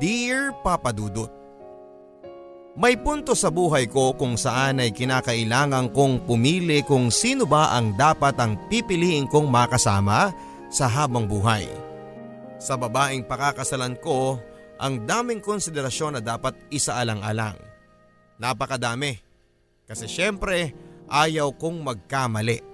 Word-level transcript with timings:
Dear 0.00 0.56
Papa 0.64 0.88
Dudut, 0.88 1.28
May 2.72 2.96
punto 2.96 3.36
sa 3.36 3.52
buhay 3.52 3.84
ko 3.84 4.16
kung 4.16 4.40
saan 4.40 4.80
ay 4.80 4.88
kinakailangan 4.88 5.92
kong 5.92 6.24
pumili 6.24 6.80
kung 6.80 7.12
sino 7.12 7.44
ba 7.44 7.76
ang 7.76 7.92
dapat 8.00 8.32
ang 8.40 8.56
pipiliin 8.72 9.28
kong 9.28 9.52
makasama 9.52 10.32
sa 10.72 10.88
habang 10.88 11.28
buhay. 11.28 11.68
Sa 12.56 12.80
babaeng 12.80 13.28
pakakasalan 13.28 14.00
ko, 14.00 14.40
ang 14.80 15.04
daming 15.04 15.44
konsiderasyon 15.44 16.16
na 16.16 16.22
dapat 16.24 16.56
isaalang-alang. 16.72 17.60
Napakadami. 18.40 19.20
Kasi 19.84 20.08
syempre, 20.08 20.72
ayaw 21.12 21.52
kong 21.60 21.84
magkamali. 21.84 22.64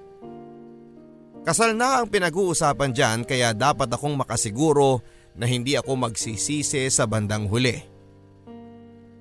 Kasal 1.43 1.75
na 1.75 1.99
ang 1.99 2.07
pinag-uusapan 2.07 2.95
dyan 2.95 3.19
kaya 3.27 3.51
dapat 3.51 3.91
akong 3.91 4.15
makasiguro 4.15 5.03
na 5.39 5.47
hindi 5.47 5.79
ako 5.79 6.11
magsisisi 6.11 6.91
sa 6.91 7.07
bandang 7.07 7.47
huli. 7.47 7.79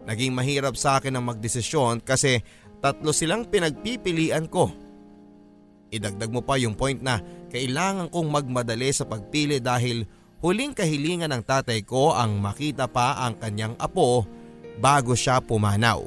Naging 0.10 0.34
mahirap 0.34 0.74
sa 0.74 0.98
akin 0.98 1.14
ang 1.14 1.30
magdesisyon 1.30 2.02
kasi 2.02 2.42
tatlo 2.82 3.14
silang 3.14 3.46
pinagpipilian 3.46 4.50
ko. 4.50 4.74
Idagdag 5.94 6.32
mo 6.34 6.42
pa 6.42 6.58
yung 6.58 6.76
point 6.76 7.00
na 7.00 7.22
kailangan 7.54 8.10
kong 8.12 8.28
magmadali 8.28 8.92
sa 8.92 9.06
pagpili 9.08 9.62
dahil 9.62 10.04
huling 10.42 10.74
kahilingan 10.74 11.32
ng 11.32 11.44
tatay 11.46 11.86
ko 11.86 12.18
ang 12.18 12.42
makita 12.42 12.90
pa 12.90 13.24
ang 13.24 13.38
kanyang 13.38 13.78
apo 13.78 14.26
bago 14.82 15.14
siya 15.14 15.40
pumanaw. 15.40 16.04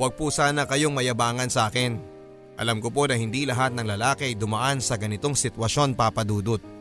Huwag 0.00 0.16
po 0.16 0.32
sana 0.32 0.64
kayong 0.64 0.96
mayabangan 0.96 1.52
sa 1.52 1.68
akin. 1.68 2.00
Alam 2.56 2.80
ko 2.80 2.88
po 2.88 3.04
na 3.04 3.18
hindi 3.18 3.44
lahat 3.44 3.76
ng 3.76 3.84
lalaki 3.84 4.32
dumaan 4.32 4.80
sa 4.80 4.96
ganitong 4.96 5.36
sitwasyon 5.36 5.98
papadudot. 5.98 6.79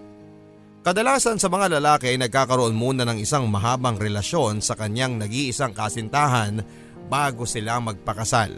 Kadalasan 0.80 1.36
sa 1.36 1.52
mga 1.52 1.76
lalaki 1.76 2.16
ay 2.16 2.18
nagkakaroon 2.24 2.72
muna 2.72 3.04
ng 3.04 3.20
isang 3.20 3.52
mahabang 3.52 4.00
relasyon 4.00 4.64
sa 4.64 4.80
kanyang 4.80 5.20
nag-iisang 5.20 5.76
kasintahan 5.76 6.64
bago 7.12 7.44
sila 7.44 7.84
magpakasal. 7.84 8.56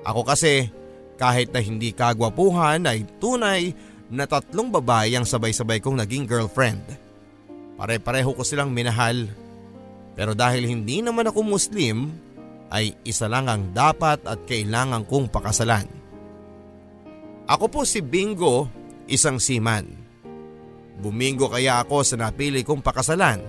Ako 0.00 0.24
kasi 0.24 0.72
kahit 1.20 1.52
na 1.52 1.60
hindi 1.60 1.92
kagwapuhan 1.92 2.88
ay 2.88 3.04
tunay 3.20 3.76
na 4.08 4.24
tatlong 4.24 4.72
babae 4.72 5.12
ang 5.12 5.28
sabay-sabay 5.28 5.84
kong 5.84 6.00
naging 6.00 6.24
girlfriend. 6.24 6.80
Pare-pareho 7.76 8.32
ko 8.32 8.40
silang 8.40 8.72
minahal. 8.72 9.28
Pero 10.16 10.32
dahil 10.32 10.64
hindi 10.64 11.04
naman 11.04 11.28
ako 11.28 11.44
Muslim 11.44 12.16
ay 12.72 12.96
isa 13.04 13.28
lang 13.28 13.44
ang 13.44 13.76
dapat 13.76 14.24
at 14.24 14.48
kailangan 14.48 15.04
kong 15.04 15.28
pakasalan. 15.28 15.84
Ako 17.44 17.68
po 17.68 17.84
si 17.84 18.00
Bingo, 18.00 18.72
isang 19.04 19.36
seaman. 19.36 19.99
Bumingo 21.00 21.48
kaya 21.48 21.80
ako 21.80 22.04
sa 22.04 22.20
napili 22.20 22.60
kong 22.60 22.84
pakasalan. 22.84 23.40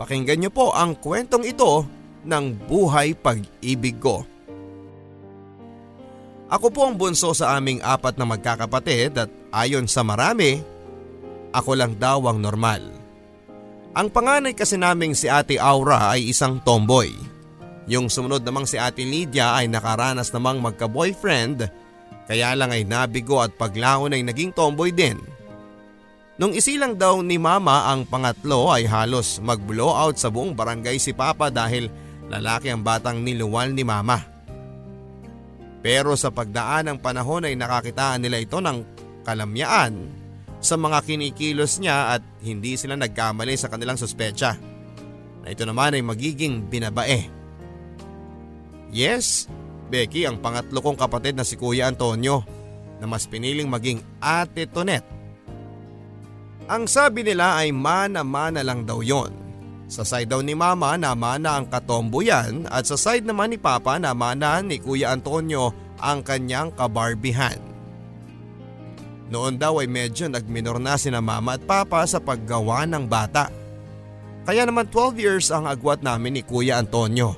Pakinggan 0.00 0.40
niyo 0.40 0.50
po 0.50 0.72
ang 0.72 0.96
kwentong 0.96 1.44
ito 1.44 1.84
ng 2.24 2.44
buhay 2.66 3.12
pag-ibig 3.14 4.00
ko. 4.00 4.24
Ako 6.48 6.66
po 6.72 6.88
ang 6.88 6.96
bunso 6.96 7.36
sa 7.36 7.56
aming 7.60 7.84
apat 7.84 8.16
na 8.16 8.24
magkakapatid 8.24 9.12
at 9.20 9.30
ayon 9.52 9.84
sa 9.84 10.00
marami, 10.00 10.60
ako 11.52 11.76
lang 11.76 11.94
daw 12.00 12.24
ang 12.26 12.40
normal. 12.40 12.82
Ang 13.94 14.10
panganay 14.10 14.58
kasi 14.58 14.74
naming 14.74 15.14
si 15.14 15.30
Ate 15.30 15.54
Aura 15.60 16.10
ay 16.10 16.34
isang 16.34 16.58
tomboy. 16.58 17.14
Yung 17.86 18.10
sumunod 18.10 18.42
namang 18.42 18.66
si 18.66 18.80
Ate 18.80 19.06
Lydia 19.06 19.54
ay 19.54 19.70
nakaranas 19.70 20.34
namang 20.34 20.58
magka-boyfriend 20.58 21.68
kaya 22.24 22.56
lang 22.56 22.72
ay 22.72 22.88
nabigo 22.88 23.38
at 23.44 23.52
paglaon 23.54 24.16
ay 24.16 24.24
naging 24.24 24.50
tomboy 24.50 24.88
din. 24.88 25.20
Nung 26.34 26.50
isilang 26.50 26.98
daw 26.98 27.22
ni 27.22 27.38
mama 27.38 27.94
ang 27.94 28.02
pangatlo 28.02 28.66
ay 28.74 28.90
halos 28.90 29.38
mag-blowout 29.38 30.18
sa 30.18 30.34
buong 30.34 30.50
barangay 30.50 30.98
si 30.98 31.14
Papa 31.14 31.46
dahil 31.46 31.86
lalaki 32.26 32.74
ang 32.74 32.82
batang 32.82 33.22
niluwal 33.22 33.70
ni 33.70 33.86
mama. 33.86 34.18
Pero 35.78 36.18
sa 36.18 36.34
pagdaan 36.34 36.90
ng 36.90 36.98
panahon 36.98 37.46
ay 37.46 37.54
nakakitaan 37.54 38.18
nila 38.18 38.42
ito 38.42 38.58
ng 38.58 38.82
kalamyaan 39.22 40.10
sa 40.58 40.74
mga 40.74 41.06
kinikilos 41.06 41.78
niya 41.78 42.18
at 42.18 42.22
hindi 42.42 42.74
sila 42.74 42.98
nagkamali 42.98 43.54
sa 43.54 43.70
kanilang 43.70 44.00
suspecha 44.00 44.58
na 45.46 45.54
ito 45.54 45.62
naman 45.62 45.94
ay 45.94 46.02
magiging 46.02 46.66
binabae. 46.66 47.30
Yes, 48.90 49.46
Becky 49.86 50.26
ang 50.26 50.42
pangatlo 50.42 50.82
kong 50.82 50.98
kapatid 50.98 51.38
na 51.38 51.46
si 51.46 51.54
Kuya 51.54 51.86
Antonio 51.86 52.42
na 52.98 53.06
mas 53.06 53.30
piniling 53.30 53.70
maging 53.70 54.02
ate 54.18 54.66
Tonet 54.66 55.13
ang 56.64 56.88
sabi 56.88 57.20
nila 57.20 57.60
ay 57.60 57.72
mana-mana 57.72 58.64
lang 58.64 58.88
daw 58.88 59.04
yon. 59.04 59.32
Sa 59.84 60.00
side 60.00 60.32
daw 60.32 60.40
ni 60.40 60.56
mama 60.56 60.96
na 60.96 61.12
mana 61.12 61.60
ang 61.60 61.68
katombo 61.68 62.24
yan 62.24 62.64
at 62.72 62.88
sa 62.88 62.96
side 62.96 63.28
naman 63.28 63.52
ni 63.52 63.58
papa 63.60 64.00
na 64.00 64.16
mana 64.16 64.64
ni 64.64 64.80
kuya 64.80 65.12
Antonio 65.12 65.76
ang 66.00 66.24
kanyang 66.24 66.72
kabarbihan. 66.72 67.60
Noon 69.28 69.60
daw 69.60 69.80
ay 69.80 69.88
medyo 69.88 70.28
nagminor 70.28 70.80
na 70.80 70.96
sina 70.96 71.20
mama 71.20 71.60
at 71.60 71.62
papa 71.68 72.04
sa 72.08 72.16
paggawa 72.16 72.88
ng 72.88 73.04
bata. 73.04 73.52
Kaya 74.44 74.64
naman 74.64 74.88
12 74.88 75.20
years 75.20 75.46
ang 75.52 75.68
agwat 75.68 76.00
namin 76.00 76.40
ni 76.40 76.42
kuya 76.44 76.80
Antonio. 76.80 77.36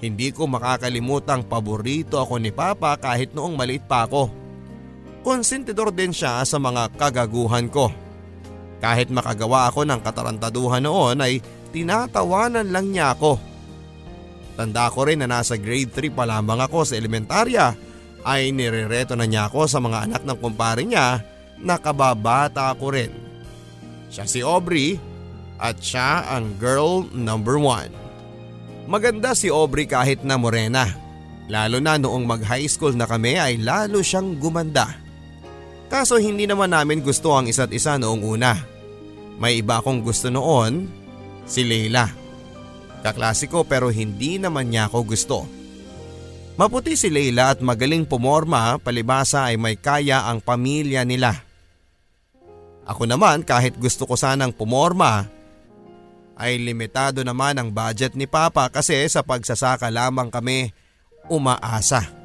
Hindi 0.00 0.32
ko 0.32 0.48
makakalimutang 0.48 1.44
paborito 1.46 2.18
ako 2.18 2.40
ni 2.40 2.50
papa 2.50 2.96
kahit 2.96 3.36
noong 3.36 3.54
maliit 3.54 3.84
pa 3.84 4.08
ako. 4.08 4.39
Konsentidor 5.20 5.92
din 5.92 6.16
siya 6.16 6.40
sa 6.48 6.56
mga 6.56 6.96
kagaguhan 6.96 7.68
ko. 7.68 7.92
Kahit 8.80 9.12
makagawa 9.12 9.68
ako 9.68 9.84
ng 9.84 10.00
katarantaduhan 10.00 10.80
noon 10.80 11.20
ay 11.20 11.44
tinatawanan 11.76 12.72
lang 12.72 12.88
niya 12.88 13.12
ako. 13.12 13.36
Tanda 14.56 14.88
ko 14.88 15.04
rin 15.04 15.20
na 15.20 15.28
nasa 15.28 15.60
grade 15.60 15.92
3 15.92 16.16
pa 16.16 16.24
lamang 16.24 16.64
ako 16.64 16.88
sa 16.88 16.96
elementarya 16.96 17.76
ay 18.24 18.52
nirereto 18.52 19.16
na 19.16 19.28
niya 19.28 19.48
ako 19.48 19.68
sa 19.68 19.80
mga 19.80 20.08
anak 20.08 20.22
ng 20.24 20.38
kumpare 20.40 20.84
niya 20.84 21.20
na 21.60 21.76
kababata 21.76 22.72
ko 22.76 22.92
rin. 22.92 23.12
Siya 24.08 24.24
si 24.24 24.40
Aubrey 24.40 24.96
at 25.60 25.76
siya 25.80 26.24
ang 26.32 26.56
girl 26.56 27.04
number 27.12 27.60
one. 27.60 27.92
Maganda 28.88 29.36
si 29.36 29.52
Aubrey 29.52 29.84
kahit 29.84 30.24
na 30.24 30.40
morena. 30.40 30.88
Lalo 31.52 31.78
na 31.78 32.00
noong 32.00 32.24
mag 32.24 32.40
high 32.40 32.66
school 32.66 32.96
na 32.96 33.04
kami 33.04 33.36
ay 33.36 33.60
lalo 33.60 34.00
siyang 34.00 34.40
gumanda. 34.40 35.09
Kaso 35.90 36.22
hindi 36.22 36.46
naman 36.46 36.70
namin 36.70 37.02
gusto 37.02 37.34
ang 37.34 37.50
isa't 37.50 37.74
isa 37.74 37.98
noong 37.98 38.22
una. 38.22 38.54
May 39.42 39.58
iba 39.58 39.82
akong 39.82 40.06
gusto 40.06 40.30
noon, 40.30 40.86
si 41.50 41.66
Leila. 41.66 42.06
Kaklasiko 43.02 43.66
pero 43.66 43.90
hindi 43.90 44.38
naman 44.38 44.70
niya 44.70 44.86
ako 44.86 44.98
gusto. 45.02 45.38
Maputi 46.54 46.94
si 46.94 47.10
Leila 47.10 47.56
at 47.56 47.58
magaling 47.58 48.06
pumorma 48.06 48.78
palibasa 48.78 49.50
ay 49.50 49.58
may 49.58 49.74
kaya 49.74 50.30
ang 50.30 50.38
pamilya 50.38 51.02
nila. 51.02 51.42
Ako 52.86 53.10
naman 53.10 53.42
kahit 53.42 53.74
gusto 53.74 54.06
ko 54.06 54.14
sanang 54.14 54.54
pumorma 54.54 55.26
ay 56.38 56.60
limitado 56.60 57.26
naman 57.26 57.58
ang 57.58 57.68
budget 57.72 58.14
ni 58.14 58.30
Papa 58.30 58.70
kasi 58.70 58.94
sa 59.10 59.26
pagsasaka 59.26 59.90
lamang 59.90 60.30
kami 60.30 60.70
umaasa. 61.32 62.19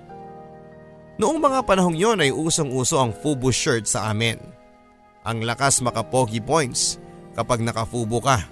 Noong 1.16 1.40
mga 1.40 1.64
panahong 1.64 1.96
yon 1.96 2.20
ay 2.20 2.36
usong-uso 2.36 3.00
ang 3.00 3.16
FUBU 3.16 3.48
shirt 3.56 3.88
sa 3.88 4.12
amin. 4.12 4.36
Ang 5.24 5.48
lakas 5.48 5.80
makapogi 5.80 6.44
points 6.44 7.00
kapag 7.40 7.64
nakafubo 7.64 8.20
ka. 8.20 8.44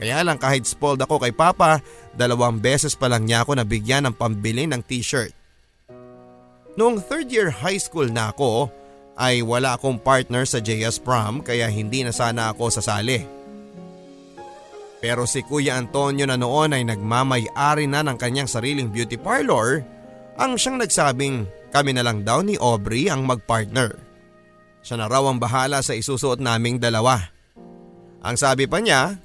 Kaya 0.00 0.24
lang 0.24 0.40
kahit 0.40 0.64
spoiled 0.64 1.04
ako 1.04 1.20
kay 1.20 1.36
Papa, 1.36 1.84
dalawang 2.16 2.56
beses 2.56 2.96
pa 2.96 3.12
lang 3.12 3.28
niya 3.28 3.44
ako 3.44 3.60
nabigyan 3.60 4.08
ng 4.08 4.16
pambili 4.16 4.64
ng 4.64 4.80
t-shirt. 4.80 5.36
Noong 6.80 7.04
third 7.04 7.28
year 7.28 7.52
high 7.52 7.76
school 7.76 8.08
na 8.08 8.32
ako, 8.32 8.72
ay 9.20 9.44
wala 9.44 9.76
akong 9.76 10.00
partner 10.00 10.48
sa 10.48 10.64
JS 10.64 10.96
prom 11.04 11.44
kaya 11.44 11.68
hindi 11.68 12.00
na 12.00 12.08
sana 12.08 12.56
ako 12.56 12.72
sasali. 12.72 13.20
Pero 15.04 15.28
si 15.28 15.44
Kuya 15.44 15.76
Antonio 15.76 16.24
na 16.24 16.40
noon 16.40 16.72
ay 16.72 16.88
nagmamay-ari 16.88 17.84
na 17.84 18.00
ng 18.00 18.16
kanyang 18.16 18.48
sariling 18.48 18.88
beauty 18.88 19.20
parlor 19.20 19.84
ang 20.40 20.56
siyang 20.56 20.80
nagsabing 20.80 21.44
kami 21.68 21.92
na 21.92 22.00
lang 22.00 22.24
daw 22.24 22.40
ni 22.40 22.56
Aubrey 22.56 23.12
ang 23.12 23.28
magpartner. 23.28 24.00
Siya 24.80 24.96
na 24.96 25.06
raw 25.06 25.20
ang 25.28 25.36
bahala 25.36 25.84
sa 25.84 25.92
isusuot 25.92 26.40
naming 26.40 26.80
dalawa. 26.80 27.20
Ang 28.24 28.36
sabi 28.40 28.64
pa 28.64 28.80
niya, 28.80 29.20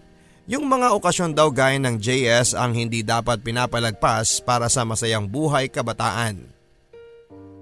yung 0.46 0.68
mga 0.68 0.94
okasyon 0.94 1.32
daw 1.34 1.50
gaya 1.50 1.80
ng 1.80 1.98
JS 1.98 2.54
ang 2.54 2.76
hindi 2.76 3.02
dapat 3.02 3.42
pinapalagpas 3.42 4.44
para 4.44 4.70
sa 4.70 4.84
masayang 4.86 5.26
buhay 5.26 5.72
kabataan. 5.72 6.38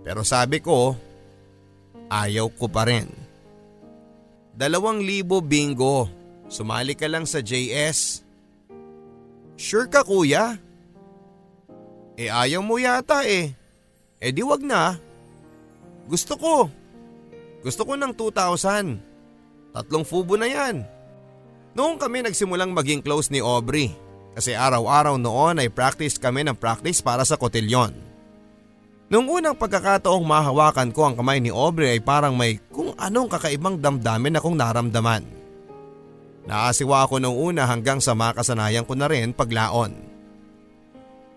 Pero 0.03 0.25
sabi 0.25 0.59
ko, 0.59 0.97
ayaw 2.11 2.51
ko 2.51 2.67
pa 2.67 2.83
rin. 2.89 3.07
Dalawang 4.53 5.00
libo 5.00 5.39
bingo, 5.39 6.11
sumali 6.51 6.97
ka 6.97 7.07
lang 7.07 7.23
sa 7.23 7.39
JS. 7.39 8.19
Sure 9.55 9.88
ka 9.88 10.03
kuya? 10.03 10.59
Eh 12.13 12.30
ayaw 12.30 12.62
mo 12.62 12.77
yata 12.77 13.25
eh. 13.25 13.54
Eh 14.21 14.31
di 14.31 14.45
wag 14.45 14.62
na. 14.62 14.98
Gusto 16.06 16.38
ko. 16.38 16.69
Gusto 17.65 17.81
ko 17.88 17.94
ng 17.98 18.13
2,000. 18.13 19.74
Tatlong 19.74 20.06
fubo 20.06 20.38
na 20.38 20.45
yan. 20.45 20.86
Noong 21.74 21.98
kami 21.98 22.21
nagsimulang 22.21 22.69
maging 22.69 23.01
close 23.01 23.33
ni 23.33 23.42
Aubrey 23.42 23.89
kasi 24.38 24.54
araw-araw 24.54 25.18
noon 25.18 25.57
ay 25.57 25.74
practice 25.74 26.21
kami 26.21 26.45
ng 26.45 26.54
practice 26.54 27.01
para 27.01 27.25
sa 27.25 27.33
kotilyon. 27.33 27.94
Noong 29.10 29.27
unang 29.42 29.57
pagkakataong 29.57 30.25
mahawakan 30.25 30.94
ko 30.94 31.10
ang 31.10 31.15
kamay 31.18 31.42
ni 31.42 31.50
Aubrey 31.50 31.98
ay 31.98 32.01
parang 32.01 32.38
may 32.38 32.62
kung 32.69 32.94
anong 32.98 33.30
kakaibang 33.30 33.81
damdamin 33.81 34.38
akong 34.38 34.57
naramdaman. 34.57 35.25
Naasiwa 36.45 37.07
ako 37.07 37.24
noong 37.24 37.38
una 37.54 37.63
hanggang 37.65 37.98
sa 37.98 38.13
makasanayan 38.13 38.86
ko 38.86 38.94
na 38.94 39.10
rin 39.10 39.33
paglaon. 39.33 40.12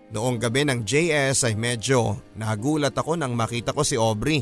Noong 0.07 0.39
gabi 0.39 0.63
ng 0.63 0.87
JS 0.87 1.51
ay 1.51 1.55
medyo 1.59 2.15
nagulat 2.39 2.95
ako 2.95 3.19
nang 3.19 3.35
makita 3.35 3.75
ko 3.75 3.83
si 3.83 3.99
Aubrey. 3.99 4.39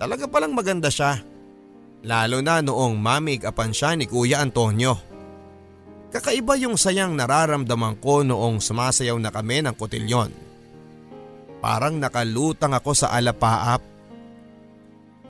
Talaga 0.00 0.24
palang 0.24 0.56
maganda 0.56 0.88
siya. 0.88 1.20
Lalo 2.02 2.40
na 2.40 2.64
noong 2.64 2.96
mamig-apan 2.98 3.70
siya 3.70 3.94
ni 3.94 4.08
Kuya 4.08 4.40
Antonio. 4.40 4.96
Kakaiba 6.12 6.58
yung 6.58 6.76
sayang 6.76 7.14
nararamdaman 7.14 8.00
ko 8.00 8.24
noong 8.24 8.58
sumasayaw 8.60 9.16
na 9.16 9.30
kami 9.30 9.64
ng 9.64 9.76
kotilyon. 9.76 10.32
Parang 11.62 11.96
nakalutang 11.96 12.74
ako 12.74 12.92
sa 12.96 13.14
alapaap. 13.14 13.80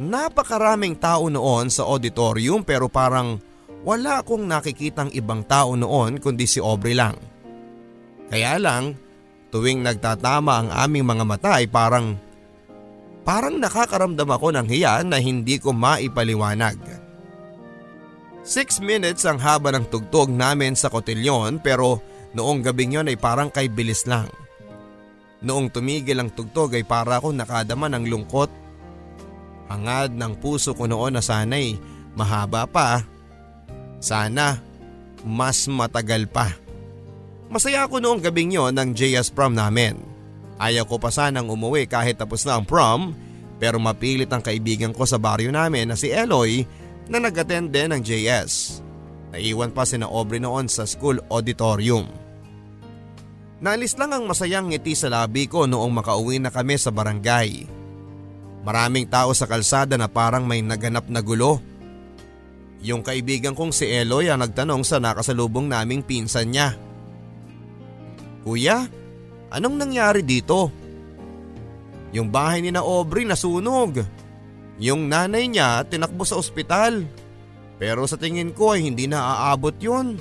Napakaraming 0.00 0.97
tao 0.97 1.29
noon 1.29 1.69
sa 1.69 1.85
auditorium 1.85 2.65
pero 2.65 2.88
parang 2.88 3.37
wala 3.85 4.25
akong 4.25 4.49
nakikitang 4.49 5.12
ibang 5.12 5.45
tao 5.45 5.77
noon 5.77 6.17
kundi 6.17 6.49
si 6.49 6.59
Aubrey 6.62 6.97
lang. 6.97 7.15
Kaya 8.33 8.56
lang, 8.56 8.97
tuwing 9.52 9.84
nagtatama 9.84 10.64
ang 10.64 10.69
aming 10.72 11.04
mga 11.04 11.25
mata 11.28 11.50
ay 11.60 11.69
parang 11.69 12.16
Parang 13.22 13.54
nakakaramdam 13.62 14.26
ako 14.26 14.50
ng 14.50 14.66
hiya 14.66 15.06
na 15.06 15.22
hindi 15.22 15.62
ko 15.62 15.70
maipaliwanag. 15.70 16.78
Six 18.43 18.82
minutes 18.82 19.22
ang 19.22 19.38
haba 19.38 19.70
ng 19.70 19.87
tugtog 19.87 20.26
namin 20.26 20.75
sa 20.75 20.90
kotilyon 20.90 21.62
pero 21.62 22.02
noong 22.34 22.66
gabing 22.66 22.99
yon 22.99 23.06
ay 23.06 23.14
parang 23.14 23.46
kay 23.46 23.70
bilis 23.70 24.02
lang. 24.10 24.26
Noong 25.43 25.70
tumigil 25.70 26.19
ang 26.19 26.34
tugtog 26.34 26.75
ay 26.75 26.82
para 26.82 27.22
ako 27.22 27.31
nakadama 27.31 27.87
ng 27.94 28.10
lungkot. 28.10 28.50
Hangad 29.70 30.19
ng 30.19 30.43
puso 30.43 30.75
ko 30.75 30.90
noon 30.90 31.14
na 31.14 31.22
sana'y 31.22 31.78
mahaba 32.19 32.66
pa. 32.66 33.06
Sana 34.02 34.58
mas 35.22 35.70
matagal 35.70 36.26
pa. 36.26 36.50
Masaya 37.52 37.84
ako 37.84 38.00
noong 38.00 38.25
gabing 38.25 38.56
yon 38.56 38.72
ng 38.72 38.96
JS 38.96 39.28
prom 39.28 39.52
namin. 39.52 40.00
Ayaw 40.56 40.88
ko 40.88 40.96
pa 40.96 41.12
sanang 41.12 41.52
umuwi 41.52 41.84
kahit 41.84 42.16
tapos 42.16 42.49
na 42.49 42.56
ang 42.56 42.64
prom 42.64 43.12
pero 43.60 43.76
mapilit 43.76 44.32
ang 44.32 44.40
kaibigan 44.40 44.96
ko 44.96 45.04
sa 45.04 45.20
baryo 45.20 45.52
namin 45.52 45.93
na 45.93 45.96
si 46.00 46.08
Eloy 46.08 46.64
na 47.12 47.20
nag-attend 47.20 47.69
din 47.69 47.93
ng 47.93 48.00
JS. 48.00 48.81
Naiwan 49.37 49.69
pa 49.69 49.84
si 49.84 50.00
na 50.00 50.08
Aubrey 50.08 50.40
noon 50.40 50.64
sa 50.64 50.88
school 50.88 51.20
auditorium. 51.28 52.08
Naalis 53.60 54.00
lang 54.00 54.16
ang 54.16 54.25
masayang 54.25 54.72
ngiti 54.72 54.96
sa 54.96 55.12
labi 55.12 55.44
ko 55.44 55.69
noong 55.69 55.93
makauwi 55.93 56.40
na 56.40 56.49
kami 56.49 56.81
sa 56.81 56.88
barangay. 56.88 57.69
Maraming 58.64 59.12
tao 59.12 59.28
sa 59.37 59.44
kalsada 59.44 60.00
na 60.00 60.08
parang 60.08 60.49
may 60.49 60.64
naganap 60.64 61.04
na 61.12 61.20
gulo. 61.20 61.60
Yung 62.81 63.04
kaibigan 63.04 63.52
kong 63.52 63.76
si 63.76 63.93
Eloy 63.93 64.32
ang 64.32 64.40
nagtanong 64.40 64.88
sa 64.88 64.96
nakasalubong 64.99 65.69
naming 65.69 66.00
pinsan 66.00 66.49
niya. 66.49 66.92
Kuya, 68.43 68.87
Anong 69.53 69.77
nangyari 69.77 70.25
dito? 70.25 70.73
Yung 72.17 72.33
bahay 72.33 72.65
ni 72.65 72.73
na 72.73 72.81
Aubrey 72.81 73.29
nasunog. 73.29 74.00
Yung 74.81 75.12
nanay 75.12 75.44
niya 75.44 75.85
tinakbo 75.85 76.25
sa 76.25 76.41
ospital. 76.41 77.05
Pero 77.77 78.09
sa 78.09 78.17
tingin 78.17 78.56
ko 78.56 78.73
ay 78.73 78.89
hindi 78.89 79.05
na 79.05 79.21
aabot 79.21 79.77
yun. 79.77 80.17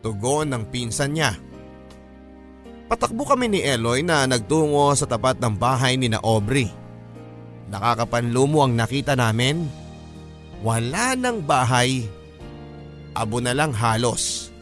Tugon 0.00 0.56
ng 0.56 0.64
pinsan 0.72 1.12
niya. 1.12 1.36
Patakbo 2.88 3.28
kami 3.28 3.52
ni 3.52 3.60
Eloy 3.60 4.00
na 4.00 4.24
nagtungo 4.24 4.92
sa 4.96 5.04
tapat 5.04 5.36
ng 5.40 5.56
bahay 5.56 6.00
ni 6.00 6.08
na 6.08 6.20
Aubrey. 6.24 6.68
Nakakapanlumo 7.68 8.64
ang 8.64 8.72
nakita 8.76 9.16
namin. 9.16 9.68
Wala 10.64 11.12
nang 11.16 11.44
bahay. 11.44 12.08
Abo 13.12 13.40
na 13.40 13.52
lang 13.52 13.72
halos. 13.72 14.53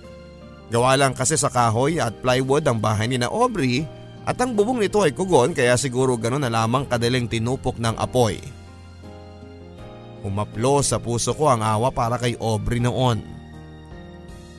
Gawa 0.72 0.96
lang 0.96 1.12
kasi 1.12 1.36
sa 1.36 1.52
kahoy 1.52 2.00
at 2.00 2.16
plywood 2.24 2.64
ang 2.64 2.80
bahay 2.80 3.04
ni 3.04 3.20
na 3.20 3.28
Aubrey 3.28 3.84
at 4.24 4.40
ang 4.40 4.56
bubong 4.56 4.80
nito 4.80 5.04
ay 5.04 5.12
kugon 5.12 5.52
kaya 5.52 5.76
siguro 5.76 6.16
gano'n 6.16 6.48
na 6.48 6.50
lamang 6.50 6.88
kadaling 6.88 7.28
tinupok 7.28 7.76
ng 7.76 7.92
apoy. 8.00 8.40
Umaplo 10.24 10.80
sa 10.80 10.96
puso 10.96 11.36
ko 11.36 11.52
ang 11.52 11.60
awa 11.60 11.92
para 11.92 12.16
kay 12.16 12.40
Aubrey 12.40 12.80
noon. 12.80 13.20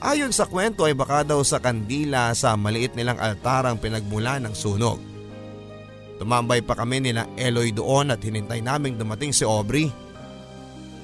Ayon 0.04 0.36
sa 0.36 0.46
kwento 0.46 0.86
ay 0.86 0.94
baka 0.94 1.26
daw 1.26 1.42
sa 1.42 1.58
kandila 1.58 2.30
sa 2.38 2.54
maliit 2.54 2.94
nilang 2.94 3.18
altar 3.18 3.66
ang 3.66 3.82
pinagmula 3.82 4.38
ng 4.38 4.54
sunog. 4.54 5.02
Tumambay 6.22 6.62
pa 6.62 6.78
kami 6.78 7.02
nila 7.02 7.26
Eloy 7.40 7.74
doon 7.74 8.14
at 8.14 8.22
hinintay 8.22 8.62
naming 8.62 9.02
dumating 9.02 9.34
si 9.34 9.48
Aubrey. 9.48 9.90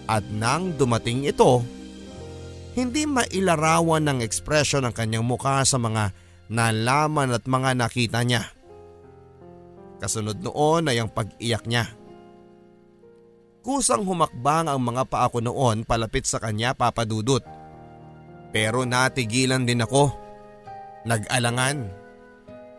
At 0.05 0.27
nang 0.27 0.75
dumating 0.75 1.25
ito, 1.25 1.63
hindi 2.79 3.03
mailarawan 3.03 4.07
ng 4.07 4.19
ekspresyon 4.23 4.87
ng 4.87 4.93
kanyang 4.95 5.27
mukha 5.27 5.61
sa 5.67 5.75
mga 5.75 6.15
nalaman 6.47 7.35
at 7.35 7.43
mga 7.45 7.75
nakita 7.75 8.23
niya. 8.23 8.47
Kasunod 9.99 10.39
noon 10.39 10.87
ay 10.87 11.03
ang 11.03 11.11
pag-iyak 11.11 11.67
niya. 11.67 11.91
Kusang 13.59 14.07
humakbang 14.07 14.71
ang 14.71 14.79
mga 14.79 15.03
paa 15.11 15.27
ko 15.27 15.43
noon 15.43 15.83
palapit 15.83 16.23
sa 16.23 16.39
kanya 16.39 16.71
papadudot. 16.71 17.43
Pero 18.49 18.87
natigilan 18.87 19.67
din 19.67 19.83
ako. 19.83 20.09
Nag-alangan. 21.03 21.77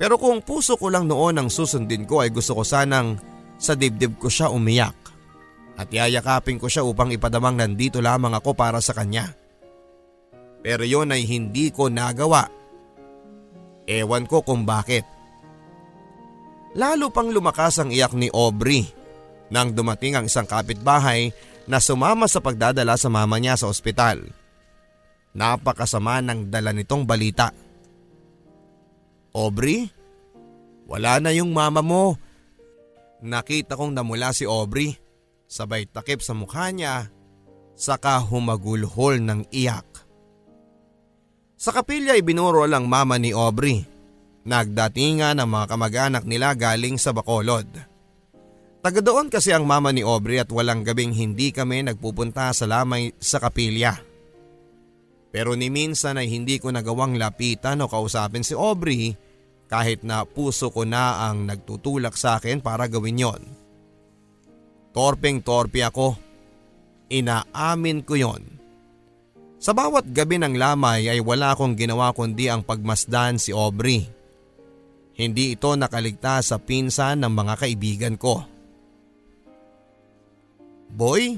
Pero 0.01 0.17
kung 0.17 0.41
puso 0.41 0.81
ko 0.81 0.89
lang 0.89 1.05
noon 1.05 1.37
ang 1.37 1.49
susundin 1.53 2.09
ko 2.09 2.25
ay 2.25 2.33
gusto 2.33 2.57
ko 2.57 2.65
sanang 2.65 3.21
sa 3.61 3.77
dibdib 3.77 4.17
ko 4.17 4.33
siya 4.33 4.49
umiyak. 4.49 4.97
At 5.77 5.93
yayakapin 5.93 6.57
ko 6.57 6.67
siya 6.67 6.85
upang 6.85 7.13
ipadamang 7.13 7.61
nandito 7.61 8.01
lamang 8.01 8.33
ako 8.33 8.57
para 8.57 8.81
sa 8.81 8.97
kanya. 8.97 9.40
Pero 10.61 10.85
yon 10.85 11.13
ay 11.13 11.25
hindi 11.25 11.73
ko 11.73 11.89
nagawa. 11.89 12.49
Ewan 13.89 14.29
ko 14.29 14.45
kung 14.45 14.69
bakit. 14.69 15.03
Lalo 16.77 17.11
pang 17.11 17.27
lumakas 17.33 17.83
ang 17.83 17.91
iyak 17.91 18.15
ni 18.15 18.31
Aubrey 18.31 18.87
nang 19.51 19.75
dumating 19.75 20.15
ang 20.15 20.31
isang 20.31 20.47
kapitbahay 20.47 21.35
na 21.67 21.83
sumama 21.83 22.31
sa 22.31 22.39
pagdadala 22.39 22.95
sa 22.95 23.11
mama 23.11 23.37
niya 23.43 23.59
sa 23.59 23.67
ospital. 23.67 24.23
Napakasama 25.35 26.23
ng 26.23 26.51
dala 26.51 26.71
nitong 26.71 27.03
balita. 27.03 27.51
Aubrey? 29.35 29.91
Wala 30.91 31.23
na 31.23 31.31
yung 31.35 31.55
mama 31.55 31.83
mo. 31.83 32.19
Nakita 33.23 33.79
kong 33.79 33.95
namula 33.95 34.35
si 34.35 34.47
Aubrey. 34.47 34.95
Sabay 35.51 35.87
takip 35.87 36.23
sa 36.23 36.35
mukha 36.35 36.71
niya. 36.71 37.11
Saka 37.75 38.23
humagulhol 38.23 39.23
ng 39.23 39.51
iyak. 39.51 39.90
Sa 41.61 41.77
kapilya 41.77 42.17
ay 42.17 42.25
binuro 42.25 42.65
lang 42.65 42.89
mama 42.89 43.21
ni 43.21 43.37
Aubrey. 43.37 43.85
Nagdatingan 44.49 45.37
ang 45.37 45.53
mga 45.53 45.69
kamag-anak 45.69 46.25
nila 46.25 46.57
galing 46.57 46.97
sa 46.97 47.13
Bacolod. 47.13 47.69
Taga 48.81 49.05
doon 49.05 49.29
kasi 49.29 49.53
ang 49.53 49.69
mama 49.69 49.93
ni 49.93 50.01
Aubrey 50.01 50.41
at 50.41 50.49
walang 50.49 50.89
gabing 50.89 51.13
hindi 51.13 51.53
kami 51.53 51.85
nagpupunta 51.85 52.49
sa 52.57 52.65
lamay 52.65 53.13
sa 53.21 53.37
kapilya. 53.45 53.93
Pero 55.29 55.53
ni 55.53 55.69
minsan 55.69 56.17
ay 56.17 56.33
hindi 56.33 56.57
ko 56.57 56.73
nagawang 56.73 57.21
lapitan 57.21 57.85
o 57.85 57.93
kausapin 57.93 58.41
si 58.41 58.57
Aubrey 58.57 59.13
kahit 59.69 60.01
na 60.01 60.25
puso 60.25 60.73
ko 60.73 60.89
na 60.89 61.29
ang 61.29 61.45
nagtutulak 61.45 62.17
sa 62.17 62.41
akin 62.41 62.65
para 62.65 62.89
gawin 62.89 63.21
yon. 63.21 63.43
Torpeng 64.97 65.45
torpe 65.45 65.85
ako. 65.85 66.17
Inaamin 67.13 68.01
ko 68.01 68.17
yon. 68.17 68.60
Sa 69.61 69.77
bawat 69.77 70.09
gabi 70.09 70.41
ng 70.41 70.57
lamay 70.57 71.13
ay 71.13 71.21
wala 71.21 71.53
akong 71.53 71.77
ginawa 71.77 72.17
kundi 72.17 72.49
ang 72.49 72.65
pagmasdan 72.65 73.37
si 73.37 73.53
Aubrey. 73.53 74.09
Hindi 75.21 75.53
ito 75.53 75.77
nakaligtas 75.77 76.49
sa 76.49 76.57
pinsan 76.57 77.21
ng 77.21 77.29
mga 77.29 77.55
kaibigan 77.61 78.17
ko. 78.17 78.41
Boy, 80.89 81.37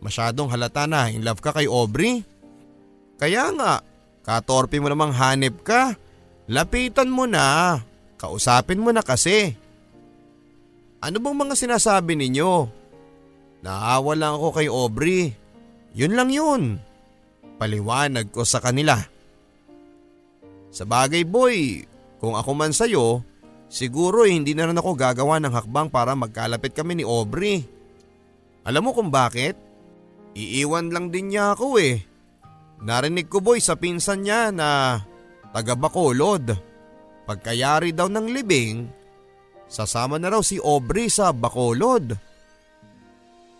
masyadong 0.00 0.48
halata 0.48 0.88
na 0.88 1.12
in 1.12 1.20
love 1.20 1.44
ka 1.44 1.52
kay 1.52 1.68
Aubrey. 1.68 2.24
Kaya 3.20 3.52
nga, 3.52 3.84
katorpe 4.24 4.80
mo 4.80 4.88
namang 4.88 5.12
hanip 5.12 5.60
ka. 5.60 5.92
Lapitan 6.48 7.12
mo 7.12 7.28
na. 7.28 7.76
Kausapin 8.16 8.80
mo 8.80 8.96
na 8.96 9.04
kasi. 9.04 9.52
Ano 11.04 11.20
bang 11.20 11.36
mga 11.36 11.52
sinasabi 11.52 12.16
ninyo? 12.16 12.52
Naawa 13.60 14.12
lang 14.16 14.40
ako 14.40 14.48
kay 14.56 14.72
Aubrey. 14.72 15.36
Yun 15.92 16.16
lang 16.16 16.32
yun. 16.32 16.87
Paliwanag 17.58 18.30
ko 18.30 18.46
sa 18.46 18.62
kanila. 18.62 18.94
Sa 20.70 20.86
bagay 20.86 21.26
boy, 21.26 21.82
kung 22.22 22.38
ako 22.38 22.50
man 22.54 22.70
sa'yo, 22.70 23.26
siguro 23.66 24.22
eh, 24.22 24.32
hindi 24.32 24.54
na 24.54 24.70
rin 24.70 24.78
ako 24.78 24.94
gagawa 24.94 25.42
ng 25.42 25.50
hakbang 25.50 25.90
para 25.90 26.14
magkalapit 26.14 26.70
kami 26.70 27.02
ni 27.02 27.04
Aubrey. 27.04 27.66
Alam 28.62 28.90
mo 28.90 28.90
kung 28.94 29.10
bakit? 29.10 29.58
Iiwan 30.38 30.94
lang 30.94 31.10
din 31.10 31.34
niya 31.34 31.58
ako 31.58 31.82
eh. 31.82 31.98
Narinig 32.78 33.26
ko 33.26 33.42
boy 33.42 33.58
sa 33.58 33.74
pinsan 33.74 34.22
niya 34.22 34.54
na 34.54 35.02
taga 35.50 35.74
Bacolod. 35.74 36.54
Pagkayari 37.26 37.90
daw 37.90 38.06
ng 38.06 38.26
libing, 38.30 38.86
sasama 39.66 40.16
na 40.16 40.30
raw 40.30 40.40
si 40.40 40.62
Aubrey 40.62 41.10
sa 41.10 41.34
Bacolod. 41.34 42.14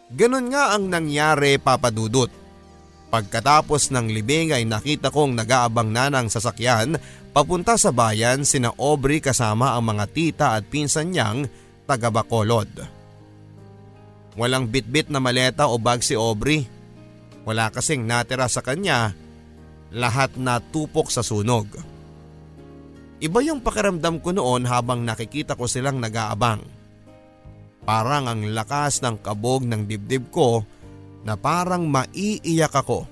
Ganon 0.09 0.47
nga 0.49 0.73
ang 0.73 0.89
nangyari 0.89 1.61
papadudot. 1.61 2.48
Pagkatapos 3.09 3.89
ng 3.89 4.13
libing 4.13 4.53
ay 4.53 4.69
nakita 4.69 5.09
kong 5.09 5.33
nag-aabang 5.33 5.89
na 5.89 6.13
ng 6.13 6.29
sasakyan 6.29 7.01
papunta 7.33 7.81
sa 7.81 7.89
bayan 7.89 8.45
sina 8.45 8.69
Aubrey 8.77 9.25
kasama 9.25 9.73
ang 9.73 9.89
mga 9.89 10.05
tita 10.13 10.47
at 10.53 10.69
pinsan 10.69 11.17
niyang 11.17 11.49
taga 11.89 12.13
Bacolod. 12.13 12.69
Walang 14.37 14.69
bitbit 14.69 15.09
na 15.09 15.25
maleta 15.25 15.73
o 15.73 15.81
bag 15.81 16.05
si 16.05 16.13
Aubrey. 16.13 16.69
Wala 17.49 17.73
kasing 17.73 18.05
natira 18.05 18.45
sa 18.45 18.61
kanya, 18.61 19.17
lahat 19.89 20.37
na 20.37 20.61
tupok 20.61 21.09
sa 21.09 21.25
sunog. 21.25 21.65
Iba 23.19 23.41
yung 23.41 23.65
pakiramdam 23.65 24.21
ko 24.21 24.37
noon 24.37 24.69
habang 24.69 25.03
nakikita 25.03 25.57
ko 25.57 25.65
silang 25.65 25.97
nag-aabang. 25.99 26.61
Parang 27.89 28.29
ang 28.29 28.45
lakas 28.53 29.01
ng 29.01 29.25
kabog 29.25 29.65
ng 29.65 29.89
dibdib 29.89 30.29
ko 30.29 30.61
na 31.29 31.37
parang 31.37 31.85
maiiyak 31.85 32.73
ako. 32.73 33.05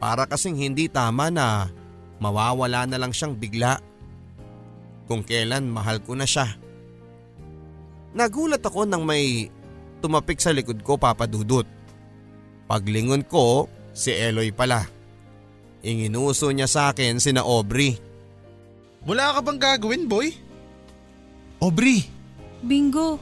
Para 0.00 0.24
kasing 0.24 0.56
hindi 0.56 0.88
tama 0.88 1.28
na 1.28 1.68
mawawala 2.16 2.88
na 2.88 2.96
lang 2.96 3.12
siyang 3.12 3.36
bigla. 3.36 3.76
Kung 5.04 5.20
kailan 5.20 5.68
mahal 5.68 6.00
ko 6.00 6.16
na 6.16 6.24
siya. 6.24 6.48
Nagulat 8.16 8.64
ako 8.64 8.88
nang 8.88 9.04
may 9.04 9.52
tumapik 10.00 10.40
sa 10.40 10.56
likod 10.56 10.80
ko 10.80 10.96
papadudot. 10.96 11.68
Paglingon 12.64 13.28
ko, 13.28 13.68
si 13.92 14.08
Eloy 14.08 14.48
pala. 14.56 14.88
Inginuso 15.84 16.48
niya 16.48 16.64
sa 16.64 16.96
akin 16.96 17.20
sina 17.20 17.44
Aubrey. 17.44 18.00
Wala 19.04 19.36
ka 19.36 19.40
bang 19.44 19.60
gagawin, 19.60 20.08
boy? 20.08 20.32
Aubrey! 21.60 22.08
Bingo. 22.64 23.20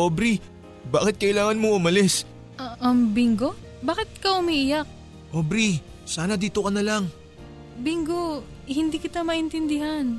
Aubrey, 0.00 0.40
bakit 0.88 1.20
kailangan 1.20 1.56
mo 1.60 1.76
umalis? 1.76 2.28
Uh, 2.60 2.74
um, 2.84 3.10
Bingo? 3.12 3.56
Bakit 3.84 4.20
ka 4.20 4.40
umiiyak? 4.40 4.88
Aubrey, 5.34 5.82
sana 6.08 6.38
dito 6.38 6.64
ka 6.64 6.70
na 6.72 6.80
lang. 6.80 7.04
Bingo, 7.76 8.46
hindi 8.64 8.96
kita 9.02 9.26
maintindihan. 9.26 10.16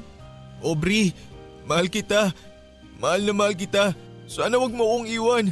Aubrey, 0.61 1.15
mahal 1.65 1.87
kita. 1.87 2.35
Mahal 2.99 3.25
na 3.25 3.33
mahal 3.33 3.55
kita. 3.55 3.95
Sana 4.25 4.59
wag 4.59 4.73
mo 4.73 4.83
akong 4.85 5.07
iwan. 5.07 5.45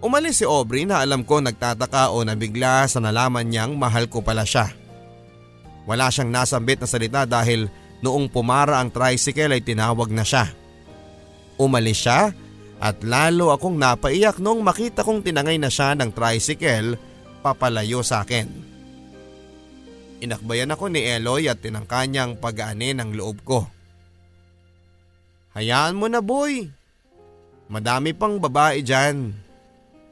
Umalis 0.00 0.40
si 0.40 0.44
Aubrey 0.48 0.88
na 0.88 1.04
alam 1.04 1.20
ko 1.24 1.44
nagtataka 1.44 2.08
o 2.12 2.24
nabigla 2.24 2.88
sa 2.88 3.04
nalaman 3.04 3.44
niyang 3.44 3.76
mahal 3.76 4.08
ko 4.08 4.24
pala 4.24 4.48
siya. 4.48 4.72
Wala 5.84 6.08
siyang 6.08 6.32
nasambit 6.32 6.80
na 6.80 6.88
salita 6.88 7.28
dahil 7.28 7.68
noong 8.00 8.32
pumara 8.32 8.80
ang 8.80 8.88
tricycle 8.88 9.52
ay 9.52 9.60
tinawag 9.60 10.08
na 10.08 10.24
siya. 10.24 10.48
Umalis 11.60 12.00
siya 12.00 12.32
at 12.80 13.04
lalo 13.04 13.52
akong 13.52 13.76
napaiyak 13.76 14.40
nung 14.40 14.64
makita 14.64 15.04
kong 15.04 15.20
tinangay 15.20 15.60
na 15.60 15.68
siya 15.68 15.92
ng 15.92 16.16
tricycle 16.16 16.96
papalayo 17.44 18.00
sa 18.00 18.24
akin. 18.24 18.48
Inakbayan 20.20 20.72
ako 20.72 20.88
ni 20.88 21.04
Eloy 21.04 21.48
at 21.48 21.60
tinangka 21.60 22.04
niyang 22.08 22.40
pag-aanin 22.40 23.00
ang 23.00 23.12
loob 23.12 23.40
ko. 23.44 23.68
Hayaan 25.56 25.96
mo 25.96 26.08
na 26.08 26.24
boy. 26.24 26.68
Madami 27.68 28.16
pang 28.16 28.40
babae 28.40 28.80
dyan. 28.80 29.32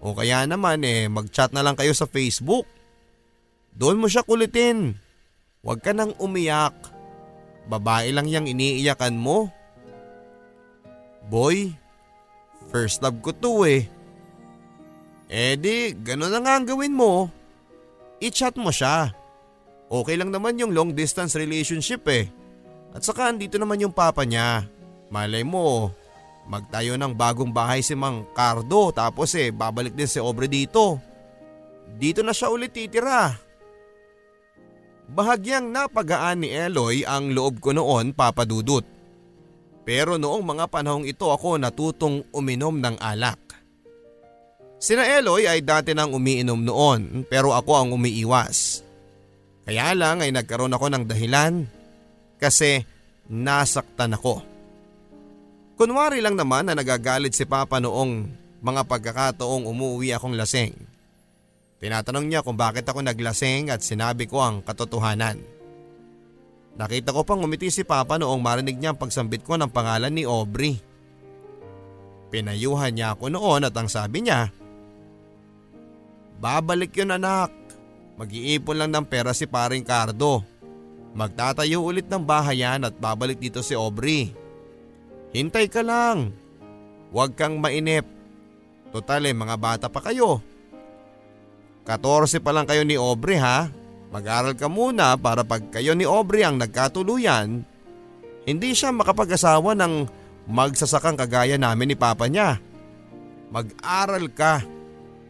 O 0.04 0.14
kaya 0.16 0.44
naman 0.44 0.84
eh 0.84 1.08
mag-chat 1.08 1.52
na 1.52 1.64
lang 1.64 1.76
kayo 1.76 1.92
sa 1.92 2.08
Facebook. 2.08 2.64
Doon 3.76 4.00
mo 4.00 4.12
siya 4.12 4.24
kulitin. 4.24 4.96
Huwag 5.64 5.84
ka 5.84 5.92
nang 5.92 6.16
umiyak. 6.20 6.74
Babae 7.68 8.12
lang 8.12 8.28
yang 8.28 8.48
iniiyakan 8.48 9.16
mo. 9.16 9.52
Boy, 11.28 11.76
first 12.68 13.00
love 13.00 13.18
ko 13.24 13.32
to 13.34 13.64
eh. 13.64 13.88
Eh 15.28 15.60
di, 15.60 15.92
na 15.92 16.40
nga 16.40 16.56
ang 16.56 16.64
gawin 16.64 16.96
mo. 16.96 17.28
I-chat 18.22 18.56
mo 18.56 18.72
siya. 18.72 19.12
Okay 19.88 20.16
lang 20.16 20.32
naman 20.32 20.56
yung 20.60 20.72
long 20.72 20.92
distance 20.92 21.36
relationship 21.36 22.04
eh. 22.08 22.28
At 22.92 23.04
saka 23.04 23.28
andito 23.28 23.60
naman 23.60 23.80
yung 23.80 23.92
papa 23.92 24.24
niya. 24.24 24.64
Malay 25.12 25.44
mo, 25.44 25.92
Magtayo 26.48 26.96
ng 26.96 27.12
bagong 27.12 27.52
bahay 27.52 27.84
si 27.84 27.92
Mang 27.92 28.24
Cardo 28.32 28.88
tapos 28.88 29.36
eh 29.36 29.52
babalik 29.52 29.92
din 29.92 30.08
si 30.08 30.16
Obre 30.16 30.48
dito. 30.48 30.96
Dito 32.00 32.24
na 32.24 32.32
siya 32.32 32.48
ulit 32.48 32.72
titira. 32.72 33.36
Bahagyang 35.12 35.68
napagaan 35.68 36.40
ni 36.40 36.48
Eloy 36.48 37.04
ang 37.04 37.36
loob 37.36 37.60
ko 37.60 37.76
noon 37.76 38.16
papadudot. 38.16 38.84
Pero 39.88 40.20
noong 40.20 40.44
mga 40.44 40.68
panahong 40.68 41.08
ito 41.08 41.32
ako 41.32 41.56
natutong 41.56 42.28
uminom 42.36 42.76
ng 42.76 43.00
alak. 43.00 43.40
Sina 44.76 45.08
Eloy 45.08 45.48
ay 45.48 45.64
dati 45.64 45.96
nang 45.96 46.12
umiinom 46.12 46.60
noon 46.60 47.24
pero 47.24 47.56
ako 47.56 47.72
ang 47.72 47.88
umiiwas. 47.96 48.84
Kaya 49.64 49.96
lang 49.96 50.20
ay 50.20 50.28
nagkaroon 50.28 50.76
ako 50.76 50.92
ng 50.92 51.04
dahilan 51.08 51.64
kasi 52.36 52.84
nasaktan 53.32 54.12
ako. 54.12 54.44
Kunwari 55.80 56.20
lang 56.20 56.36
naman 56.36 56.68
na 56.68 56.76
nagagalit 56.76 57.32
si 57.32 57.48
Papa 57.48 57.80
noong 57.80 58.28
mga 58.60 58.84
pagkakataong 58.84 59.64
umuwi 59.64 60.12
akong 60.12 60.36
lasing. 60.36 60.76
Tinatanong 61.80 62.28
niya 62.28 62.44
kung 62.44 62.60
bakit 62.60 62.84
ako 62.84 63.00
naglasing 63.00 63.72
at 63.72 63.80
sinabi 63.80 64.28
ko 64.28 64.44
ang 64.44 64.60
katotohanan. 64.60 65.57
Nakita 66.78 67.10
ko 67.10 67.26
pang 67.26 67.42
umiti 67.42 67.74
si 67.74 67.82
Papa 67.82 68.22
noong 68.22 68.38
marinig 68.38 68.78
niya 68.78 68.94
ang 68.94 69.00
pagsambit 69.02 69.42
ko 69.42 69.58
ng 69.58 69.66
pangalan 69.66 70.14
ni 70.14 70.22
Aubrey. 70.22 70.78
Pinayuhan 72.30 72.94
niya 72.94 73.18
ako 73.18 73.34
noon 73.34 73.66
at 73.66 73.74
ang 73.74 73.90
sabi 73.90 74.22
niya, 74.22 74.54
Babalik 76.38 76.94
yun 76.94 77.18
anak. 77.18 77.50
Mag-iipon 78.14 78.78
lang 78.78 78.90
ng 78.94 79.06
pera 79.10 79.34
si 79.34 79.50
paring 79.50 79.82
Cardo. 79.82 80.46
Magtatayo 81.18 81.82
ulit 81.82 82.06
ng 82.06 82.22
bahayan 82.22 82.86
at 82.86 82.94
babalik 82.94 83.42
dito 83.42 83.58
si 83.58 83.74
Aubrey. 83.74 84.30
Hintay 85.34 85.66
ka 85.66 85.82
lang. 85.82 86.30
Huwag 87.10 87.34
kang 87.34 87.58
mainip. 87.58 88.06
Total 88.94 89.26
eh, 89.26 89.34
mga 89.34 89.56
bata 89.58 89.86
pa 89.90 89.98
kayo. 89.98 90.38
14 91.82 92.38
pa 92.38 92.54
lang 92.54 92.70
kayo 92.70 92.86
ni 92.86 92.94
Aubrey 92.94 93.40
ha. 93.40 93.66
Mag-aral 94.08 94.56
ka 94.56 94.72
muna 94.72 95.16
para 95.20 95.44
pag 95.44 95.60
kayo 95.68 95.92
ni 95.92 96.08
Aubrey 96.08 96.40
ang 96.40 96.56
nagkatuluyan, 96.56 97.60
hindi 98.48 98.70
siya 98.72 98.88
makapag-asawa 98.88 99.76
ng 99.76 99.94
magsasakang 100.48 101.20
kagaya 101.20 101.60
namin 101.60 101.92
ni 101.92 101.96
Papa 101.96 102.24
niya. 102.24 102.56
Mag-aral 103.52 104.32
ka. 104.32 104.64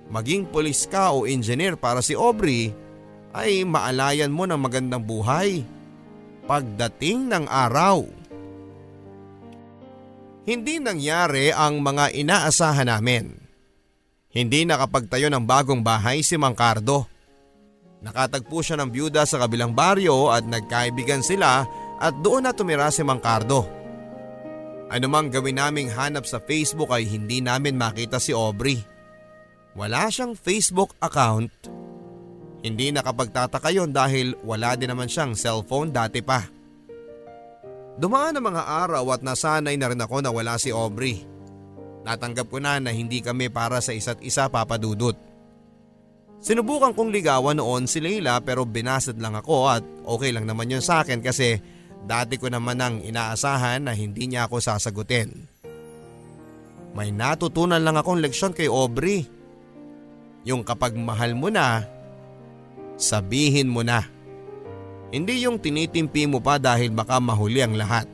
Maging 0.08 0.48
polis 0.48 0.86
ka 0.88 1.12
o 1.12 1.28
engineer 1.28 1.76
para 1.76 2.00
si 2.00 2.14
Aubrey 2.14 2.72
ay 3.34 3.66
maalayan 3.66 4.32
mo 4.32 4.46
ng 4.46 4.56
magandang 4.56 5.02
buhay. 5.02 5.66
Pagdating 6.48 7.28
ng 7.28 7.44
araw. 7.44 8.06
Hindi 10.48 10.80
nangyari 10.80 11.52
ang 11.52 11.84
mga 11.84 12.14
inaasahan 12.16 12.88
namin. 12.88 13.36
Hindi 14.32 14.64
nakapagtayo 14.64 15.28
ng 15.28 15.44
bagong 15.44 15.84
bahay 15.84 16.24
si 16.24 16.40
Mang 16.40 16.56
Cardo. 16.56 17.17
Nakatagpo 17.98 18.62
siya 18.62 18.78
ng 18.78 18.90
byuda 18.94 19.26
sa 19.26 19.42
kabilang 19.42 19.74
baryo 19.74 20.30
at 20.30 20.46
nagkaibigan 20.46 21.22
sila 21.22 21.66
at 21.98 22.14
doon 22.22 22.46
na 22.46 22.54
tumira 22.54 22.86
si 22.94 23.02
Mang 23.02 23.18
Cardo. 23.18 23.66
Ano 24.88 25.06
mang 25.10 25.28
gawin 25.28 25.60
naming 25.60 25.92
hanap 25.92 26.24
sa 26.24 26.40
Facebook 26.40 26.88
ay 26.94 27.04
hindi 27.04 27.44
namin 27.44 27.76
makita 27.76 28.16
si 28.16 28.32
Aubrey. 28.32 28.80
Wala 29.76 30.08
siyang 30.08 30.32
Facebook 30.32 30.96
account. 31.02 31.52
Hindi 32.64 32.90
nakapagtataka 32.90 33.68
yon 33.68 33.92
dahil 33.92 34.34
wala 34.42 34.74
din 34.74 34.88
naman 34.88 35.06
siyang 35.06 35.36
cellphone 35.36 35.92
dati 35.92 36.24
pa. 36.24 36.40
Dumaan 38.00 38.38
ang 38.40 38.46
mga 38.48 38.62
araw 38.64 39.04
at 39.12 39.22
nasanay 39.26 39.76
na 39.76 39.90
rin 39.92 40.00
ako 40.00 40.24
na 40.24 40.30
wala 40.32 40.56
si 40.56 40.72
Aubrey. 40.72 41.26
Natanggap 42.06 42.48
ko 42.48 42.56
na 42.62 42.80
na 42.80 42.94
hindi 42.94 43.20
kami 43.20 43.52
para 43.52 43.82
sa 43.84 43.92
isa't 43.92 44.24
isa 44.24 44.48
papadudot. 44.48 45.27
Sinubukan 46.38 46.94
kong 46.94 47.10
ligawan 47.10 47.58
noon 47.58 47.90
si 47.90 47.98
Leila 47.98 48.38
pero 48.38 48.62
binasad 48.62 49.18
lang 49.18 49.34
ako 49.34 49.56
at 49.66 49.82
okay 50.06 50.30
lang 50.30 50.46
naman 50.46 50.70
yun 50.70 50.82
sa 50.82 51.02
akin 51.02 51.18
kasi 51.18 51.58
dati 52.06 52.38
ko 52.38 52.46
naman 52.46 52.78
ang 52.78 53.02
inaasahan 53.02 53.82
na 53.82 53.92
hindi 53.92 54.30
niya 54.30 54.46
ako 54.46 54.62
sasagutin. 54.62 55.34
May 56.94 57.10
natutunan 57.10 57.82
lang 57.82 57.98
akong 57.98 58.22
leksyon 58.22 58.54
kay 58.54 58.70
Aubrey. 58.70 59.26
Yung 60.46 60.62
kapag 60.62 60.94
mahal 60.94 61.34
mo 61.34 61.50
na, 61.50 61.84
sabihin 62.96 63.68
mo 63.68 63.82
na. 63.82 64.06
Hindi 65.10 65.42
yung 65.42 65.58
tinitimpi 65.58 66.30
mo 66.30 66.38
pa 66.38 66.56
dahil 66.56 66.94
baka 66.94 67.18
mahuli 67.18 67.60
ang 67.60 67.74
lahat. 67.74 68.06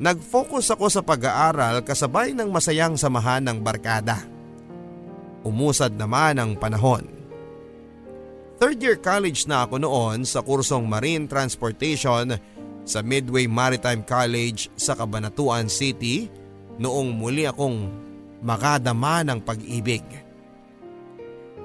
Nag-focus 0.00 0.72
ako 0.72 0.88
sa 0.88 1.04
pag-aaral 1.04 1.84
kasabay 1.84 2.32
ng 2.32 2.48
masayang 2.48 2.96
samahan 2.96 3.44
ng 3.44 3.60
barkada. 3.60 4.39
Umusad 5.40 5.96
naman 5.96 6.36
ang 6.36 6.52
panahon. 6.56 7.08
Third 8.60 8.76
year 8.84 9.00
college 9.00 9.48
na 9.48 9.64
ako 9.64 9.80
noon 9.80 10.28
sa 10.28 10.44
kursong 10.44 10.84
Marine 10.84 11.24
Transportation 11.24 12.36
sa 12.84 13.00
Midway 13.00 13.48
Maritime 13.48 14.04
College 14.04 14.68
sa 14.76 14.92
Cabanatuan 14.92 15.72
City 15.72 16.28
noong 16.76 17.08
muli 17.16 17.48
akong 17.48 17.88
makadama 18.44 19.24
ng 19.24 19.40
pag-ibig. 19.40 20.04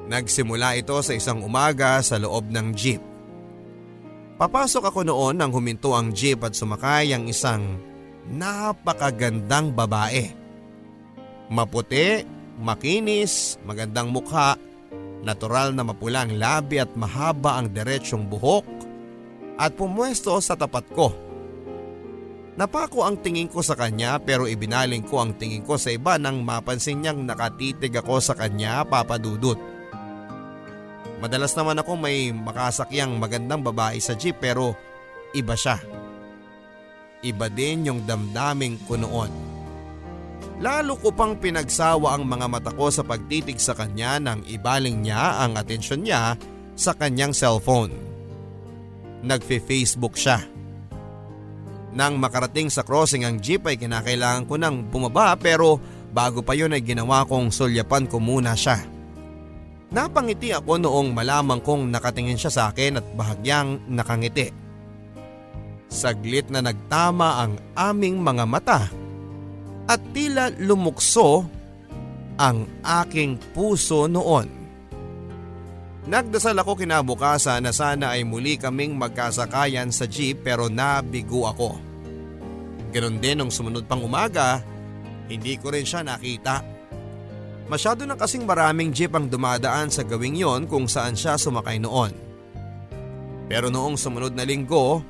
Nagsimula 0.05 0.79
ito 0.79 0.95
sa 1.01 1.11
isang 1.17 1.41
umaga 1.43 1.99
sa 1.99 2.15
loob 2.15 2.47
ng 2.47 2.71
jeep. 2.71 3.01
Papasok 4.35 4.91
ako 4.91 5.07
noon 5.07 5.39
nang 5.39 5.51
huminto 5.55 5.95
ang 5.95 6.11
jeep 6.11 6.43
at 6.43 6.55
sumakay 6.55 7.15
ang 7.15 7.27
isang 7.27 7.79
napakagandang 8.27 9.71
babae. 9.71 10.31
Maputi, 11.47 12.34
makinis, 12.59 13.59
magandang 13.67 14.11
mukha, 14.11 14.55
natural 15.25 15.73
na 15.73 15.83
mapulang 15.83 16.37
labi 16.37 16.79
at 16.79 16.93
mahaba 16.93 17.59
ang 17.59 17.73
diretsyong 17.73 18.29
buhok 18.29 18.65
at 19.57 19.73
pumwesto 19.73 20.37
sa 20.39 20.53
tapat 20.53 20.85
ko. 20.93 21.11
Napako 22.55 23.03
ang 23.03 23.19
tingin 23.19 23.51
ko 23.51 23.59
sa 23.59 23.75
kanya 23.75 24.15
pero 24.23 24.47
ibinaling 24.47 25.03
ko 25.03 25.19
ang 25.19 25.35
tingin 25.35 25.59
ko 25.59 25.75
sa 25.75 25.91
iba 25.91 26.15
nang 26.15 26.39
mapansin 26.39 27.03
niyang 27.03 27.27
nakatitig 27.27 27.91
ako 27.99 28.23
sa 28.23 28.31
kanya 28.31 28.87
papadudot. 28.87 29.59
Madalas 31.19 31.51
naman 31.55 31.83
ako 31.83 31.99
may 31.99 32.31
makasakyang 32.31 33.19
magandang 33.19 33.59
babae 33.59 33.99
sa 33.99 34.15
jeep 34.15 34.39
pero 34.39 34.71
iba 35.35 35.55
siya. 35.55 35.83
Iba 37.25 37.51
din 37.51 37.91
yung 37.91 38.07
damdaming 38.07 38.79
ko 38.87 38.95
noon. 38.95 39.54
Lalo 40.55 40.95
ko 40.95 41.11
pang 41.11 41.35
pinagsawa 41.35 42.15
ang 42.15 42.23
mga 42.23 42.47
mata 42.47 42.71
ko 42.71 42.87
sa 42.87 43.03
pagtitig 43.03 43.59
sa 43.59 43.75
kanya 43.75 44.23
nang 44.23 44.39
ibaling 44.47 45.03
niya 45.03 45.43
ang 45.43 45.59
atensyon 45.59 46.07
niya 46.07 46.39
sa 46.79 46.95
kanyang 46.95 47.35
cellphone. 47.35 47.91
Nagfe-Facebook 49.19 50.15
siya. 50.15 50.39
Nang 51.95 52.19
makarating 52.19 52.71
sa 52.71 52.87
crossing 52.87 53.27
ang 53.27 53.39
jeep 53.39 53.67
ay 53.67 53.75
kinakailangan 53.75 54.47
ko 54.47 54.55
nang 54.55 54.87
bumaba 54.87 55.35
pero 55.35 55.79
bago 56.11 56.39
pa 56.39 56.55
yun 56.55 56.75
ay 56.75 56.83
ginawa 56.83 57.27
kong 57.27 57.51
sulyapan 57.51 58.07
ko 58.07 58.19
muna 58.23 58.55
siya. 58.55 58.79
Napangiti 59.91 60.55
ako 60.55 60.79
noong 60.79 61.11
malamang 61.11 61.59
kong 61.63 61.91
nakatingin 61.91 62.39
siya 62.39 62.51
sa 62.51 62.63
akin 62.71 62.99
at 62.99 63.05
bahagyang 63.15 63.79
nakangiti. 63.91 64.51
Saglit 65.87 66.51
na 66.51 66.63
nagtama 66.63 67.43
ang 67.43 67.59
aming 67.75 68.19
mga 68.19 68.43
mata 68.43 69.04
at 69.85 70.01
tila 70.13 70.49
lumukso 70.61 71.45
ang 72.35 72.67
aking 72.83 73.39
puso 73.53 74.09
noon. 74.09 74.49
Nagdasal 76.05 76.53
ako 76.61 76.77
kinabukasan 76.85 77.65
na 77.65 77.73
sana 77.73 78.13
ay 78.13 78.21
muli 78.21 78.61
kaming 78.61 78.93
magkasakayan 78.93 79.89
sa 79.89 80.05
jeep 80.05 80.45
pero 80.45 80.69
nabigo 80.69 81.49
ako. 81.49 81.81
Ganon 82.93 83.17
din 83.17 83.41
nung 83.41 83.49
sumunod 83.49 83.89
pang 83.89 84.05
umaga, 84.05 84.61
hindi 85.25 85.57
ko 85.57 85.73
rin 85.73 85.81
siya 85.81 86.05
nakita. 86.05 86.61
Masyado 87.65 88.05
na 88.05 88.13
kasing 88.13 88.45
maraming 88.45 88.93
jeep 88.93 89.17
ang 89.17 89.25
dumadaan 89.25 89.89
sa 89.89 90.05
gawing 90.05 90.37
yon 90.37 90.69
kung 90.69 90.85
saan 90.85 91.17
siya 91.17 91.33
sumakay 91.41 91.81
noon. 91.81 92.13
Pero 93.49 93.73
noong 93.73 93.97
sumunod 93.97 94.37
na 94.37 94.45
linggo, 94.45 95.01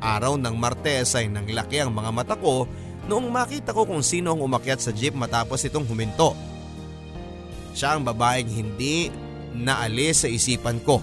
araw 0.00 0.40
ng 0.40 0.56
Martes 0.56 1.12
ay 1.12 1.28
nanglaki 1.28 1.84
ang 1.84 1.92
mga 1.92 2.10
mata 2.16 2.34
ko 2.40 2.64
noong 3.06 3.26
makita 3.30 3.70
ko 3.70 3.86
kung 3.86 4.02
sino 4.02 4.34
ang 4.34 4.42
umakyat 4.42 4.82
sa 4.82 4.90
jeep 4.94 5.14
matapos 5.14 5.62
itong 5.66 5.86
huminto. 5.86 6.34
Siya 7.76 7.98
ang 7.98 8.02
babaeng 8.06 8.48
hindi 8.48 9.10
naalis 9.56 10.26
sa 10.26 10.28
isipan 10.28 10.82
ko. 10.82 11.00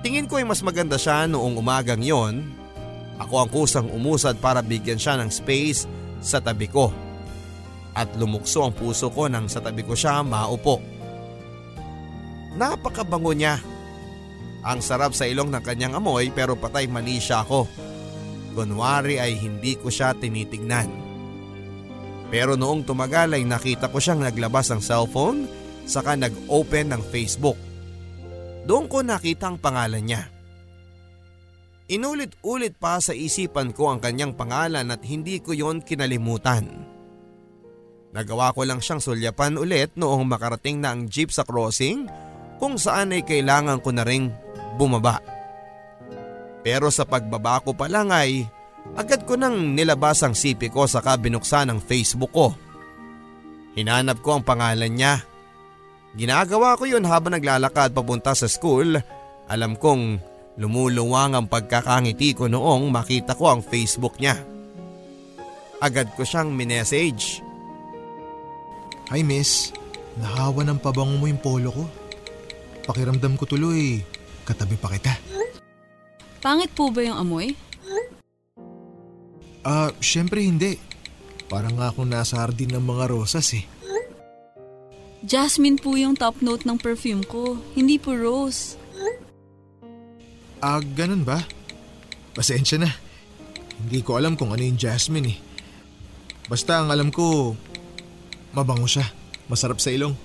Tingin 0.00 0.24
ko 0.24 0.40
ay 0.40 0.48
mas 0.48 0.64
maganda 0.64 0.96
siya 0.96 1.28
noong 1.28 1.60
umagang 1.60 2.00
yon. 2.00 2.48
Ako 3.20 3.34
ang 3.44 3.50
kusang 3.52 3.92
umusad 3.92 4.40
para 4.40 4.64
bigyan 4.64 4.96
siya 4.96 5.20
ng 5.20 5.28
space 5.28 5.84
sa 6.24 6.40
tabi 6.40 6.64
ko 6.72 6.88
at 7.92 8.08
lumukso 8.16 8.64
ang 8.64 8.72
puso 8.72 9.10
ko 9.12 9.26
nang 9.26 9.50
sa 9.50 9.60
tabi 9.60 9.84
ko 9.84 9.92
siya 9.92 10.24
maupo. 10.24 10.80
Napakabango 12.56 13.36
niya. 13.36 13.60
Ang 14.60 14.84
sarap 14.84 15.16
sa 15.16 15.24
ilong 15.24 15.48
ng 15.52 15.64
kanyang 15.64 15.96
amoy 15.96 16.28
pero 16.32 16.56
patay 16.56 16.84
mali 16.88 17.16
siya 17.16 17.44
ako. 17.44 17.64
Kunwari 18.52 19.22
ay 19.22 19.38
hindi 19.38 19.78
ko 19.78 19.88
siya 19.88 20.14
tinitignan. 20.14 20.90
Pero 22.30 22.54
noong 22.54 22.86
tumagal 22.86 23.34
ay 23.34 23.42
nakita 23.42 23.90
ko 23.90 23.98
siyang 23.98 24.22
naglabas 24.22 24.70
ng 24.70 24.82
cellphone 24.82 25.50
saka 25.86 26.14
nag-open 26.14 26.94
ng 26.94 27.02
Facebook. 27.10 27.58
Doon 28.66 28.86
ko 28.86 29.02
nakita 29.02 29.50
ang 29.50 29.58
pangalan 29.58 30.06
niya. 30.06 30.22
Inulit-ulit 31.90 32.78
pa 32.78 33.02
sa 33.02 33.10
isipan 33.10 33.74
ko 33.74 33.90
ang 33.90 33.98
kanyang 33.98 34.38
pangalan 34.38 34.94
at 34.94 35.02
hindi 35.02 35.42
ko 35.42 35.50
yon 35.50 35.82
kinalimutan. 35.82 36.86
Nagawa 38.14 38.54
ko 38.54 38.62
lang 38.62 38.78
siyang 38.78 39.02
sulyapan 39.02 39.58
ulit 39.58 39.94
noong 39.98 40.22
makarating 40.26 40.78
na 40.78 40.94
ang 40.94 41.10
jeep 41.10 41.34
sa 41.34 41.42
crossing 41.42 42.06
kung 42.62 42.78
saan 42.78 43.10
ay 43.10 43.26
kailangan 43.26 43.82
ko 43.82 43.90
na 43.90 44.06
ring 44.06 44.30
bumaba. 44.78 45.18
Pero 46.60 46.92
sa 46.92 47.08
pagbaba 47.08 47.60
ko 47.64 47.72
pa 47.72 47.88
lang 47.88 48.12
ay 48.12 48.44
agad 48.96 49.24
ko 49.24 49.36
nang 49.36 49.72
nilabas 49.72 50.20
ang 50.24 50.36
sipi 50.36 50.68
ko 50.68 50.84
saka 50.84 51.16
binuksan 51.16 51.72
ang 51.72 51.80
Facebook 51.80 52.32
ko. 52.32 52.52
Hinanap 53.76 54.20
ko 54.20 54.40
ang 54.40 54.44
pangalan 54.44 54.92
niya. 54.92 55.24
Ginagawa 56.18 56.74
ko 56.74 56.90
yun 56.90 57.06
habang 57.06 57.38
naglalakad 57.38 57.94
papunta 57.94 58.34
sa 58.34 58.50
school. 58.50 58.98
Alam 59.46 59.78
kong 59.78 60.18
lumuluwang 60.58 61.38
ang 61.38 61.46
pagkakangiti 61.46 62.34
ko 62.34 62.50
noong 62.50 62.90
makita 62.90 63.38
ko 63.38 63.54
ang 63.54 63.62
Facebook 63.62 64.18
niya. 64.18 64.36
Agad 65.80 66.12
ko 66.12 66.26
siyang 66.26 66.52
minessage. 66.52 67.40
Hi 69.08 69.24
miss, 69.24 69.72
nahawa 70.20 70.62
ng 70.66 70.78
pabango 70.78 71.16
mo 71.16 71.26
yung 71.26 71.40
polo 71.40 71.70
ko. 71.72 71.84
Pakiramdam 72.84 73.38
ko 73.40 73.48
tuloy, 73.48 74.02
katabi 74.44 74.76
pa 74.76 74.92
kita. 74.92 75.14
Pangit 76.40 76.72
po 76.72 76.88
ba 76.88 77.04
yung 77.04 77.20
amoy? 77.20 77.52
Ah, 79.60 79.92
syempre 80.00 80.40
hindi. 80.40 80.80
Parang 81.52 81.76
nga 81.76 81.92
akong 81.92 82.08
nasa 82.08 82.40
hardin 82.40 82.72
ng 82.72 82.84
mga 82.84 83.04
rosas 83.12 83.52
eh. 83.52 83.64
Jasmine 85.20 85.76
po 85.76 86.00
yung 86.00 86.16
top 86.16 86.40
note 86.40 86.64
ng 86.64 86.80
perfume 86.80 87.20
ko, 87.28 87.60
hindi 87.76 88.00
po 88.00 88.16
rose. 88.16 88.80
Ah, 90.64 90.80
ganun 90.80 91.28
ba? 91.28 91.44
Pasensya 92.32 92.80
na. 92.80 92.88
Hindi 93.80 94.00
ko 94.00 94.16
alam 94.16 94.32
kung 94.36 94.52
ano 94.52 94.64
yung 94.64 94.80
jasmine 94.80 95.36
eh. 95.36 95.38
Basta 96.48 96.80
ang 96.80 96.88
alam 96.88 97.12
ko, 97.12 97.52
mabango 98.56 98.88
siya. 98.88 99.04
Masarap 99.48 99.76
sa 99.76 99.92
ilong. 99.92 100.16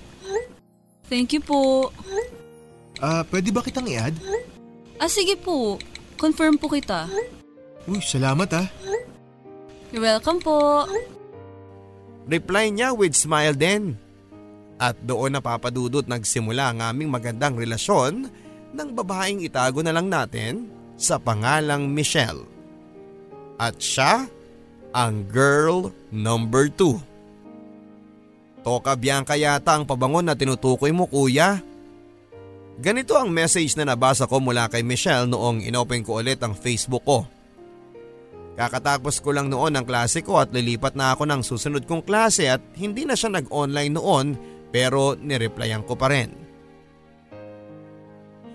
Thank 1.11 1.35
you 1.35 1.41
po. 1.43 1.91
Ah, 3.03 3.27
pwede 3.27 3.51
ba 3.51 3.59
kitang 3.59 3.87
i-add? 3.91 4.15
Ah, 4.95 5.11
sige 5.11 5.35
po. 5.35 5.75
Confirm 6.15 6.55
po 6.55 6.71
kita. 6.71 7.11
Uy, 7.85 8.01
salamat 8.01 8.49
ah. 8.55 8.67
You're 9.91 10.03
welcome 10.03 10.41
po. 10.41 10.87
Reply 12.25 12.73
niya 12.73 12.91
with 12.95 13.13
smile 13.13 13.53
din. 13.53 13.95
At 14.75 14.99
doon 14.99 15.39
napapadudot 15.39 16.03
nagsimula 16.03 16.75
ang 16.75 16.83
aming 16.83 17.07
magandang 17.07 17.55
relasyon 17.55 18.27
ng 18.75 18.89
babaeng 18.91 19.39
itago 19.39 19.79
na 19.79 19.95
lang 19.95 20.11
natin 20.11 20.67
sa 20.99 21.15
pangalang 21.15 21.87
Michelle. 21.87 22.43
At 23.55 23.79
siya 23.79 24.27
ang 24.91 25.27
girl 25.31 25.95
number 26.11 26.67
2. 26.67 28.63
Toka 28.67 28.97
Bianca 28.97 29.37
yata 29.37 29.77
ang 29.77 29.85
pabangon 29.85 30.25
na 30.25 30.35
tinutukoy 30.35 30.89
mo 30.91 31.05
kuya. 31.07 31.61
Ganito 32.75 33.15
ang 33.15 33.31
message 33.31 33.79
na 33.79 33.87
nabasa 33.87 34.27
ko 34.27 34.43
mula 34.43 34.67
kay 34.67 34.83
Michelle 34.83 35.31
noong 35.31 35.63
inopen 35.63 36.03
ko 36.03 36.19
ulit 36.19 36.43
ang 36.43 36.51
Facebook 36.51 37.07
ko. 37.07 37.23
Kakatapos 38.55 39.19
ko 39.19 39.35
lang 39.35 39.51
noon 39.51 39.75
ang 39.75 39.83
klase 39.87 40.23
ko 40.23 40.39
at 40.39 40.51
lilipat 40.51 40.95
na 40.95 41.15
ako 41.15 41.27
ng 41.27 41.41
susunod 41.43 41.83
kong 41.87 42.03
klase 42.03 42.47
at 42.51 42.63
hindi 42.79 43.03
na 43.03 43.15
siya 43.15 43.31
nag-online 43.31 43.95
noon 43.95 44.27
pero 44.75 45.15
nireplyan 45.15 45.87
ko 45.87 45.95
pa 45.95 46.11
rin. 46.11 46.31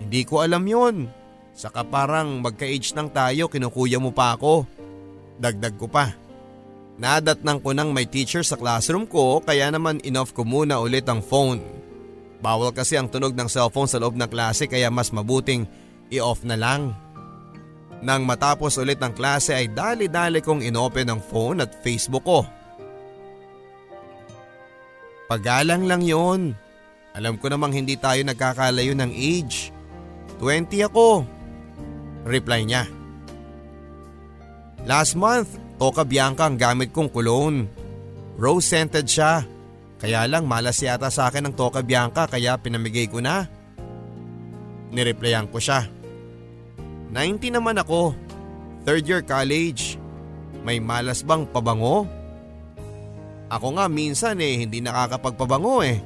Hindi 0.01 0.21
ko 0.25 0.41
alam 0.41 0.65
yon. 0.65 1.05
Saka 1.53 1.85
parang 1.85 2.41
magka-age 2.41 2.93
nang 2.97 3.13
tayo 3.13 3.45
kinukuya 3.49 4.01
mo 4.01 4.09
pa 4.09 4.33
ako. 4.37 4.65
Dagdag 5.37 5.77
ko 5.77 5.85
pa. 5.85 6.13
Nadatnang 7.01 7.61
ko 7.61 7.73
nang 7.73 7.93
may 7.93 8.05
teacher 8.05 8.45
sa 8.45 8.57
classroom 8.57 9.09
ko 9.09 9.41
kaya 9.41 9.69
naman 9.69 10.01
inoff 10.05 10.33
ko 10.33 10.45
muna 10.45 10.77
ulit 10.81 11.05
ang 11.09 11.21
phone. 11.21 11.61
Bawal 12.41 12.73
kasi 12.73 12.97
ang 12.97 13.05
tunog 13.05 13.37
ng 13.37 13.45
cellphone 13.45 13.85
sa 13.85 14.01
loob 14.01 14.17
ng 14.17 14.25
klase 14.25 14.65
kaya 14.65 14.89
mas 14.89 15.13
mabuting 15.13 15.69
i-off 16.09 16.41
na 16.41 16.57
lang. 16.57 16.97
Nang 18.01 18.25
matapos 18.25 18.81
ulit 18.81 18.97
ng 18.97 19.13
klase 19.13 19.53
ay 19.53 19.69
dali-dali 19.69 20.41
kong 20.41 20.65
inopen 20.65 21.13
ang 21.13 21.21
phone 21.21 21.61
at 21.61 21.69
Facebook 21.85 22.25
ko. 22.25 22.41
Pagalang 25.29 25.85
lang 25.85 26.01
yon. 26.01 26.57
Alam 27.13 27.37
ko 27.37 27.47
namang 27.47 27.77
hindi 27.77 27.95
tayo 27.95 28.19
nagkakalayo 28.25 28.97
ng 28.97 29.13
age. 29.13 29.69
20 30.41 30.89
ako. 30.89 31.23
Reply 32.25 32.65
niya. 32.65 32.89
Last 34.89 35.13
month, 35.13 35.61
Toka 35.77 36.01
Bianca 36.01 36.49
ang 36.49 36.57
gamit 36.57 36.89
kong 36.89 37.13
cologne. 37.13 37.69
Rose 38.41 38.65
scented 38.65 39.05
siya. 39.05 39.45
Kaya 40.01 40.25
lang 40.25 40.49
malas 40.49 40.81
yata 40.81 41.13
sa 41.13 41.29
akin 41.29 41.45
ng 41.45 41.53
Toka 41.53 41.85
Bianca 41.85 42.25
kaya 42.25 42.57
pinamigay 42.57 43.05
ko 43.05 43.21
na. 43.21 43.45
Nireplyan 44.89 45.45
ko 45.45 45.61
siya. 45.61 45.85
90 47.13 47.53
naman 47.53 47.77
ako. 47.77 48.17
Third 48.81 49.05
year 49.05 49.21
college. 49.21 50.01
May 50.65 50.81
malas 50.81 51.21
bang 51.21 51.45
pabango? 51.45 52.09
Ako 53.53 53.77
nga 53.77 53.85
minsan 53.85 54.41
eh 54.41 54.65
hindi 54.65 54.81
nakakapagpabango 54.81 55.85
eh. 55.85 56.01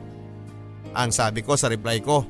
Ang 0.91 1.15
sabi 1.15 1.39
ko 1.39 1.55
sa 1.55 1.71
reply 1.71 2.03
ko. 2.03 2.27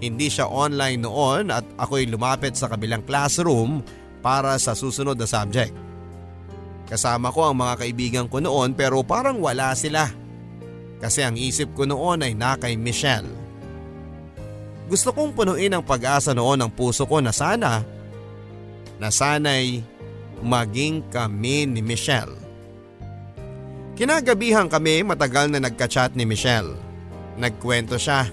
Hindi 0.00 0.28
siya 0.28 0.44
online 0.44 1.00
noon 1.00 1.48
at 1.48 1.64
ako'y 1.80 2.04
lumapit 2.04 2.56
sa 2.56 2.68
kabilang 2.68 3.04
classroom 3.08 3.80
para 4.20 4.60
sa 4.60 4.76
susunod 4.76 5.16
na 5.16 5.28
subject. 5.28 5.72
Kasama 6.84 7.32
ko 7.32 7.48
ang 7.48 7.56
mga 7.56 7.74
kaibigan 7.80 8.26
ko 8.28 8.44
noon 8.44 8.76
pero 8.76 9.00
parang 9.00 9.40
wala 9.40 9.72
sila. 9.72 10.19
Kasi 11.00 11.24
ang 11.24 11.34
isip 11.34 11.72
ko 11.72 11.88
noon 11.88 12.20
ay 12.20 12.36
na 12.36 12.60
kay 12.60 12.76
Michelle. 12.76 13.28
Gusto 14.86 15.16
kong 15.16 15.32
punuin 15.32 15.72
ang 15.72 15.84
pag-asa 15.86 16.36
noon 16.36 16.60
ng 16.60 16.70
puso 16.76 17.08
ko 17.08 17.24
na 17.24 17.32
sana, 17.32 17.80
na 19.00 19.08
sana'y 19.08 19.80
maging 20.44 21.08
kami 21.08 21.64
ni 21.64 21.80
Michelle. 21.80 22.36
Kinagabihan 23.96 24.68
kami 24.68 25.04
matagal 25.04 25.52
na 25.52 25.60
nagka-chat 25.60 26.12
ni 26.16 26.28
Michelle. 26.28 26.76
Nagkwento 27.40 27.96
siya. 27.96 28.28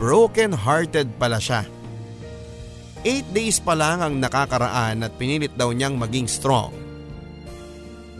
Broken 0.00 0.56
hearted 0.56 1.12
pala 1.20 1.36
siya. 1.36 1.64
Eight 3.04 3.24
days 3.32 3.56
pa 3.60 3.72
lang 3.72 4.04
ang 4.04 4.20
nakakaraan 4.20 5.00
at 5.00 5.12
pinilit 5.16 5.56
daw 5.56 5.72
niyang 5.72 5.96
maging 5.96 6.28
strong. 6.28 6.72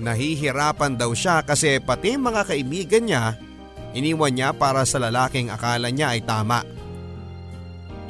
Nahihirapan 0.01 0.97
daw 0.97 1.13
siya 1.13 1.45
kasi 1.45 1.77
pati 1.77 2.17
mga 2.17 2.49
kaibigan 2.49 3.05
niya 3.05 3.37
iniwan 3.93 4.33
niya 4.35 4.51
para 4.55 4.87
sa 4.87 5.03
lalaking 5.03 5.51
akala 5.51 5.91
niya 5.91 6.15
ay 6.15 6.23
tama. 6.23 6.63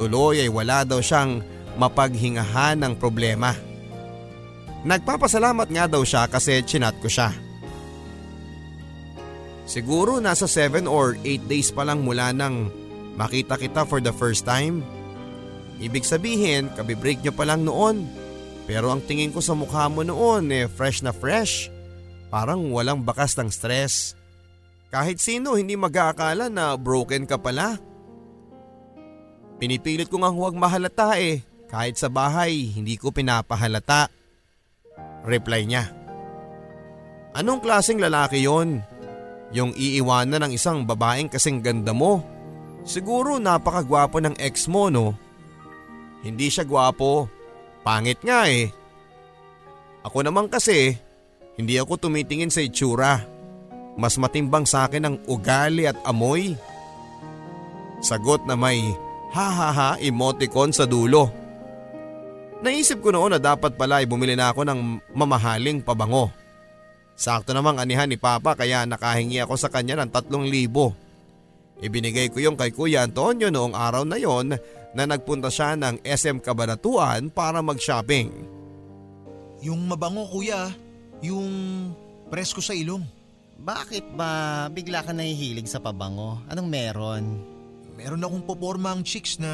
Tuloy 0.01 0.41
ay 0.45 0.49
wala 0.49 0.85
daw 0.85 1.03
siyang 1.03 1.45
mapaghingahan 1.77 2.81
ng 2.81 2.95
problema. 2.97 3.53
Nagpapasalamat 4.81 5.69
nga 5.69 5.85
daw 5.85 6.01
siya 6.01 6.25
kasi 6.25 6.65
chinat 6.65 6.97
ko 7.05 7.09
siya. 7.09 7.33
Siguro 9.69 10.19
nasa 10.19 10.49
7 10.49 10.89
or 10.89 11.15
8 11.23 11.47
days 11.47 11.71
pa 11.71 11.85
lang 11.85 12.03
mula 12.03 12.33
nang 12.33 12.73
makita 13.15 13.61
kita 13.61 13.85
for 13.85 14.01
the 14.01 14.11
first 14.11 14.49
time. 14.49 14.83
Ibig 15.79 16.03
sabihin, 16.05 16.73
kabibreak 16.75 17.21
niyo 17.21 17.33
pa 17.37 17.45
lang 17.47 17.63
noon. 17.63 18.09
Pero 18.65 18.91
ang 18.91 19.05
tingin 19.05 19.33
ko 19.33 19.41
sa 19.45 19.55
mukha 19.55 19.87
mo 19.87 20.03
noon 20.03 20.49
eh 20.51 20.67
fresh 20.67 21.05
na 21.05 21.13
fresh. 21.13 21.80
Parang 22.31 22.71
walang 22.71 23.03
bakas 23.03 23.35
ng 23.35 23.51
stress. 23.51 24.15
Kahit 24.91 25.19
sino 25.19 25.59
hindi 25.59 25.75
mag-aakala 25.75 26.47
na 26.47 26.79
broken 26.79 27.27
ka 27.27 27.39
pala. 27.39 27.79
Pinipilit 29.59 30.07
ko 30.09 30.23
nga 30.23 30.31
huwag 30.31 30.55
mahalata 30.55 31.19
eh. 31.19 31.43
Kahit 31.71 31.99
sa 31.99 32.11
bahay, 32.11 32.71
hindi 32.71 32.99
ko 32.99 33.15
pinapahalata. 33.15 34.11
Reply 35.27 35.67
niya. 35.67 35.91
Anong 37.37 37.63
klaseng 37.63 38.03
lalaki 38.03 38.43
yon? 38.43 38.83
Yung 39.55 39.75
iiwanan 39.75 40.47
ng 40.47 40.53
isang 40.55 40.87
babaeng 40.87 41.31
kasing 41.31 41.63
ganda 41.63 41.95
mo. 41.95 42.23
Siguro 42.83 43.39
napakagwapo 43.39 44.19
ng 44.19 44.39
ex 44.39 44.67
mo 44.67 44.91
no? 44.91 45.15
Hindi 46.23 46.51
siya 46.51 46.67
gwapo. 46.67 47.31
Pangit 47.87 48.23
nga 48.23 48.51
eh. 48.51 48.71
Ako 50.03 50.25
naman 50.25 50.49
kasi, 50.49 50.97
hindi 51.61 51.77
ako 51.77 52.09
tumitingin 52.09 52.49
sa 52.49 52.65
itsura. 52.65 53.21
Mas 54.01 54.17
matimbang 54.17 54.65
sa 54.65 54.89
akin 54.89 55.05
ang 55.05 55.17
ugali 55.29 55.85
at 55.85 55.99
amoy. 56.09 56.57
Sagot 58.01 58.49
na 58.49 58.57
may 58.57 58.81
ha 59.37 59.49
ha 59.53 59.69
ha 59.69 59.91
emoticon 60.01 60.73
sa 60.73 60.89
dulo. 60.89 61.29
Naisip 62.65 63.05
ko 63.05 63.13
noon 63.13 63.37
na 63.37 63.41
dapat 63.41 63.77
pala 63.77 64.01
ay 64.01 64.09
bumili 64.09 64.33
na 64.37 64.53
ako 64.53 64.65
ng 64.65 64.81
mamahaling 65.13 65.85
pabango. 65.85 66.33
Sakto 67.17 67.53
namang 67.53 67.77
anihan 67.77 68.09
ni 68.09 68.17
Papa 68.17 68.57
kaya 68.57 68.89
nakahingi 68.89 69.45
ako 69.45 69.61
sa 69.61 69.69
kanya 69.69 70.01
ng 70.01 70.09
tatlong 70.09 70.49
libo. 70.49 70.97
Ibinigay 71.81 72.33
ko 72.33 72.41
yung 72.41 72.57
kay 72.57 72.73
Kuya 72.73 73.05
Antonio 73.05 73.53
noong 73.53 73.77
araw 73.77 74.05
na 74.09 74.17
yon 74.17 74.57
na 74.97 75.03
nagpunta 75.05 75.49
siya 75.53 75.77
ng 75.77 76.05
SM 76.05 76.41
Kabanatuan 76.41 77.33
para 77.33 77.61
mag-shopping. 77.65 78.33
Yung 79.61 79.85
mabango 79.89 80.25
kuya, 80.33 80.73
yung 81.21 81.51
presko 82.33 82.61
sa 82.65 82.77
ilong. 82.77 83.05
Bakit 83.61 84.17
ba 84.17 84.67
bigla 84.73 85.05
ka 85.05 85.13
nahihilig 85.13 85.69
sa 85.69 85.81
pabango? 85.81 86.41
Anong 86.49 86.69
meron? 86.69 87.25
Meron 87.93 88.25
akong 88.25 88.45
poporma 88.49 88.97
ang 88.97 89.05
chicks 89.05 89.37
na 89.37 89.53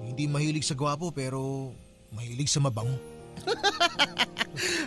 hindi 0.00 0.24
mahilig 0.24 0.64
sa 0.64 0.72
gwapo 0.72 1.12
pero 1.12 1.70
mahilig 2.12 2.48
sa 2.48 2.64
mabango. 2.64 2.96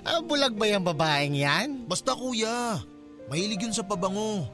Ah, 0.01 0.19
bulag 0.19 0.57
ba 0.57 0.67
yung 0.67 0.83
babaeng 0.83 1.37
yan? 1.37 1.87
Basta 1.87 2.11
kuya, 2.11 2.81
mahilig 3.31 3.63
yun 3.63 3.71
sa 3.71 3.85
pabango. 3.85 4.49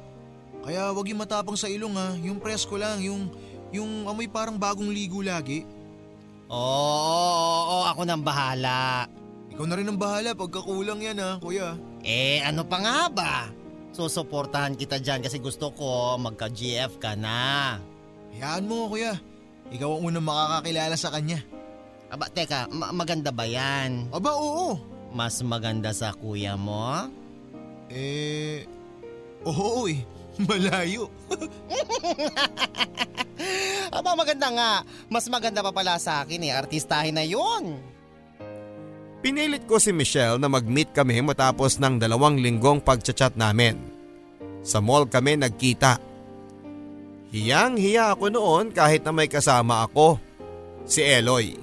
Kaya 0.62 0.94
wag 0.94 1.08
yung 1.10 1.24
matapang 1.24 1.58
sa 1.58 1.72
ilong 1.72 1.96
ha, 1.98 2.14
yung 2.22 2.38
presko 2.38 2.78
lang, 2.78 3.02
yung, 3.02 3.32
yung 3.74 4.06
amoy 4.06 4.30
parang 4.30 4.60
bagong 4.60 4.92
ligo 4.92 5.24
lagi. 5.26 5.66
Oo, 6.52 6.60
oo, 6.60 7.60
oo, 7.66 7.78
ako 7.90 8.02
nang 8.06 8.22
bahala. 8.22 9.10
Ikaw 9.58 9.66
na 9.66 9.74
rin 9.74 9.90
ang 9.90 9.98
bahala 9.98 10.38
pagkakulang 10.38 11.02
yan 11.02 11.18
ha, 11.18 11.42
kuya. 11.42 11.74
Eh, 12.06 12.46
ano 12.46 12.62
pa 12.62 12.78
nga 12.78 13.10
ba? 13.10 13.34
Susuportahan 13.90 14.78
kita 14.78 15.02
dyan 15.02 15.26
kasi 15.26 15.42
gusto 15.42 15.74
ko 15.74 16.14
magka-GF 16.22 17.02
ka 17.02 17.18
na. 17.18 17.82
Hayaan 18.38 18.70
mo 18.70 18.86
kuya, 18.86 19.18
ikaw 19.74 19.98
ang 19.98 20.14
unang 20.14 20.30
makakakilala 20.30 20.94
sa 20.94 21.10
kanya. 21.10 21.42
Aba, 22.08 22.30
teka, 22.30 22.70
ma- 22.70 22.94
maganda 22.94 23.34
ba 23.34 23.44
yan? 23.44 24.14
Aba 24.14 24.38
oo, 24.38 24.78
Mas 25.10 25.42
maganda 25.42 25.90
sa 25.90 26.14
kuya 26.14 26.54
mo? 26.54 27.10
eh, 27.90 28.62
oo 29.42 29.90
eh, 29.90 30.06
malayo. 30.46 31.10
Aba, 33.90 34.14
maganda 34.14 34.54
nga. 34.54 34.72
Mas 35.10 35.26
maganda 35.26 35.66
pa 35.66 35.74
pala 35.74 35.98
sa 35.98 36.22
akin 36.22 36.46
eh. 36.46 36.54
Artistahin 36.54 37.18
na 37.18 37.26
yon. 37.26 37.97
Pinilit 39.18 39.66
ko 39.66 39.82
si 39.82 39.90
Michelle 39.90 40.38
na 40.38 40.46
mag-meet 40.46 40.94
kami 40.94 41.18
matapos 41.26 41.82
ng 41.82 41.98
dalawang 41.98 42.38
linggong 42.38 42.78
pagchat-chat 42.78 43.34
namin. 43.34 43.82
Sa 44.62 44.78
mall 44.78 45.10
kami 45.10 45.42
nagkita. 45.42 45.98
Hiyang-hiya 47.34 48.14
ako 48.14 48.32
noon 48.32 48.66
kahit 48.72 49.02
na 49.04 49.12
may 49.12 49.28
kasama 49.28 49.84
ako, 49.84 50.22
si 50.88 51.04
Eloy. 51.04 51.58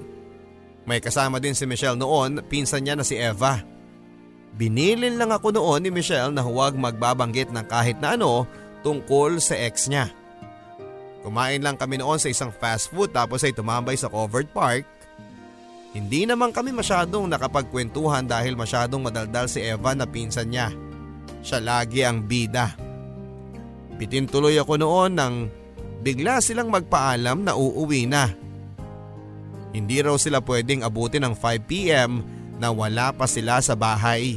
May 0.85 1.01
kasama 1.01 1.41
din 1.41 1.57
si 1.57 1.65
Michelle 1.65 1.97
noon, 1.97 2.45
pinsan 2.45 2.85
niya 2.85 2.93
na 2.93 3.01
si 3.01 3.17
Eva. 3.17 3.65
Binilin 4.55 5.17
lang 5.17 5.33
ako 5.33 5.51
noon 5.51 5.81
ni 5.83 5.91
Michelle 5.91 6.31
na 6.31 6.45
huwag 6.45 6.77
magbabanggit 6.77 7.49
ng 7.49 7.65
kahit 7.65 7.97
na 7.97 8.13
ano 8.15 8.45
tungkol 8.85 9.41
sa 9.41 9.57
ex 9.57 9.89
niya. 9.89 10.13
Kumain 11.25 11.59
lang 11.65 11.75
kami 11.75 11.97
noon 11.97 12.21
sa 12.21 12.29
isang 12.29 12.53
fast 12.53 12.93
food 12.93 13.09
tapos 13.09 13.41
ay 13.41 13.51
tumambay 13.51 13.97
sa 13.97 14.07
covered 14.07 14.45
park. 14.53 14.85
Hindi 15.95 16.27
naman 16.27 16.51
kami 16.51 16.75
masyadong 16.75 17.31
nakapagkwentuhan 17.31 18.27
dahil 18.27 18.59
masyadong 18.59 18.99
madaldal 18.99 19.47
si 19.47 19.63
Eva 19.63 19.95
na 19.95 20.03
pinsan 20.03 20.51
niya. 20.51 20.75
Siya 21.39 21.63
lagi 21.63 22.03
ang 22.03 22.19
bida. 22.27 22.75
Bitintuloy 23.95 24.59
ako 24.59 24.75
noon 24.75 25.15
nang 25.15 25.47
bigla 26.03 26.43
silang 26.43 26.67
magpaalam 26.67 27.47
na 27.47 27.55
uuwi 27.55 28.11
na. 28.11 28.27
Hindi 29.71 30.03
raw 30.03 30.19
sila 30.19 30.43
pwedeng 30.43 30.83
abutin 30.83 31.23
ng 31.23 31.35
5pm 31.39 32.11
na 32.59 32.75
wala 32.75 33.15
pa 33.15 33.23
sila 33.23 33.63
sa 33.63 33.71
bahay. 33.71 34.35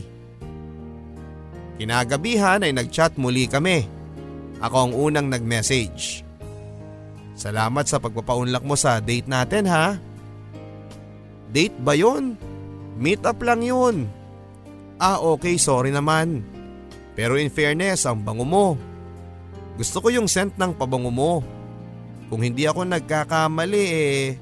Kinagabihan 1.79 2.63
ay 2.63 2.71
nagchat 2.71 3.19
muli 3.19 3.51
kami. 3.51 3.87
Ako 4.63 4.91
ang 4.91 4.93
unang 4.95 5.27
nag-message. 5.27 6.23
Salamat 7.39 7.87
sa 7.87 8.03
pagpapaunlak 8.03 8.63
mo 8.67 8.75
sa 8.75 8.99
date 8.99 9.31
natin 9.31 9.67
ha. 9.71 9.99
Date 11.49 11.77
ba 11.81 11.97
yun? 11.97 12.37
Meet 12.99 13.25
up 13.25 13.41
lang 13.41 13.65
yun. 13.65 14.11
Ah 14.99 15.23
okay 15.23 15.57
sorry 15.57 15.95
naman. 15.95 16.43
Pero 17.19 17.35
in 17.35 17.51
fairness 17.51 18.07
ang 18.07 18.23
bango 18.23 18.47
mo. 18.47 18.67
Gusto 19.79 20.03
ko 20.03 20.11
yung 20.11 20.27
scent 20.27 20.59
ng 20.59 20.75
pabango 20.75 21.15
mo. 21.15 21.33
Kung 22.29 22.43
hindi 22.43 22.67
ako 22.67 22.83
nagkakamali 22.85 23.85
eh, 23.89 24.37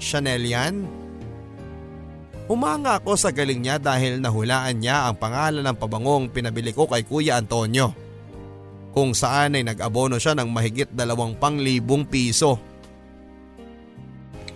Chanel 0.00 0.46
yan? 0.46 0.74
Humanga 2.50 2.98
ako 2.98 3.14
sa 3.14 3.30
galing 3.30 3.62
niya 3.62 3.78
dahil 3.78 4.18
nahulaan 4.18 4.82
niya 4.82 5.06
ang 5.06 5.18
pangalan 5.18 5.62
ng 5.62 5.76
pabangong 5.78 6.26
pinabili 6.34 6.74
ko 6.74 6.86
kay 6.90 7.06
Kuya 7.06 7.38
Antonio. 7.38 7.94
Kung 8.90 9.14
saan 9.14 9.54
ay 9.54 9.62
nag-abono 9.62 10.18
siya 10.18 10.34
ng 10.34 10.50
mahigit 10.50 10.90
dalawang 10.90 11.38
panglibong 11.38 12.06
piso. 12.10 12.58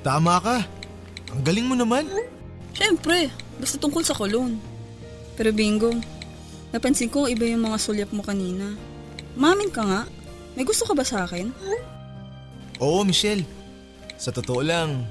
Tama 0.03 0.42
ka. 0.42 0.57
Ang 1.35 1.42
galing 1.42 1.66
mo 1.66 1.75
naman. 1.75 2.07
Siyempre, 2.75 3.31
basta 3.59 3.79
tungkol 3.79 4.07
sa 4.07 4.14
kolon. 4.14 4.59
Pero 5.35 5.51
bingo, 5.51 5.90
napansin 6.70 7.11
ko 7.11 7.27
iba 7.27 7.42
yung 7.47 7.66
mga 7.66 7.79
sulyap 7.79 8.11
mo 8.14 8.23
kanina. 8.23 8.79
Mamin 9.35 9.70
ka 9.70 9.83
nga. 9.83 10.03
May 10.55 10.62
gusto 10.62 10.87
ka 10.87 10.94
ba 10.94 11.03
sa 11.03 11.27
akin? 11.27 11.51
Oo, 12.79 13.03
Michelle. 13.03 13.42
Sa 14.14 14.31
totoo 14.31 14.62
lang, 14.62 15.03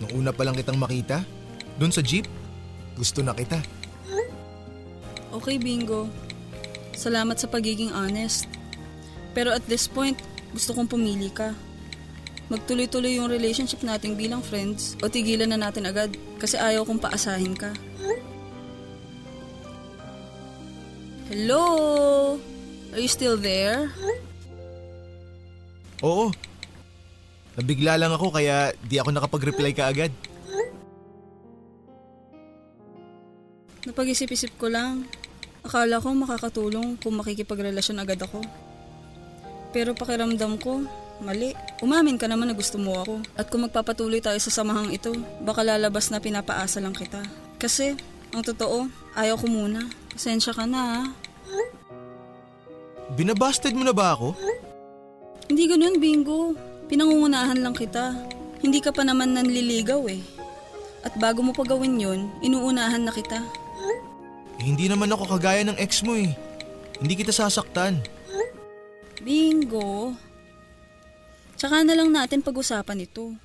nung 0.00 0.24
una 0.24 0.32
pa 0.32 0.48
lang 0.48 0.56
kitang 0.56 0.80
makita, 0.80 1.20
dun 1.76 1.92
sa 1.92 2.00
jeep, 2.00 2.24
gusto 2.96 3.20
na 3.20 3.36
kita. 3.36 3.60
Okay, 5.30 5.62
bingo. 5.62 6.10
Salamat 6.90 7.38
sa 7.38 7.46
pagiging 7.46 7.94
honest. 7.94 8.50
Pero 9.30 9.54
at 9.54 9.62
this 9.70 9.86
point, 9.86 10.18
gusto 10.50 10.74
kong 10.74 10.90
pumili 10.90 11.30
ka. 11.30 11.54
Magtuloy-tuloy 12.50 13.14
yung 13.14 13.30
relationship 13.30 13.78
natin 13.86 14.18
bilang 14.18 14.42
friends 14.42 14.98
o 14.98 15.06
tigilan 15.06 15.54
na 15.54 15.70
natin 15.70 15.86
agad 15.86 16.10
kasi 16.42 16.58
ayaw 16.58 16.82
kong 16.82 16.98
paasahin 16.98 17.54
ka. 17.54 17.70
Hello? 21.30 21.62
Are 22.90 22.98
you 22.98 23.06
still 23.06 23.38
there? 23.38 23.86
Oo. 26.02 26.34
Nabigla 27.54 27.94
lang 27.94 28.10
ako 28.10 28.34
kaya 28.34 28.74
di 28.82 28.98
ako 28.98 29.14
nakapag-reply 29.14 29.70
ka 29.70 29.86
agad. 29.86 30.10
Napag-isip-isip 33.86 34.58
ko 34.58 34.66
lang. 34.66 35.06
Akala 35.62 36.02
ko 36.02 36.10
makakatulong 36.10 36.98
kung 36.98 37.14
makikipagrelasyon 37.14 38.02
agad 38.02 38.18
ako. 38.26 38.42
Pero 39.70 39.94
pakiramdam 39.94 40.58
ko, 40.58 40.82
mali. 41.20 41.54
Umamin 41.84 42.16
ka 42.16 42.26
naman 42.26 42.50
na 42.50 42.56
gusto 42.56 42.76
mo 42.76 43.00
ako. 43.00 43.20
At 43.36 43.48
kung 43.48 43.64
magpapatuloy 43.64 44.20
tayo 44.20 44.36
sa 44.40 44.50
samahang 44.50 44.92
ito, 44.92 45.12
baka 45.44 45.64
lalabas 45.64 46.08
na 46.08 46.20
pinapaasa 46.20 46.80
lang 46.80 46.96
kita. 46.96 47.22
Kasi, 47.60 47.96
ang 48.32 48.42
totoo, 48.44 48.88
ayaw 49.14 49.36
ko 49.36 49.46
muna. 49.46 49.86
Pasensya 50.12 50.56
ka 50.56 50.64
na 50.64 50.80
ha. 50.80 51.02
Binabasted 53.14 53.74
mo 53.74 53.82
na 53.82 53.90
ba 53.90 54.14
ako? 54.14 54.38
Hindi 55.50 55.64
ganun, 55.66 55.98
Bingo. 55.98 56.54
Pinangungunahan 56.86 57.58
lang 57.58 57.74
kita. 57.74 58.14
Hindi 58.62 58.78
ka 58.78 58.94
pa 58.94 59.02
naman 59.02 59.34
nanliligaw 59.34 60.06
eh. 60.06 60.22
At 61.02 61.16
bago 61.18 61.42
mo 61.42 61.50
pa 61.50 61.66
gawin 61.66 61.98
yun, 61.98 62.30
inuunahan 62.44 63.02
na 63.02 63.10
kita. 63.10 63.40
Eh, 64.60 64.64
hindi 64.68 64.86
naman 64.86 65.10
ako 65.10 65.38
kagaya 65.38 65.64
ng 65.64 65.80
ex 65.80 66.04
mo 66.04 66.14
eh. 66.14 66.36
Hindi 67.00 67.14
kita 67.16 67.32
sasaktan. 67.32 68.04
Bingo. 69.20 70.14
Tsaka 71.60 71.84
na 71.84 71.92
lang 71.92 72.08
natin 72.08 72.40
pag-usapan 72.40 73.04
ito. 73.04 73.36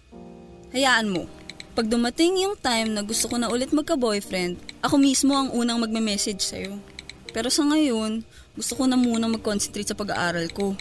Hayaan 0.71 1.11
mo. 1.11 1.27
Pag 1.75 1.91
dumating 1.91 2.47
yung 2.47 2.55
time 2.55 2.95
na 2.95 3.03
gusto 3.03 3.27
ko 3.27 3.35
na 3.35 3.51
ulit 3.51 3.75
magka-boyfriend, 3.75 4.55
ako 4.79 4.95
mismo 4.95 5.35
ang 5.35 5.51
unang 5.51 5.83
magme-message 5.83 6.39
sa'yo. 6.39 6.79
Pero 7.35 7.51
sa 7.51 7.67
ngayon, 7.67 8.23
gusto 8.55 8.79
ko 8.79 8.87
na 8.87 8.95
muna 8.95 9.27
mag-concentrate 9.27 9.91
sa 9.91 9.99
pag-aaral 9.99 10.47
ko. 10.55 10.79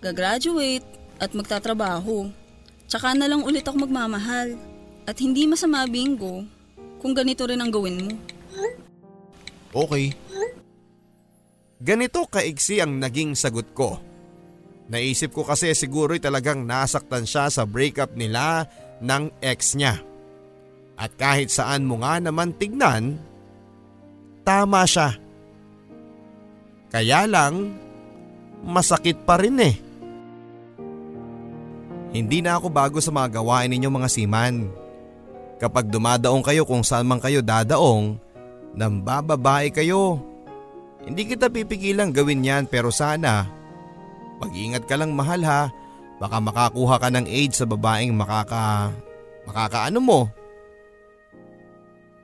Gagraduate 0.00 0.88
at 1.20 1.36
magtatrabaho. 1.36 2.32
Tsaka 2.88 3.12
na 3.12 3.28
lang 3.28 3.44
ulit 3.44 3.68
ako 3.68 3.84
magmamahal. 3.84 4.56
At 5.04 5.20
hindi 5.20 5.44
masama 5.44 5.84
bingo 5.84 6.48
kung 7.04 7.12
ganito 7.12 7.44
rin 7.44 7.60
ang 7.60 7.68
gawin 7.68 8.08
mo. 8.08 8.12
Okay. 9.76 10.16
Ganito 11.76 12.24
kaigsi 12.24 12.80
ang 12.80 12.96
naging 12.96 13.36
sagot 13.36 13.68
ko. 13.76 14.00
Naisip 14.90 15.30
ko 15.30 15.46
kasi 15.46 15.70
siguro'y 15.70 16.18
talagang 16.18 16.66
nasaktan 16.66 17.22
siya 17.22 17.46
sa 17.46 17.62
breakup 17.62 18.18
nila 18.18 18.66
ng 18.98 19.30
ex 19.38 19.78
niya. 19.78 20.02
At 20.98 21.14
kahit 21.14 21.54
saan 21.54 21.86
mo 21.86 22.02
nga 22.02 22.18
naman 22.18 22.50
tignan, 22.58 23.14
tama 24.42 24.82
siya. 24.90 25.14
Kaya 26.90 27.30
lang, 27.30 27.78
masakit 28.66 29.22
pa 29.22 29.38
rin 29.38 29.62
eh. 29.62 29.78
Hindi 32.10 32.42
na 32.42 32.58
ako 32.58 32.66
bago 32.74 32.98
sa 32.98 33.14
mga 33.14 33.38
gawain 33.38 33.70
ninyo 33.70 33.94
mga 33.94 34.10
siman. 34.10 34.66
Kapag 35.62 35.86
dumadaong 35.86 36.42
kayo 36.42 36.66
kung 36.66 36.82
saan 36.82 37.06
man 37.06 37.22
kayo 37.22 37.46
dadaong, 37.46 38.18
nang 38.74 38.98
bababae 39.06 39.70
kayo. 39.70 40.18
Hindi 41.06 41.30
kita 41.30 41.46
pipigilang 41.46 42.10
gawin 42.10 42.42
yan 42.42 42.66
pero 42.66 42.90
sana 42.90 43.59
mag-ingat 44.40 44.88
ka 44.88 44.96
lang 44.96 45.12
mahal 45.12 45.44
ha. 45.44 45.68
Baka 46.20 46.36
makakuha 46.40 46.96
ka 47.00 47.08
ng 47.12 47.24
AIDS 47.28 47.60
sa 47.60 47.66
babaeng 47.68 48.12
makaka... 48.12 48.92
makakaano 49.48 50.00
mo. 50.00 50.20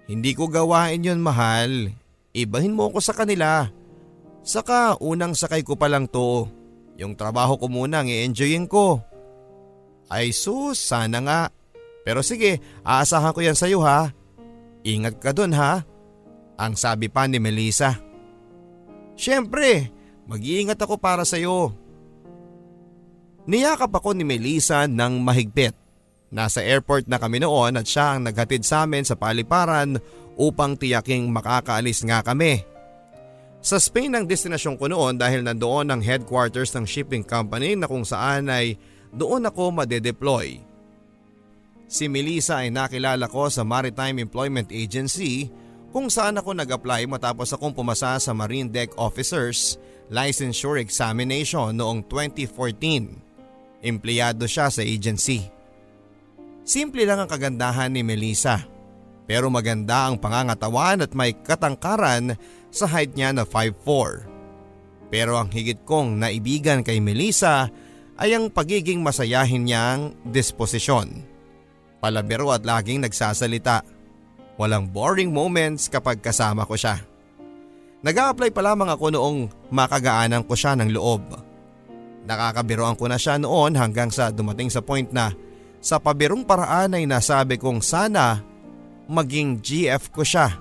Hindi 0.07 0.33
ko 0.37 0.49
gawain 0.49 1.05
yon 1.05 1.21
mahal. 1.21 1.93
Ibahin 2.37 2.77
mo 2.77 2.93
ako 2.93 2.99
sa 3.01 3.17
kanila. 3.17 3.69
Saka 4.47 5.01
unang 5.01 5.33
sakay 5.35 5.65
ko 5.65 5.75
pa 5.75 5.89
lang 5.89 6.07
to. 6.07 6.47
Yung 6.97 7.19
trabaho 7.19 7.57
ko 7.61 7.67
muna 7.67 8.05
ang 8.05 8.09
i-enjoyin 8.09 8.69
ko. 8.69 9.01
Ay 10.07 10.31
sus, 10.31 10.79
sana 10.79 11.19
nga. 11.25 11.41
Pero 12.07 12.23
sige, 12.23 12.63
aasahan 12.87 13.35
ko 13.35 13.41
yan 13.43 13.59
sa'yo 13.59 13.83
ha. 13.83 14.15
Ingat 14.87 15.19
ka 15.19 15.35
dun 15.35 15.51
ha. 15.59 15.83
Ang 16.55 16.79
sabi 16.79 17.11
pa 17.11 17.27
ni 17.27 17.43
Melissa. 17.43 17.99
Siyempre, 19.19 19.91
mag-iingat 20.31 20.79
ako 20.79 21.03
para 21.03 21.27
sa'yo. 21.27 21.75
Niyakap 23.47 23.95
ako 23.95 24.11
ni 24.19 24.27
Melissa 24.27 24.91
ng 24.91 25.23
mahigpit. 25.23 25.71
Nasa 26.35 26.67
airport 26.67 27.07
na 27.07 27.23
kami 27.23 27.39
noon 27.39 27.79
at 27.79 27.87
siya 27.87 28.19
ang 28.19 28.27
naghatid 28.27 28.67
sa 28.67 28.83
amin 28.83 29.07
sa 29.07 29.15
paliparan 29.15 30.03
upang 30.35 30.75
tiyaking 30.75 31.31
makakaalis 31.31 32.03
nga 32.03 32.27
kami. 32.27 32.67
Sa 33.63 33.79
Spain 33.79 34.19
ang 34.19 34.27
destinasyon 34.27 34.75
ko 34.75 34.91
noon 34.91 35.15
dahil 35.15 35.47
nandoon 35.47 35.95
ang 35.95 36.03
headquarters 36.03 36.75
ng 36.75 36.83
shipping 36.87 37.23
company 37.23 37.79
na 37.79 37.87
kung 37.87 38.03
saan 38.03 38.51
ay 38.51 38.75
doon 39.15 39.47
ako 39.47 39.79
madedeploy. 39.79 40.59
Si 41.87 42.11
Melissa 42.11 42.67
ay 42.67 42.75
nakilala 42.75 43.31
ko 43.31 43.47
sa 43.47 43.63
Maritime 43.63 44.27
Employment 44.27 44.75
Agency 44.75 45.47
kung 45.95 46.11
saan 46.11 46.35
ako 46.35 46.51
nag-apply 46.51 47.07
matapos 47.07 47.55
akong 47.55 47.71
pumasa 47.71 48.19
sa 48.19 48.35
Marine 48.35 48.67
Deck 48.67 48.99
Officers 48.99 49.79
Licensure 50.11 50.83
Examination 50.83 51.79
noong 51.79 52.11
2014. 52.11 53.26
Empleyado 53.85 54.49
siya 54.49 54.73
sa 54.73 54.81
agency. 54.81 55.45
Simple 56.67 57.07
lang 57.07 57.23
ang 57.23 57.31
kagandahan 57.31 57.93
ni 57.95 58.03
Melissa. 58.03 58.67
Pero 59.27 59.51
maganda 59.51 60.07
ang 60.07 60.23
pangangatawan 60.23 61.03
at 61.03 61.12
may 61.15 61.35
katangkaran 61.35 62.39
sa 62.71 62.87
height 62.87 63.15
niya 63.19 63.35
na 63.35 63.43
5'4". 63.43 64.27
Pero 65.11 65.39
ang 65.39 65.51
higit 65.51 65.83
kong 65.87 66.19
naibigan 66.19 66.83
kay 66.83 66.99
Melissa 66.99 67.71
ay 68.19 68.35
ang 68.35 68.51
pagiging 68.51 69.05
masayahin 69.05 69.67
niyang 69.67 70.15
disposisyon. 70.27 71.23
Palabiro 72.03 72.51
at 72.51 72.67
laging 72.67 73.05
nagsasalita. 73.05 73.87
Walang 74.57 74.89
boring 74.89 75.31
moments 75.31 75.87
kapag 75.87 76.25
kasama 76.25 76.65
ko 76.65 76.75
siya. 76.75 76.97
nag 78.01 78.17
apply 78.17 78.55
pa 78.55 78.62
lamang 78.62 78.89
ako 78.89 79.12
noong 79.12 79.39
makagaanan 79.69 80.47
ko 80.47 80.55
siya 80.57 80.79
ng 80.79 80.95
loob. 80.95 81.46
Nakakabiroan 82.27 82.99
ko 82.99 83.07
na 83.07 83.17
siya 83.17 83.39
noon 83.39 83.79
hanggang 83.79 84.11
sa 84.11 84.35
dumating 84.35 84.67
sa 84.67 84.83
point 84.83 85.07
na 85.15 85.31
sa 85.79 86.03
pabirong 86.03 86.43
paraan 86.43 86.99
ay 86.99 87.07
nasabi 87.07 87.55
kong 87.55 87.79
sana 87.79 88.43
maging 89.07 89.62
GF 89.62 90.11
ko 90.11 90.27
siya. 90.27 90.59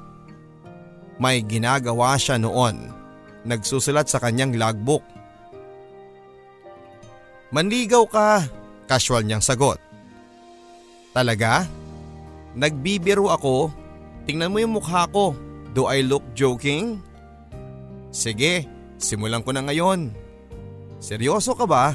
May 1.18 1.42
ginagawa 1.42 2.14
siya 2.22 2.38
noon. 2.38 2.94
Nagsusulat 3.46 4.06
sa 4.06 4.22
kanyang 4.22 4.54
logbook. 4.54 5.02
Manligaw 7.50 8.06
ka, 8.10 8.46
casual 8.86 9.26
niyang 9.26 9.42
sagot. 9.42 9.82
Talaga? 11.16 11.66
Nagbibiro 12.54 13.32
ako? 13.32 13.74
Tingnan 14.30 14.52
mo 14.52 14.58
yung 14.62 14.76
mukha 14.78 15.08
ko. 15.10 15.34
Do 15.74 15.88
I 15.90 16.04
look 16.04 16.24
joking? 16.36 17.00
Sige, 18.12 18.68
simulan 19.00 19.42
ko 19.42 19.56
na 19.56 19.64
ngayon. 19.64 20.25
Seryoso 21.06 21.54
ka 21.54 21.70
ba? 21.70 21.94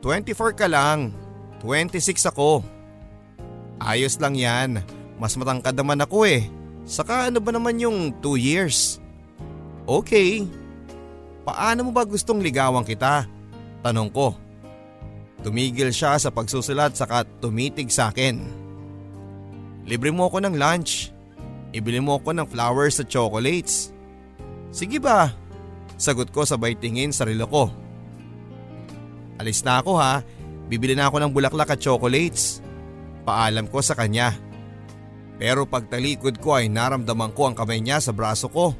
24 0.00 0.56
ka 0.56 0.64
lang. 0.64 1.12
26 1.60 2.24
ako. 2.32 2.64
Ayos 3.76 4.16
lang 4.16 4.32
yan. 4.32 4.80
Mas 5.20 5.36
matangkad 5.36 5.76
naman 5.76 6.00
ako 6.00 6.24
eh. 6.24 6.48
Saka 6.88 7.28
ano 7.28 7.36
ba 7.44 7.52
naman 7.52 7.76
yung 7.76 8.16
2 8.24 8.40
years? 8.40 8.96
Okay. 9.84 10.48
Paano 11.44 11.84
mo 11.84 11.92
ba 11.92 12.08
gustong 12.08 12.40
ligawan 12.40 12.80
kita? 12.80 13.28
Tanong 13.84 14.08
ko. 14.08 14.32
Tumigil 15.44 15.92
siya 15.92 16.16
sa 16.16 16.32
pagsusulat 16.32 16.96
saka 16.96 17.28
tumitig 17.44 17.92
sa 17.92 18.08
akin. 18.08 18.40
Libre 19.84 20.08
mo 20.08 20.32
ako 20.32 20.40
ng 20.48 20.56
lunch. 20.56 21.12
Ibili 21.76 22.00
mo 22.00 22.16
ako 22.16 22.40
ng 22.40 22.48
flowers 22.48 23.04
at 23.04 23.12
chocolates. 23.12 23.92
Sige 24.72 24.96
ba? 24.96 25.28
Sagot 26.00 26.32
ko 26.32 26.48
sabay 26.48 26.72
tingin 26.72 27.12
sa 27.12 27.28
relo 27.28 27.44
ko. 27.52 27.81
Alis 29.40 29.64
na 29.64 29.80
ako 29.80 29.96
ha. 29.96 30.20
Bibili 30.68 30.96
na 30.96 31.08
ako 31.08 31.20
ng 31.20 31.32
bulaklak 31.32 31.76
at 31.76 31.80
chocolates. 31.80 32.64
Paalam 33.22 33.68
ko 33.68 33.84
sa 33.84 33.92
kanya. 33.92 34.34
Pero 35.36 35.66
pagtalikod 35.66 36.38
ko 36.38 36.56
ay 36.56 36.70
naramdaman 36.70 37.34
ko 37.34 37.50
ang 37.50 37.56
kamay 37.56 37.82
niya 37.82 37.98
sa 37.98 38.14
braso 38.14 38.46
ko. 38.48 38.76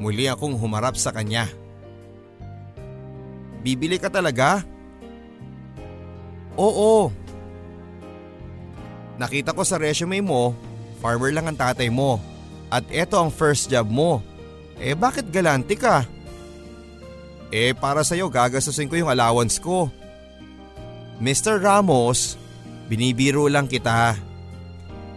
Muli 0.00 0.28
akong 0.28 0.56
humarap 0.56 0.96
sa 0.96 1.12
kanya. 1.12 1.48
Bibili 3.60 4.00
ka 4.00 4.08
talaga? 4.08 4.64
Oo. 6.56 7.12
Nakita 9.20 9.52
ko 9.52 9.60
sa 9.64 9.76
resume 9.76 10.24
mo, 10.24 10.56
farmer 11.04 11.28
lang 11.28 11.44
ang 11.48 11.58
tatay 11.58 11.92
mo. 11.92 12.16
At 12.72 12.88
eto 12.88 13.20
ang 13.20 13.28
first 13.28 13.68
job 13.68 13.88
mo. 13.88 14.24
Eh 14.80 14.96
bakit 14.96 15.28
galante 15.28 15.76
ka? 15.76 16.08
Eh 17.50 17.74
para 17.74 18.06
sa'yo 18.06 18.30
gagastusin 18.30 18.86
ko 18.86 18.94
yung 18.94 19.10
allowance 19.10 19.58
ko. 19.58 19.90
Mr. 21.18 21.58
Ramos, 21.58 22.38
binibiro 22.86 23.50
lang 23.50 23.66
kita. 23.66 24.16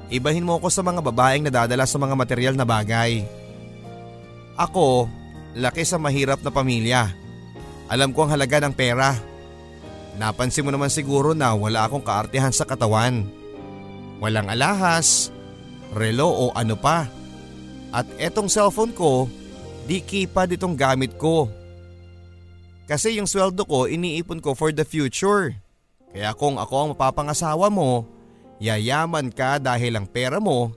Ibahin 0.10 0.44
mo 0.44 0.60
ako 0.60 0.68
sa 0.68 0.84
mga 0.84 1.00
babaeng 1.00 1.46
nadadala 1.48 1.86
sa 1.88 1.98
mga 2.02 2.14
material 2.18 2.54
na 2.58 2.66
bagay. 2.68 3.24
Ako, 4.58 5.08
laki 5.58 5.86
sa 5.86 5.98
mahirap 6.02 6.42
na 6.42 6.52
pamilya. 6.54 7.10
Alam 7.90 8.12
ko 8.12 8.26
ang 8.26 8.34
halaga 8.34 8.62
ng 8.62 8.74
pera. 8.74 9.14
Napansin 10.18 10.66
mo 10.66 10.70
naman 10.70 10.94
siguro 10.94 11.34
na 11.34 11.54
wala 11.58 11.86
akong 11.90 12.06
kaartihan 12.06 12.54
sa 12.54 12.66
katawan. 12.66 13.26
Walang 14.22 14.50
alahas, 14.54 15.34
relo 15.94 16.30
o 16.30 16.46
ano 16.54 16.78
pa. 16.78 17.10
At 17.94 18.10
etong 18.18 18.50
cellphone 18.50 18.94
ko, 18.94 19.30
di 19.86 20.02
keypad 20.02 20.54
itong 20.58 20.78
gamit 20.78 21.18
ko. 21.18 21.50
Kasi 22.84 23.16
yung 23.18 23.30
sweldo 23.30 23.64
ko 23.64 23.88
iniipon 23.88 24.44
ko 24.44 24.54
for 24.54 24.76
the 24.76 24.84
future. 24.84 25.56
Kaya 26.14 26.36
kung 26.38 26.60
ako 26.60 26.74
ang 26.76 26.90
mapapangasawa 26.94 27.72
mo, 27.72 28.06
yayaman 28.62 29.34
ka 29.34 29.58
dahil 29.58 29.98
ang 29.98 30.06
pera 30.06 30.38
mo 30.38 30.72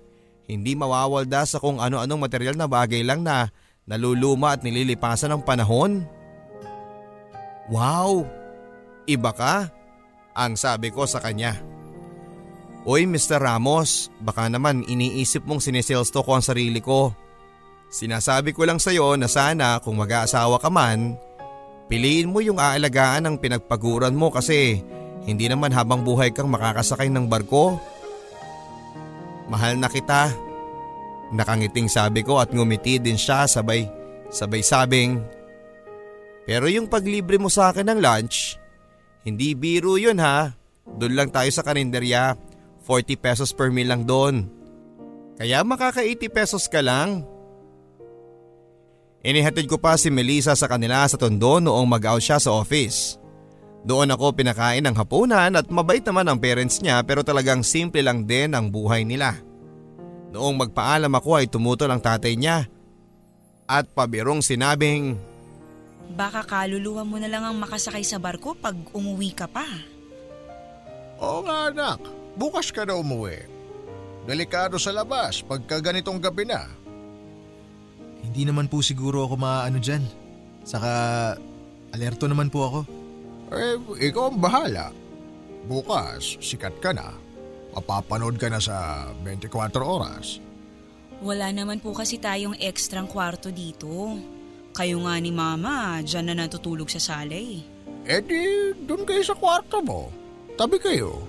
hindi 0.46 0.78
mawawalda 0.78 1.42
sa 1.42 1.58
kung 1.58 1.82
ano-anong 1.82 2.22
material 2.22 2.54
na 2.54 2.70
bagay 2.70 3.02
lang 3.02 3.26
na 3.26 3.50
naluluma 3.86 4.54
at 4.54 4.62
nililipasan 4.62 5.34
ng 5.34 5.42
panahon. 5.42 6.06
Wow! 7.66 8.22
Iba 9.10 9.34
ka? 9.34 9.70
Ang 10.38 10.54
sabi 10.54 10.94
ko 10.94 11.02
sa 11.06 11.18
kanya. 11.18 11.58
Uy 12.86 13.02
Mr. 13.10 13.42
Ramos, 13.42 14.14
baka 14.22 14.46
naman 14.46 14.86
iniisip 14.86 15.42
mong 15.42 15.58
sineselsto 15.58 16.22
ko 16.22 16.38
ang 16.38 16.44
sarili 16.46 16.78
ko. 16.78 17.10
Sinasabi 17.90 18.54
ko 18.54 18.62
lang 18.62 18.78
sa'yo 18.78 19.18
na 19.18 19.26
sana 19.26 19.82
kung 19.82 19.98
mag-aasawa 19.98 20.62
ka 20.62 20.70
man, 20.70 21.18
piliin 21.86 22.30
mo 22.30 22.42
yung 22.42 22.58
aalagaan 22.58 23.26
ng 23.26 23.36
pinagpaguran 23.38 24.14
mo 24.14 24.30
kasi 24.30 24.82
hindi 25.26 25.46
naman 25.50 25.74
habang 25.74 26.06
buhay 26.06 26.30
kang 26.30 26.50
makakasakay 26.50 27.10
ng 27.10 27.26
barko. 27.26 27.78
Mahal 29.50 29.78
na 29.78 29.90
kita. 29.90 30.30
Nakangiting 31.34 31.90
sabi 31.90 32.22
ko 32.22 32.38
at 32.38 32.54
ngumiti 32.54 33.02
din 33.02 33.18
siya 33.18 33.50
sabay, 33.50 33.90
sabay 34.30 34.62
sabing. 34.62 35.18
Pero 36.46 36.70
yung 36.70 36.86
paglibre 36.86 37.42
mo 37.42 37.50
sa 37.50 37.74
akin 37.74 37.90
ng 37.90 37.98
lunch, 37.98 38.54
hindi 39.26 39.58
biro 39.58 39.98
yun 39.98 40.22
ha. 40.22 40.54
Doon 40.86 41.18
lang 41.18 41.28
tayo 41.34 41.50
sa 41.50 41.66
karinderya. 41.66 42.38
40 42.86 43.18
pesos 43.18 43.50
per 43.50 43.74
meal 43.74 43.90
lang 43.90 44.06
doon. 44.06 44.46
Kaya 45.34 45.66
makaka 45.66 46.06
80 46.06 46.30
pesos 46.30 46.70
ka 46.70 46.78
lang. 46.78 47.26
Inihatid 49.26 49.66
ko 49.66 49.74
pa 49.74 49.98
si 49.98 50.06
Melissa 50.06 50.54
sa 50.54 50.70
kanila 50.70 51.02
sa 51.10 51.18
tondo 51.18 51.58
noong 51.58 51.82
mag-out 51.82 52.22
siya 52.22 52.38
sa 52.38 52.54
office. 52.54 53.18
Doon 53.82 54.14
ako 54.14 54.38
pinakain 54.38 54.86
ng 54.86 54.94
hapunan 54.94 55.50
at 55.50 55.66
mabait 55.66 56.02
naman 56.06 56.30
ang 56.30 56.38
parents 56.38 56.78
niya 56.78 57.02
pero 57.02 57.26
talagang 57.26 57.66
simple 57.66 57.98
lang 58.06 58.22
din 58.22 58.54
ang 58.54 58.70
buhay 58.70 59.02
nila. 59.02 59.34
Noong 60.30 60.54
magpaalam 60.62 61.10
ako 61.10 61.42
ay 61.42 61.50
tumutol 61.50 61.90
ang 61.90 61.98
tatay 61.98 62.38
niya 62.38 62.70
at 63.66 63.90
pabirong 63.90 64.46
sinabing 64.46 65.18
Baka 66.14 66.46
kaluluwa 66.46 67.02
mo 67.02 67.18
na 67.18 67.26
lang 67.26 67.42
ang 67.42 67.58
makasakay 67.58 68.06
sa 68.06 68.22
barko 68.22 68.54
pag 68.54 68.78
umuwi 68.94 69.34
ka 69.34 69.50
pa. 69.50 69.66
Oo 71.18 71.42
nga 71.42 71.74
anak, 71.74 71.98
bukas 72.38 72.70
ka 72.70 72.86
na 72.86 72.94
umuwi. 72.94 73.42
Delikado 74.22 74.78
sa 74.78 74.94
labas 74.94 75.42
pagka 75.42 75.82
ganitong 75.82 76.22
gabi 76.22 76.46
na. 76.46 76.85
Hindi 78.36 78.52
naman 78.52 78.68
po 78.68 78.84
siguro 78.84 79.24
ako 79.24 79.40
maaano 79.40 79.80
dyan. 79.80 80.04
Saka 80.60 80.92
alerto 81.96 82.28
naman 82.28 82.52
po 82.52 82.68
ako. 82.68 82.80
Eh, 83.48 83.80
ikaw 84.12 84.28
ang 84.28 84.36
bahala. 84.36 84.92
Bukas, 85.64 86.36
sikat 86.44 86.76
ka 86.76 86.92
na. 86.92 87.16
Mapapanood 87.72 88.36
ka 88.36 88.52
na 88.52 88.60
sa 88.60 89.08
24 89.24 89.80
oras. 89.80 90.36
Wala 91.24 91.48
naman 91.48 91.80
po 91.80 91.96
kasi 91.96 92.20
tayong 92.20 92.60
ekstrang 92.60 93.08
kwarto 93.08 93.48
dito. 93.48 94.20
Kayo 94.76 95.00
nga 95.08 95.16
ni 95.16 95.32
Mama, 95.32 96.04
dyan 96.04 96.28
na 96.28 96.44
natutulog 96.44 96.92
sa 96.92 97.00
salay. 97.00 97.64
Eh 98.04 98.20
di, 98.20 98.76
dun 98.84 99.08
kayo 99.08 99.24
sa 99.24 99.32
kwarto 99.32 99.80
mo. 99.80 100.12
Tabi 100.60 100.76
kayo. 100.76 101.24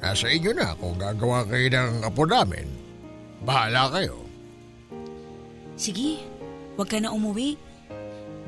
Nasa 0.00 0.32
inyo 0.32 0.56
na 0.56 0.72
kung 0.72 0.96
gagawa 0.96 1.44
kayo 1.44 1.68
ng 1.68 2.00
apo 2.00 2.24
namin. 2.24 2.64
Bahala 3.44 3.92
kayo. 3.92 4.24
Sige, 5.80 6.29
wag 6.80 6.88
ka 6.88 6.96
na 6.96 7.12
umuwi. 7.12 7.60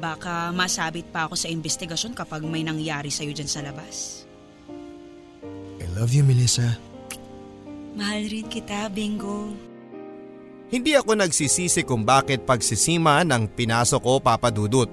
Baka 0.01 0.51
masabit 0.57 1.13
pa 1.13 1.29
ako 1.29 1.37
sa 1.37 1.53
investigasyon 1.53 2.17
kapag 2.17 2.43
may 2.49 2.65
nangyari 2.65 3.13
sa'yo 3.13 3.37
dyan 3.37 3.47
sa 3.47 3.61
labas. 3.61 4.25
I 5.79 5.87
love 5.93 6.11
you, 6.17 6.25
Melissa. 6.25 6.81
Mahal 7.93 8.25
rin 8.27 8.49
kita, 8.49 8.89
Bingo. 8.89 9.53
Hindi 10.73 10.97
ako 10.97 11.21
nagsisisi 11.21 11.85
kung 11.85 12.09
bakit 12.09 12.49
pagsisima 12.49 13.21
ng 13.29 13.53
pinasok 13.53 14.01
ko 14.01 14.13
papadudot. 14.25 14.89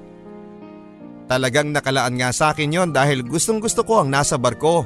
Talagang 1.31 1.71
nakalaan 1.71 2.19
nga 2.19 2.35
sa 2.35 2.51
akin 2.51 2.67
yon 2.67 2.89
dahil 2.91 3.23
gustong 3.23 3.63
gusto 3.63 3.87
ko 3.87 4.03
ang 4.03 4.11
nasa 4.11 4.35
barko. 4.35 4.83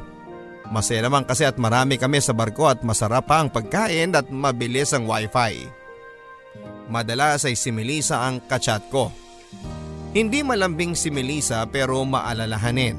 Masaya 0.70 1.02
naman 1.02 1.26
kasi 1.26 1.50
at 1.50 1.58
marami 1.58 1.98
kami 1.98 2.22
sa 2.22 2.32
barko 2.32 2.70
at 2.70 2.86
masarap 2.86 3.26
pa 3.26 3.42
ang 3.42 3.50
pagkain 3.50 4.14
at 4.14 4.30
mabilis 4.30 4.94
ang 4.94 5.10
wifi. 5.10 5.83
Madalas 6.92 7.48
ay 7.48 7.56
si 7.56 7.72
Melissa 7.72 8.28
ang 8.28 8.44
kachat 8.44 8.92
ko. 8.92 9.12
Hindi 10.14 10.46
malambing 10.46 10.94
si 10.94 11.10
Melissa 11.10 11.64
pero 11.66 12.04
maalalahanin. 12.04 12.98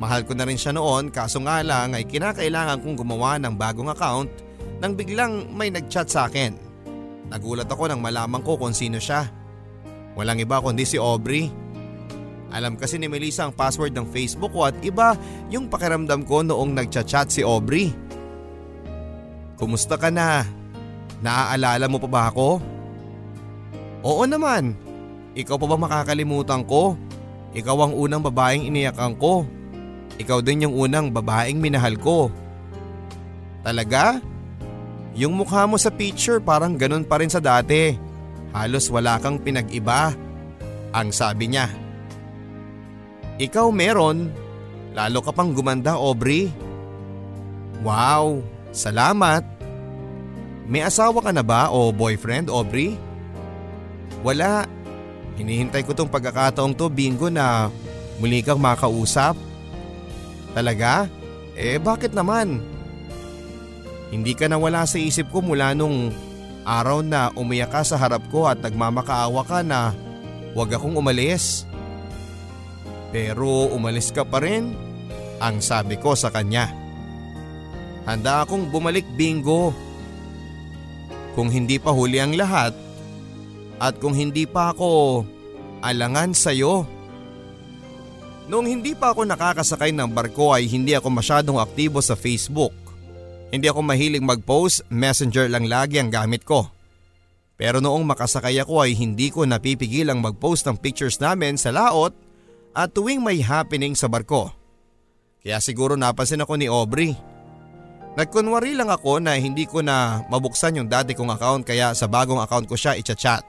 Mahal 0.00 0.24
ko 0.24 0.32
na 0.32 0.48
rin 0.48 0.56
siya 0.56 0.72
noon 0.72 1.12
kaso 1.12 1.44
nga 1.44 1.60
lang 1.60 1.92
ay 1.92 2.08
kinakailangan 2.08 2.80
kong 2.80 2.96
gumawa 3.04 3.36
ng 3.36 3.52
bagong 3.52 3.92
account 3.92 4.32
nang 4.80 4.96
biglang 4.96 5.52
may 5.52 5.68
nagchat 5.68 6.08
sa 6.08 6.24
akin. 6.26 6.56
Nagulat 7.28 7.68
ako 7.68 7.86
nang 7.86 8.00
malaman 8.00 8.40
ko 8.40 8.56
kung 8.56 8.72
sino 8.72 8.96
siya. 8.96 9.28
Walang 10.16 10.40
iba 10.42 10.58
kundi 10.58 10.88
si 10.88 10.96
Aubrey. 10.96 11.52
Alam 12.50 12.74
kasi 12.74 12.98
ni 12.98 13.06
Melissa 13.06 13.46
ang 13.46 13.54
password 13.54 13.94
ng 13.94 14.10
Facebook 14.10 14.50
ko 14.50 14.66
at 14.66 14.74
iba 14.82 15.14
yung 15.52 15.70
pakiramdam 15.70 16.26
ko 16.26 16.42
noong 16.42 16.74
nagchat-chat 16.74 17.30
si 17.30 17.46
Aubrey. 17.46 17.94
Kumusta 19.54 19.94
ka 19.94 20.10
na? 20.10 20.42
Naaalala 21.20 21.86
mo 21.88 22.00
pa 22.00 22.08
ba 22.08 22.22
ako? 22.32 22.60
Oo 24.00 24.24
naman. 24.24 24.72
Ikaw 25.36 25.56
pa 25.60 25.66
ba 25.68 25.76
makakalimutan 25.76 26.64
ko? 26.64 26.96
Ikaw 27.52 27.76
ang 27.86 27.94
unang 27.94 28.22
babaeng 28.24 28.64
iniyakan 28.64 29.14
ko. 29.20 29.44
Ikaw 30.16 30.38
din 30.40 30.68
yung 30.68 30.74
unang 30.76 31.12
babaeng 31.12 31.60
minahal 31.60 31.96
ko. 32.00 32.32
Talaga? 33.60 34.18
Yung 35.18 35.36
mukha 35.36 35.66
mo 35.66 35.76
sa 35.76 35.92
picture 35.92 36.40
parang 36.40 36.78
ganun 36.78 37.04
pa 37.04 37.20
rin 37.20 37.28
sa 37.28 37.42
dati. 37.42 37.92
Halos 38.56 38.88
wala 38.88 39.18
kang 39.18 39.42
pinag-iba. 39.42 40.14
Ang 40.90 41.12
sabi 41.14 41.52
niya. 41.52 41.70
Ikaw 43.38 43.66
meron. 43.70 44.30
Lalo 44.90 45.22
ka 45.22 45.30
pang 45.30 45.54
gumanda, 45.54 45.94
Aubrey. 45.94 46.50
Wow, 47.80 48.42
salamat. 48.74 49.46
May 50.70 50.86
asawa 50.86 51.18
ka 51.18 51.34
na 51.34 51.42
ba 51.42 51.66
o 51.74 51.90
boyfriend, 51.90 52.46
Aubrey? 52.46 52.94
Wala. 54.22 54.70
Hinihintay 55.34 55.82
ko 55.82 55.98
tong 55.98 56.06
pagkakataong 56.06 56.78
to, 56.78 56.86
bingo 56.86 57.26
na 57.26 57.74
muli 58.22 58.38
kang 58.38 58.62
makausap. 58.62 59.34
Talaga? 60.54 61.10
Eh 61.58 61.82
bakit 61.82 62.14
naman? 62.14 62.62
Hindi 64.14 64.30
ka 64.38 64.46
nawala 64.46 64.86
sa 64.86 65.02
isip 65.02 65.26
ko 65.34 65.42
mula 65.42 65.74
nung 65.74 66.14
araw 66.62 67.02
na 67.02 67.34
umiyak 67.34 67.74
ka 67.74 67.82
sa 67.82 67.98
harap 67.98 68.22
ko 68.30 68.46
at 68.46 68.62
nagmamakaawa 68.62 69.42
ka 69.42 69.66
na 69.66 69.90
huwag 70.54 70.70
akong 70.70 70.94
umalis. 70.94 71.66
Pero 73.10 73.74
umalis 73.74 74.14
ka 74.14 74.22
pa 74.22 74.38
rin, 74.38 74.70
ang 75.42 75.58
sabi 75.58 75.98
ko 75.98 76.14
sa 76.14 76.30
kanya. 76.30 76.70
Handa 78.06 78.46
akong 78.46 78.70
bumalik 78.70 79.06
bingo. 79.18 79.89
Kung 81.38 81.48
hindi 81.48 81.78
pa 81.78 81.94
huli 81.94 82.18
ang 82.18 82.34
lahat 82.34 82.74
at 83.80 83.96
kung 83.96 84.12
hindi 84.12 84.44
pa 84.44 84.74
ako 84.76 85.24
alangan 85.80 86.36
sa'yo. 86.36 86.84
Noong 88.50 88.66
hindi 88.66 88.92
pa 88.98 89.14
ako 89.14 89.24
nakakasakay 89.24 89.94
ng 89.94 90.10
barko 90.10 90.52
ay 90.52 90.66
hindi 90.66 90.92
ako 90.92 91.08
masyadong 91.08 91.58
aktibo 91.62 92.02
sa 92.04 92.18
Facebook. 92.18 92.74
Hindi 93.50 93.66
ako 93.66 93.80
mahilig 93.82 94.22
mag-post, 94.22 94.86
messenger 94.90 95.50
lang 95.50 95.66
lagi 95.66 95.98
ang 95.98 96.10
gamit 96.10 96.46
ko. 96.46 96.66
Pero 97.60 97.78
noong 97.78 98.06
makasakay 98.08 98.58
ako 98.62 98.86
ay 98.86 98.96
hindi 98.96 99.28
ko 99.28 99.44
napipigilang 99.44 100.18
mag-post 100.18 100.66
ng 100.66 100.78
pictures 100.78 101.18
namin 101.18 101.60
sa 101.60 101.70
laot 101.70 102.14
at 102.74 102.90
tuwing 102.94 103.20
may 103.20 103.42
happening 103.42 103.94
sa 103.94 104.06
barko. 104.06 104.50
Kaya 105.40 105.60
siguro 105.62 105.96
napansin 105.96 106.42
ako 106.42 106.54
ni 106.56 106.66
Aubrey. 106.68 107.29
Nagkunwari 108.18 108.74
lang 108.74 108.90
ako 108.90 109.22
na 109.22 109.38
hindi 109.38 109.70
ko 109.70 109.86
na 109.86 110.26
mabuksan 110.26 110.82
yung 110.82 110.90
dati 110.90 111.14
kong 111.14 111.30
account 111.30 111.62
kaya 111.62 111.94
sa 111.94 112.10
bagong 112.10 112.42
account 112.42 112.66
ko 112.66 112.74
siya 112.74 112.98
i-chat. 112.98 113.46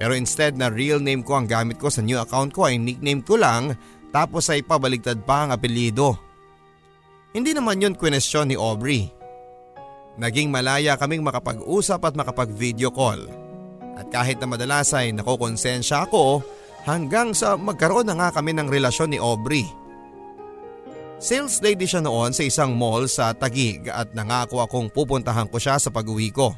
Pero 0.00 0.16
instead 0.16 0.56
na 0.56 0.72
real 0.72 0.98
name 1.04 1.20
ko 1.20 1.36
ang 1.36 1.44
gamit 1.44 1.76
ko 1.76 1.92
sa 1.92 2.00
new 2.00 2.16
account 2.16 2.56
ko 2.56 2.64
ay 2.64 2.80
nickname 2.80 3.20
ko 3.20 3.36
lang 3.36 3.76
tapos 4.08 4.48
ay 4.48 4.64
pabaligtad 4.64 5.20
pa 5.28 5.44
ang 5.44 5.50
apelido. 5.52 6.16
Hindi 7.34 7.52
naman 7.52 7.82
yun 7.82 7.98
kwenestyon 7.98 8.50
ni 8.50 8.56
Aubrey. 8.56 9.10
Naging 10.14 10.48
malaya 10.48 10.94
kaming 10.94 11.26
makapag-usap 11.26 12.00
at 12.06 12.14
makapag-video 12.14 12.94
call. 12.94 13.26
At 13.98 14.10
kahit 14.10 14.38
na 14.38 14.46
madalas 14.46 14.94
ay 14.94 15.10
nakokonsensya 15.10 16.06
ako 16.06 16.42
hanggang 16.86 17.34
sa 17.34 17.58
magkaroon 17.58 18.06
na 18.06 18.14
nga 18.14 18.28
kami 18.38 18.54
ng 18.54 18.70
relasyon 18.70 19.12
ni 19.12 19.18
Aubrey. 19.18 19.66
Sales 21.22 21.62
lady 21.62 21.86
siya 21.86 22.02
noon 22.02 22.34
sa 22.34 22.42
isang 22.42 22.74
mall 22.74 23.06
sa 23.06 23.30
Tagig 23.32 23.86
at 23.88 24.12
nangako 24.12 24.60
akong 24.60 24.90
pupuntahan 24.90 25.46
ko 25.46 25.56
siya 25.62 25.78
sa 25.78 25.88
pag-uwi 25.88 26.34
ko. 26.34 26.52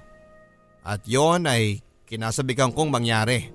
At 0.80 1.04
yon 1.04 1.44
ay 1.44 1.84
kinasabikan 2.08 2.72
kong 2.72 2.88
mangyari. 2.88 3.52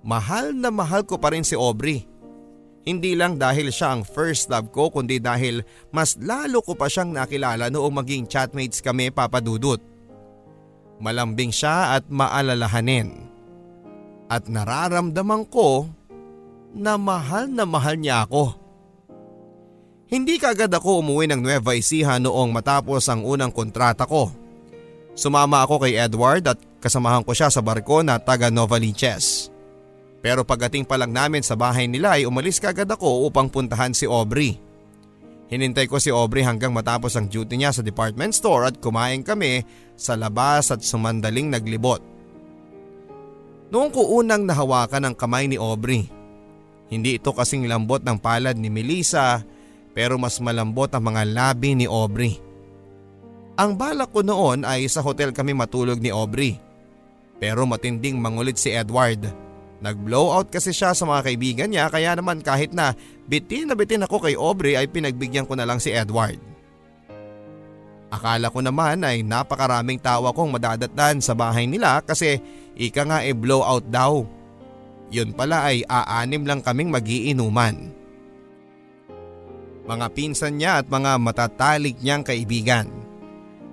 Mahal 0.00 0.56
na 0.56 0.72
mahal 0.72 1.04
ko 1.04 1.20
pa 1.20 1.34
rin 1.34 1.44
si 1.44 1.52
Aubrey. 1.52 2.08
Hindi 2.80 3.12
lang 3.12 3.36
dahil 3.36 3.68
siya 3.68 3.92
ang 3.92 4.08
first 4.08 4.48
love 4.48 4.72
ko 4.72 4.88
kundi 4.88 5.20
dahil 5.20 5.60
mas 5.92 6.16
lalo 6.16 6.64
ko 6.64 6.72
pa 6.72 6.88
siyang 6.88 7.12
nakilala 7.12 7.68
noong 7.68 8.00
maging 8.00 8.24
chatmates 8.24 8.80
kami 8.80 9.12
papadudot. 9.12 9.78
Malambing 10.96 11.52
siya 11.52 12.00
at 12.00 12.08
maalalahanin. 12.08 13.28
At 14.32 14.48
nararamdaman 14.48 15.44
ko 15.52 15.92
na 16.72 16.96
mahal 16.96 17.50
na 17.52 17.68
mahal 17.68 18.00
niya 18.00 18.24
ako. 18.24 18.59
Hindi 20.10 20.42
kagad 20.42 20.74
ako 20.74 21.06
umuwi 21.06 21.30
ng 21.30 21.38
Nueva 21.38 21.78
Ecija 21.78 22.18
noong 22.18 22.50
matapos 22.50 23.06
ang 23.06 23.22
unang 23.22 23.54
kontrata 23.54 24.10
ko. 24.10 24.34
Sumama 25.14 25.62
ako 25.62 25.86
kay 25.86 25.94
Edward 26.02 26.50
at 26.50 26.58
kasamahan 26.82 27.22
ko 27.22 27.30
siya 27.30 27.46
sa 27.46 27.62
barko 27.62 28.02
na 28.02 28.18
taga 28.18 28.50
Novaliches. 28.50 29.54
Pero 30.18 30.42
pagdating 30.42 30.82
pa 30.82 30.98
lang 30.98 31.14
namin 31.14 31.46
sa 31.46 31.54
bahay 31.54 31.86
nila 31.86 32.18
ay 32.18 32.26
umalis 32.26 32.58
kagad 32.58 32.90
ako 32.90 33.30
upang 33.30 33.46
puntahan 33.46 33.94
si 33.94 34.02
Aubrey. 34.10 34.58
Hinintay 35.46 35.86
ko 35.86 36.02
si 36.02 36.10
Aubrey 36.10 36.42
hanggang 36.42 36.74
matapos 36.74 37.14
ang 37.14 37.30
duty 37.30 37.54
niya 37.54 37.70
sa 37.70 37.86
department 37.86 38.34
store 38.34 38.66
at 38.66 38.82
kumain 38.82 39.22
kami 39.22 39.62
sa 39.94 40.18
labas 40.18 40.74
at 40.74 40.82
sumandaling 40.82 41.54
naglibot. 41.54 42.02
Noong 43.70 43.94
ko 43.94 44.18
unang 44.18 44.42
nahawakan 44.42 45.06
ang 45.06 45.14
kamay 45.14 45.46
ni 45.46 45.54
Aubrey, 45.54 46.10
hindi 46.90 47.22
ito 47.22 47.30
kasing 47.30 47.70
lambot 47.70 48.02
ng 48.02 48.18
palad 48.18 48.58
ni 48.58 48.66
Melissa 48.66 49.46
pero 49.92 50.16
mas 50.16 50.38
malambot 50.38 50.90
ang 50.90 51.04
mga 51.10 51.22
labi 51.26 51.74
ni 51.74 51.86
Aubrey. 51.90 52.38
Ang 53.60 53.76
balak 53.76 54.14
ko 54.14 54.24
noon 54.24 54.64
ay 54.64 54.88
sa 54.88 55.04
hotel 55.04 55.36
kami 55.36 55.52
matulog 55.52 56.00
ni 56.00 56.08
Aubrey. 56.08 56.56
Pero 57.36 57.68
matinding 57.68 58.16
mangulit 58.16 58.56
si 58.56 58.72
Edward. 58.72 59.28
Nag-blow 59.80 60.32
out 60.32 60.52
kasi 60.52 60.76
siya 60.76 60.92
sa 60.92 61.08
mga 61.08 61.24
kaibigan 61.24 61.68
niya 61.72 61.88
kaya 61.88 62.12
naman 62.12 62.44
kahit 62.44 62.72
na 62.76 62.92
bitin 63.28 63.68
na 63.68 63.76
bitin 63.76 64.04
ako 64.04 64.20
kay 64.20 64.36
Aubrey 64.36 64.76
ay 64.76 64.88
pinagbigyan 64.88 65.48
ko 65.48 65.56
na 65.56 65.64
lang 65.64 65.80
si 65.80 65.88
Edward. 65.92 66.40
Akala 68.10 68.50
ko 68.50 68.60
naman 68.60 69.00
ay 69.06 69.22
napakaraming 69.22 70.02
tawa 70.02 70.34
kong 70.34 70.56
madadatnan 70.58 71.22
sa 71.22 71.32
bahay 71.32 71.64
nila 71.64 72.02
kasi 72.02 72.42
ika 72.76 73.06
nga 73.06 73.22
e 73.24 73.32
blow 73.32 73.62
out 73.62 73.86
daw. 73.88 74.26
Yun 75.10 75.32
pala 75.32 75.68
ay 75.68 75.86
aanim 75.86 76.44
lang 76.44 76.60
kaming 76.60 76.90
magiinuman. 76.90 77.99
Mga 79.90 80.06
pinsan 80.14 80.54
niya 80.54 80.78
at 80.78 80.86
mga 80.86 81.18
matatalik 81.18 81.98
niyang 81.98 82.22
kaibigan. 82.22 82.86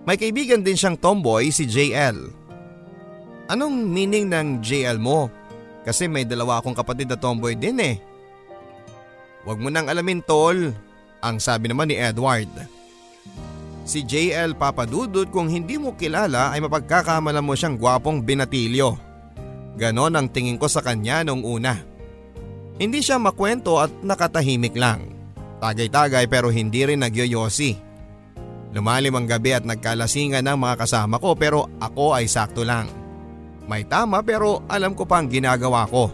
May 0.02 0.18
kaibigan 0.18 0.66
din 0.66 0.74
siyang 0.74 0.98
tomboy 0.98 1.54
si 1.54 1.70
JL. 1.70 2.18
Anong 3.54 3.86
meaning 3.86 4.26
ng 4.26 4.66
JL 4.66 4.98
mo? 4.98 5.30
Kasi 5.86 6.10
may 6.10 6.26
dalawa 6.26 6.58
akong 6.58 6.74
kapatid 6.74 7.06
na 7.06 7.22
tomboy 7.22 7.54
din 7.54 7.78
eh. 7.78 8.02
Huwag 9.46 9.62
mo 9.62 9.70
nang 9.70 9.86
alamin 9.86 10.26
tol, 10.26 10.74
ang 11.22 11.38
sabi 11.38 11.70
naman 11.70 11.94
ni 11.94 12.02
Edward. 12.02 12.50
Si 13.86 14.02
JL 14.02 14.58
papadudod 14.58 15.30
kung 15.30 15.48
hindi 15.48 15.78
mo 15.78 15.94
kilala 15.94 16.50
ay 16.50 16.66
mapagkakamalan 16.66 17.46
mo 17.46 17.54
siyang 17.54 17.78
gwapong 17.78 18.26
binatilyo. 18.26 18.98
Ganon 19.78 20.18
ang 20.18 20.28
tingin 20.34 20.58
ko 20.58 20.66
sa 20.66 20.82
kanya 20.82 21.22
noong 21.22 21.46
una. 21.46 21.78
Hindi 22.82 23.06
siya 23.06 23.22
makwento 23.22 23.78
at 23.78 23.94
nakatahimik 24.02 24.74
lang. 24.74 25.17
Tagay-tagay 25.58 26.30
pero 26.30 26.54
hindi 26.54 26.86
rin 26.86 27.02
nagyoyosi. 27.02 27.88
Lumalim 28.78 29.18
ang 29.18 29.26
gabi 29.26 29.58
at 29.58 29.66
nagkalasingan 29.66 30.46
ng 30.46 30.58
mga 30.60 30.76
kasama 30.86 31.18
ko 31.18 31.34
pero 31.34 31.66
ako 31.82 32.14
ay 32.14 32.30
sakto 32.30 32.62
lang. 32.62 32.86
May 33.66 33.90
tama 33.90 34.22
pero 34.22 34.64
alam 34.70 34.94
ko 34.94 35.10
pa 35.10 35.18
ang 35.18 35.28
ginagawa 35.28 35.90
ko. 35.90 36.14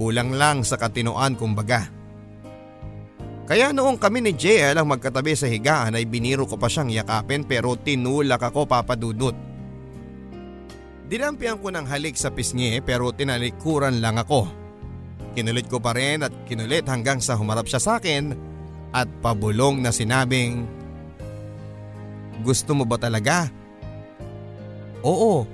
Kulang 0.00 0.32
lang 0.32 0.64
sa 0.64 0.80
katinoan 0.80 1.36
kumbaga. 1.36 1.92
Kaya 3.50 3.74
noong 3.74 3.98
kami 3.98 4.22
ni 4.22 4.32
JL 4.38 4.78
ang 4.78 4.88
magkatabi 4.88 5.34
sa 5.34 5.50
higaan 5.50 5.98
ay 5.98 6.06
biniro 6.06 6.46
ko 6.46 6.54
pa 6.54 6.70
siyang 6.70 6.88
yakapin 6.94 7.42
pero 7.42 7.74
tinulak 7.74 8.40
ako 8.46 8.64
papadudot. 8.64 9.34
Dinampian 11.10 11.58
ko 11.58 11.74
ng 11.74 11.90
halik 11.90 12.14
sa 12.14 12.30
pisngi 12.30 12.78
pero 12.78 13.10
tinalikuran 13.10 13.98
lang 13.98 14.22
ako. 14.22 14.59
Kinulit 15.36 15.70
ko 15.70 15.78
pa 15.78 15.94
rin 15.94 16.26
at 16.26 16.34
kinulit 16.46 16.86
hanggang 16.90 17.22
sa 17.22 17.38
humarap 17.38 17.70
siya 17.70 17.78
sa 17.78 17.92
akin 18.02 18.34
at 18.90 19.06
pabulong 19.22 19.78
na 19.78 19.94
sinabing, 19.94 20.66
Gusto 22.42 22.74
mo 22.74 22.88
ba 22.88 22.98
talaga? 22.98 23.46
Oo, 25.04 25.46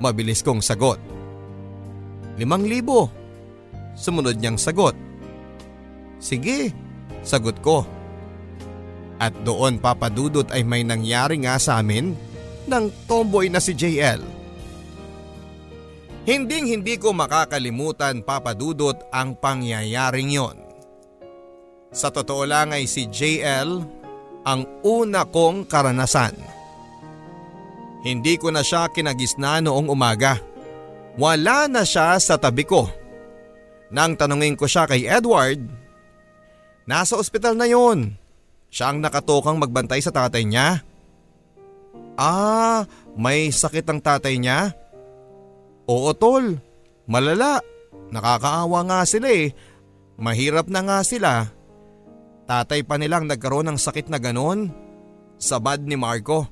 Mabilis 0.00 0.40
kong 0.40 0.64
sagot. 0.64 0.96
Limang 2.40 2.64
libo. 2.64 3.12
Sumunod 3.92 4.40
niyang 4.40 4.56
sagot. 4.56 4.96
Sige, 6.16 6.72
sagot 7.20 7.60
ko. 7.60 7.84
At 9.20 9.36
doon 9.44 9.76
papadudot 9.76 10.48
ay 10.48 10.64
may 10.64 10.80
nangyari 10.80 11.36
nga 11.44 11.60
sa 11.60 11.84
amin 11.84 12.16
ng 12.64 12.84
tomboy 13.04 13.52
na 13.52 13.60
si 13.60 13.76
JL. 13.76 14.24
Hinding 16.30 16.70
hindi 16.70 16.94
ko 16.94 17.10
makakalimutan 17.10 18.22
papadudot 18.22 18.94
ang 19.10 19.34
pangyayaring 19.34 20.30
yon. 20.30 20.62
Sa 21.90 22.14
totoo 22.14 22.46
lang 22.46 22.70
ay 22.70 22.86
si 22.86 23.10
JL 23.10 23.82
ang 24.46 24.62
una 24.86 25.26
kong 25.26 25.66
karanasan 25.66 26.60
hindi 28.00 28.40
ko 28.40 28.48
na 28.48 28.64
siya 28.64 28.88
kinagisna 28.88 29.60
noong 29.60 29.92
umaga. 29.92 30.40
Wala 31.20 31.68
na 31.68 31.84
siya 31.84 32.16
sa 32.16 32.40
tabi 32.40 32.64
ko. 32.64 32.88
Nang 33.92 34.16
tanungin 34.16 34.56
ko 34.56 34.64
siya 34.64 34.88
kay 34.88 35.04
Edward, 35.04 35.60
nasa 36.88 37.20
ospital 37.20 37.58
na 37.58 37.68
yon. 37.68 38.16
Siya 38.72 38.94
ang 38.94 39.04
nakatokang 39.04 39.60
magbantay 39.60 40.00
sa 40.00 40.14
tatay 40.14 40.46
niya. 40.46 40.80
Ah, 42.16 42.88
may 43.18 43.52
sakit 43.52 43.84
ang 43.90 44.00
tatay 44.00 44.40
niya? 44.40 44.72
Oo 45.90 46.14
tol, 46.14 46.54
malala. 47.10 47.58
Nakakaawa 48.14 48.86
nga 48.86 49.00
sila 49.02 49.26
eh. 49.26 49.50
Mahirap 50.22 50.70
na 50.70 50.86
nga 50.86 50.98
sila. 51.02 51.50
Tatay 52.46 52.86
pa 52.86 52.94
nilang 52.94 53.26
nagkaroon 53.26 53.66
ng 53.70 53.78
sakit 53.78 54.06
na 54.06 54.22
ganon. 54.22 54.70
Sabad 55.38 55.82
ni 55.82 55.98
Marco. 55.98 56.46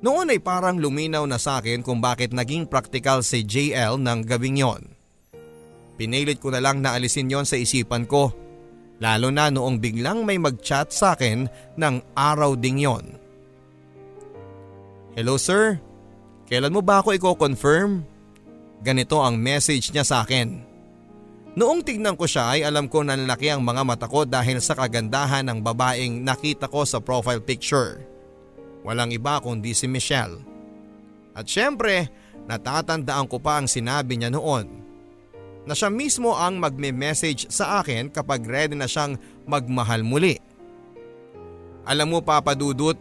Noon 0.00 0.30
ay 0.30 0.38
parang 0.38 0.78
luminaw 0.78 1.26
na 1.26 1.38
sa 1.42 1.58
akin 1.58 1.82
kung 1.82 1.98
bakit 1.98 2.30
naging 2.30 2.70
practical 2.70 3.22
si 3.22 3.42
JL 3.42 3.98
ng 3.98 4.20
gabing 4.26 4.58
yon. 4.62 4.82
Pinilit 6.00 6.40
ko 6.40 6.48
na 6.48 6.62
lang 6.62 6.80
na 6.80 6.96
alisin 6.96 7.28
yon 7.28 7.44
sa 7.44 7.60
isipan 7.60 8.08
ko. 8.08 8.32
Lalo 9.00 9.28
na 9.28 9.52
noong 9.52 9.76
biglang 9.80 10.24
may 10.24 10.40
mag-chat 10.40 10.92
sa 10.92 11.12
akin 11.16 11.48
ng 11.76 11.96
araw 12.16 12.56
ding 12.56 12.80
yon. 12.80 13.16
Hello 15.16 15.36
sir, 15.36 15.76
kailan 16.48 16.72
mo 16.72 16.80
ba 16.80 17.04
ako 17.04 17.16
i-confirm? 17.16 18.09
Ganito 18.80 19.20
ang 19.20 19.36
message 19.36 19.92
niya 19.92 20.08
sa 20.08 20.24
akin. 20.24 20.64
Noong 21.52 21.84
tignan 21.84 22.16
ko 22.16 22.24
siya 22.24 22.56
ay 22.56 22.60
alam 22.64 22.88
ko 22.88 23.04
na 23.04 23.12
lalaki 23.12 23.52
ang 23.52 23.60
mga 23.60 23.82
mata 23.84 24.06
ko 24.08 24.24
dahil 24.24 24.62
sa 24.62 24.72
kagandahan 24.72 25.44
ng 25.44 25.58
babaeng 25.60 26.24
nakita 26.24 26.70
ko 26.70 26.88
sa 26.88 27.02
profile 27.02 27.44
picture. 27.44 28.00
Walang 28.80 29.12
iba 29.12 29.36
kundi 29.44 29.76
si 29.76 29.84
Michelle. 29.84 30.40
At 31.36 31.44
syempre, 31.44 32.08
natatandaan 32.48 33.28
ko 33.28 33.36
pa 33.36 33.60
ang 33.60 33.68
sinabi 33.68 34.16
niya 34.16 34.32
noon. 34.32 34.80
Na 35.68 35.76
siya 35.76 35.92
mismo 35.92 36.32
ang 36.32 36.56
magme-message 36.56 37.52
sa 37.52 37.84
akin 37.84 38.08
kapag 38.08 38.48
ready 38.48 38.72
na 38.72 38.88
siyang 38.88 39.20
magmahal 39.44 40.00
muli. 40.00 40.40
Alam 41.84 42.16
mo 42.16 42.18
papadudot, 42.24 42.96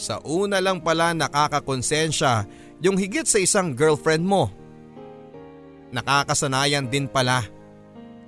Sa 0.00 0.16
una 0.24 0.64
lang 0.64 0.80
pala 0.80 1.12
nakakakonsensya 1.12 2.48
yung 2.80 2.96
higit 2.96 3.28
sa 3.28 3.36
isang 3.36 3.76
girlfriend 3.76 4.24
mo. 4.24 4.48
Nakakasanayan 5.90 6.86
din 6.86 7.10
pala. 7.10 7.42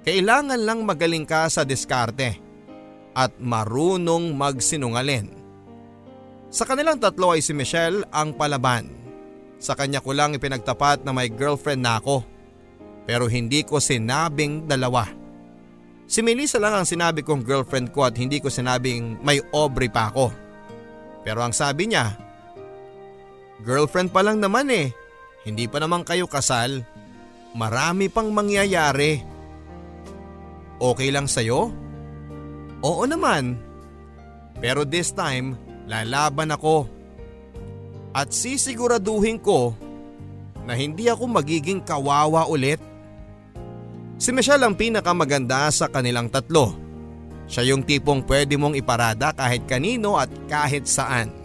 Kailangan 0.02 0.58
lang 0.58 0.82
magaling 0.82 1.22
ka 1.22 1.46
sa 1.46 1.62
diskarte 1.62 2.34
at 3.14 3.30
marunong 3.38 4.34
magsinungalin. 4.34 5.30
Sa 6.52 6.66
kanilang 6.66 6.98
tatlo 6.98 7.32
ay 7.32 7.40
si 7.40 7.54
Michelle 7.54 8.04
ang 8.10 8.34
palaban. 8.34 8.90
Sa 9.62 9.78
kanya 9.78 10.02
ko 10.02 10.10
lang 10.10 10.34
ipinagtapat 10.34 11.06
na 11.06 11.14
may 11.14 11.30
girlfriend 11.30 11.86
na 11.86 12.02
ako. 12.02 12.26
Pero 13.06 13.30
hindi 13.30 13.62
ko 13.62 13.78
sinabing 13.78 14.66
dalawa. 14.66 15.06
Si 16.10 16.20
Melissa 16.20 16.58
lang 16.58 16.76
ang 16.76 16.86
sinabi 16.86 17.22
kong 17.22 17.46
girlfriend 17.46 17.94
ko 17.94 18.04
at 18.04 18.18
hindi 18.18 18.42
ko 18.42 18.50
sinabing 18.50 19.22
may 19.22 19.38
Aubrey 19.54 19.88
pa 19.88 20.10
ako. 20.10 20.34
Pero 21.22 21.40
ang 21.40 21.54
sabi 21.54 21.88
niya, 21.88 22.18
Girlfriend 23.62 24.10
pa 24.10 24.26
lang 24.26 24.42
naman 24.42 24.66
eh. 24.74 24.90
Hindi 25.46 25.70
pa 25.70 25.78
naman 25.78 26.02
kayo 26.02 26.26
kasal. 26.26 26.82
Marami 27.52 28.08
pang 28.08 28.32
mangyayari. 28.32 29.20
Okay 30.80 31.08
lang 31.12 31.28
sa'yo? 31.28 31.68
Oo 32.80 33.04
naman. 33.04 33.60
Pero 34.58 34.88
this 34.88 35.12
time, 35.12 35.60
lalaban 35.84 36.54
ako. 36.56 36.88
At 38.16 38.32
sisiguraduhin 38.32 39.40
ko 39.40 39.76
na 40.64 40.72
hindi 40.78 41.12
ako 41.12 41.28
magiging 41.28 41.84
kawawa 41.84 42.48
ulit. 42.48 42.80
Si 44.16 44.30
Michelle 44.30 44.62
ang 44.62 44.78
pinakamaganda 44.78 45.68
sa 45.74 45.90
kanilang 45.90 46.30
tatlo. 46.30 46.78
Siya 47.50 47.74
yung 47.74 47.82
tipong 47.82 48.24
pwede 48.24 48.54
mong 48.56 48.78
iparada 48.78 49.34
kahit 49.34 49.66
kanino 49.66 50.16
at 50.16 50.30
kahit 50.46 50.86
saan. 50.86 51.41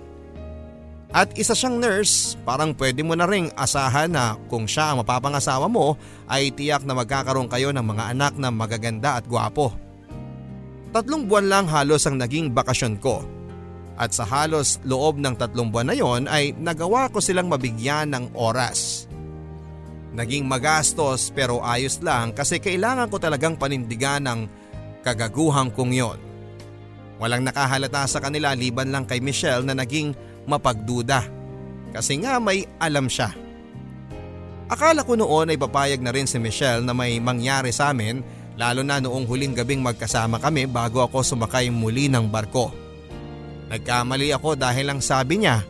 At 1.18 1.34
isa 1.34 1.57
siyang 1.57 1.82
nurse, 1.82 2.38
parang 2.45 2.78
pwede 2.78 3.01
mo 3.01 3.18
na 3.18 3.26
ring 3.26 3.49
asahan 3.57 4.13
na 4.13 4.38
kung 4.53 4.70
siya 4.70 4.93
ang 4.93 5.01
mapapangasawa 5.01 5.65
mo 5.65 5.97
ay 6.30 6.53
tiyak 6.53 6.86
na 6.86 6.93
magkakaroon 6.93 7.49
kayo 7.49 7.74
ng 7.74 7.82
mga 7.82 8.13
anak 8.13 8.38
na 8.38 8.53
magaganda 8.53 9.18
at 9.18 9.26
gwapo. 9.26 9.74
Tatlong 10.93 11.26
buwan 11.26 11.49
lang 11.49 11.65
halos 11.65 12.05
ang 12.05 12.22
naging 12.22 12.53
bakasyon 12.53 13.01
ko. 13.01 13.26
At 13.97 14.13
sa 14.13 14.30
halos 14.30 14.78
loob 14.86 15.18
ng 15.18 15.34
tatlong 15.41 15.74
buwan 15.74 15.89
na 15.89 15.97
yon 15.97 16.30
ay 16.30 16.53
nagawa 16.53 17.09
ko 17.09 17.18
silang 17.18 17.49
mabigyan 17.49 18.13
ng 18.13 18.38
oras. 18.38 19.09
Naging 20.13 20.45
magastos 20.45 21.34
pero 21.34 21.65
ayos 21.65 21.97
lang 22.05 22.30
kasi 22.30 22.61
kailangan 22.61 23.09
ko 23.09 23.18
talagang 23.18 23.57
panindigan 23.57 24.22
ng 24.22 24.39
kagaguhang 25.01 25.74
kong 25.74 25.97
yon. 25.97 26.20
Walang 27.18 27.41
nakahalata 27.41 28.05
sa 28.05 28.22
kanila 28.22 28.53
liban 28.53 28.93
lang 28.93 29.09
kay 29.09 29.18
Michelle 29.18 29.65
na 29.65 29.74
naging 29.74 30.13
mapagduda 30.48 31.28
kasi 31.91 32.18
nga 32.24 32.39
may 32.39 32.66
alam 32.80 33.12
siya. 33.12 33.36
Akala 34.68 35.04
ko 35.08 35.16
noon 35.16 35.52
ay 35.52 35.60
papayag 35.60 36.04
na 36.04 36.12
rin 36.12 36.28
si 36.28 36.36
Michelle 36.39 36.84
na 36.84 36.91
may 36.91 37.20
mangyari 37.24 37.72
sa 37.72 37.91
amin 37.95 38.20
lalo 38.60 38.82
na 38.84 39.00
noong 39.00 39.24
huling 39.24 39.54
gabing 39.56 39.80
magkasama 39.80 40.41
kami 40.41 40.68
bago 40.68 41.00
ako 41.00 41.24
sumakay 41.24 41.72
muli 41.72 42.12
ng 42.12 42.28
barko. 42.28 42.74
Nagkamali 43.68 44.32
ako 44.32 44.56
dahil 44.56 44.91
lang 44.91 45.00
sabi 45.04 45.43
niya, 45.43 45.64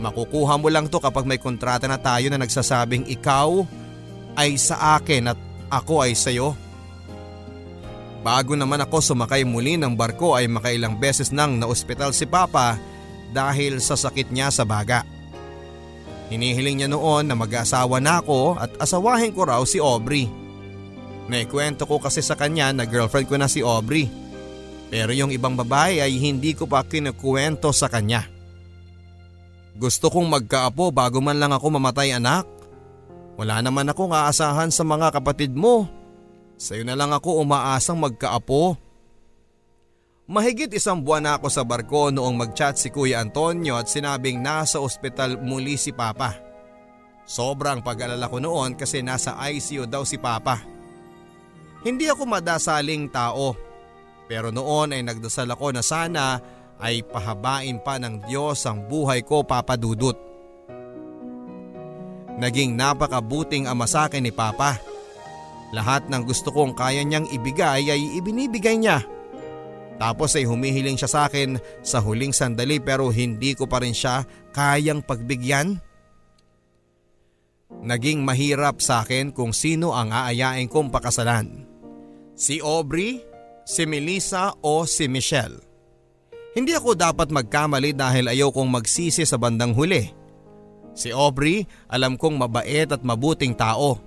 Makukuha 0.00 0.56
mo 0.56 0.72
lang 0.72 0.88
to 0.88 0.96
kapag 0.96 1.28
may 1.28 1.36
kontrata 1.36 1.84
na 1.84 2.00
tayo 2.00 2.32
na 2.32 2.40
nagsasabing 2.40 3.04
ikaw 3.12 3.68
ay 4.32 4.56
sa 4.56 4.96
akin 4.96 5.36
at 5.36 5.38
ako 5.68 6.00
ay 6.00 6.16
sa 6.16 6.32
iyo. 6.32 6.56
Bago 8.24 8.56
naman 8.56 8.80
ako 8.80 9.00
sumakay 9.00 9.44
muli 9.44 9.76
ng 9.76 9.92
barko 9.92 10.36
ay 10.36 10.48
makailang 10.48 10.96
beses 10.96 11.28
nang 11.32 11.60
naospital 11.60 12.16
si 12.16 12.24
Papa 12.24 12.80
dahil 13.30 13.78
sa 13.82 13.94
sakit 13.94 14.30
niya 14.30 14.50
sa 14.50 14.66
baga. 14.66 15.02
Hinihiling 16.30 16.82
niya 16.84 16.88
noon 16.90 17.26
na 17.26 17.34
mag-asawa 17.34 17.98
na 17.98 18.22
ako 18.22 18.54
at 18.54 18.70
asawahin 18.78 19.34
ko 19.34 19.42
raw 19.50 19.62
si 19.66 19.82
Aubrey. 19.82 20.30
Naikwento 21.26 21.86
ko 21.86 21.98
kasi 21.98 22.22
sa 22.22 22.38
kanya 22.38 22.70
na 22.70 22.86
girlfriend 22.86 23.26
ko 23.26 23.34
na 23.34 23.50
si 23.50 23.62
Aubrey. 23.66 24.06
Pero 24.90 25.14
yung 25.14 25.34
ibang 25.34 25.54
babae 25.54 26.02
ay 26.02 26.18
hindi 26.18 26.54
ko 26.54 26.66
pa 26.66 26.82
kinukwento 26.86 27.70
sa 27.70 27.86
kanya. 27.86 28.26
Gusto 29.78 30.10
kong 30.10 30.26
magkaapo 30.26 30.90
bago 30.90 31.22
man 31.22 31.38
lang 31.38 31.54
ako 31.54 31.78
mamatay 31.78 32.14
anak. 32.14 32.46
Wala 33.38 33.62
naman 33.62 33.86
akong 33.86 34.10
aasahan 34.10 34.68
sa 34.74 34.82
mga 34.82 35.14
kapatid 35.14 35.54
mo. 35.54 35.86
Sa'yo 36.60 36.84
na 36.84 36.98
lang 36.98 37.14
ako 37.14 37.40
umaasang 37.40 37.96
magkaapo. 37.96 38.89
Mahigit 40.30 40.70
isang 40.70 41.02
buwan 41.02 41.26
na 41.26 41.34
ako 41.34 41.50
sa 41.50 41.66
barko 41.66 42.14
noong 42.14 42.38
mag-chat 42.38 42.78
si 42.78 42.86
Kuya 42.86 43.18
Antonio 43.18 43.74
at 43.74 43.90
sinabing 43.90 44.38
nasa 44.38 44.78
ospital 44.78 45.42
muli 45.42 45.74
si 45.74 45.90
Papa. 45.90 46.38
Sobrang 47.26 47.82
pag-alala 47.82 48.30
ko 48.30 48.38
noon 48.38 48.78
kasi 48.78 49.02
nasa 49.02 49.34
ICU 49.34 49.90
daw 49.90 50.06
si 50.06 50.22
Papa. 50.22 50.62
Hindi 51.82 52.06
ako 52.06 52.30
madasaling 52.30 53.10
tao 53.10 53.58
pero 54.30 54.54
noon 54.54 54.94
ay 54.94 55.02
nagdasal 55.02 55.50
ako 55.50 55.74
na 55.74 55.82
sana 55.82 56.38
ay 56.78 57.02
pahabain 57.02 57.82
pa 57.82 57.98
ng 57.98 58.30
Diyos 58.30 58.62
ang 58.70 58.86
buhay 58.86 59.26
ko 59.26 59.42
papadudot. 59.42 60.14
Naging 62.38 62.78
napakabuting 62.78 63.66
ama 63.66 63.90
sa 63.90 64.06
akin 64.06 64.22
ni 64.22 64.30
Papa. 64.30 64.78
Lahat 65.74 66.06
ng 66.06 66.22
gusto 66.22 66.54
kong 66.54 66.78
kaya 66.78 67.02
niyang 67.02 67.26
ibigay 67.34 67.90
ay 67.90 68.14
ibinibigay 68.22 68.78
niya. 68.78 69.02
Tapos 70.00 70.32
ay 70.32 70.48
humihiling 70.48 70.96
siya 70.96 71.12
sa 71.12 71.20
akin 71.28 71.60
sa 71.84 72.00
huling 72.00 72.32
sandali 72.32 72.80
pero 72.80 73.12
hindi 73.12 73.52
ko 73.52 73.68
pa 73.68 73.84
rin 73.84 73.92
siya 73.92 74.24
kayang 74.56 75.04
pagbigyan. 75.04 75.76
Naging 77.84 78.24
mahirap 78.24 78.80
sa 78.80 79.04
akin 79.04 79.28
kung 79.28 79.52
sino 79.52 79.92
ang 79.92 80.08
aayain 80.08 80.72
kong 80.72 80.88
pakasalan. 80.88 81.68
Si 82.32 82.64
Aubrey, 82.64 83.20
si 83.68 83.84
Melissa 83.84 84.56
o 84.64 84.88
si 84.88 85.04
Michelle. 85.04 85.60
Hindi 86.56 86.72
ako 86.72 86.96
dapat 86.96 87.28
magkamali 87.28 87.92
dahil 87.92 88.32
ayaw 88.32 88.48
kong 88.56 88.72
magsisi 88.72 89.28
sa 89.28 89.36
bandang 89.36 89.76
huli. 89.76 90.08
Si 90.96 91.12
Aubrey 91.12 91.68
alam 91.92 92.16
kong 92.16 92.40
mabait 92.40 92.88
at 92.88 93.04
mabuting 93.04 93.52
tao. 93.52 94.00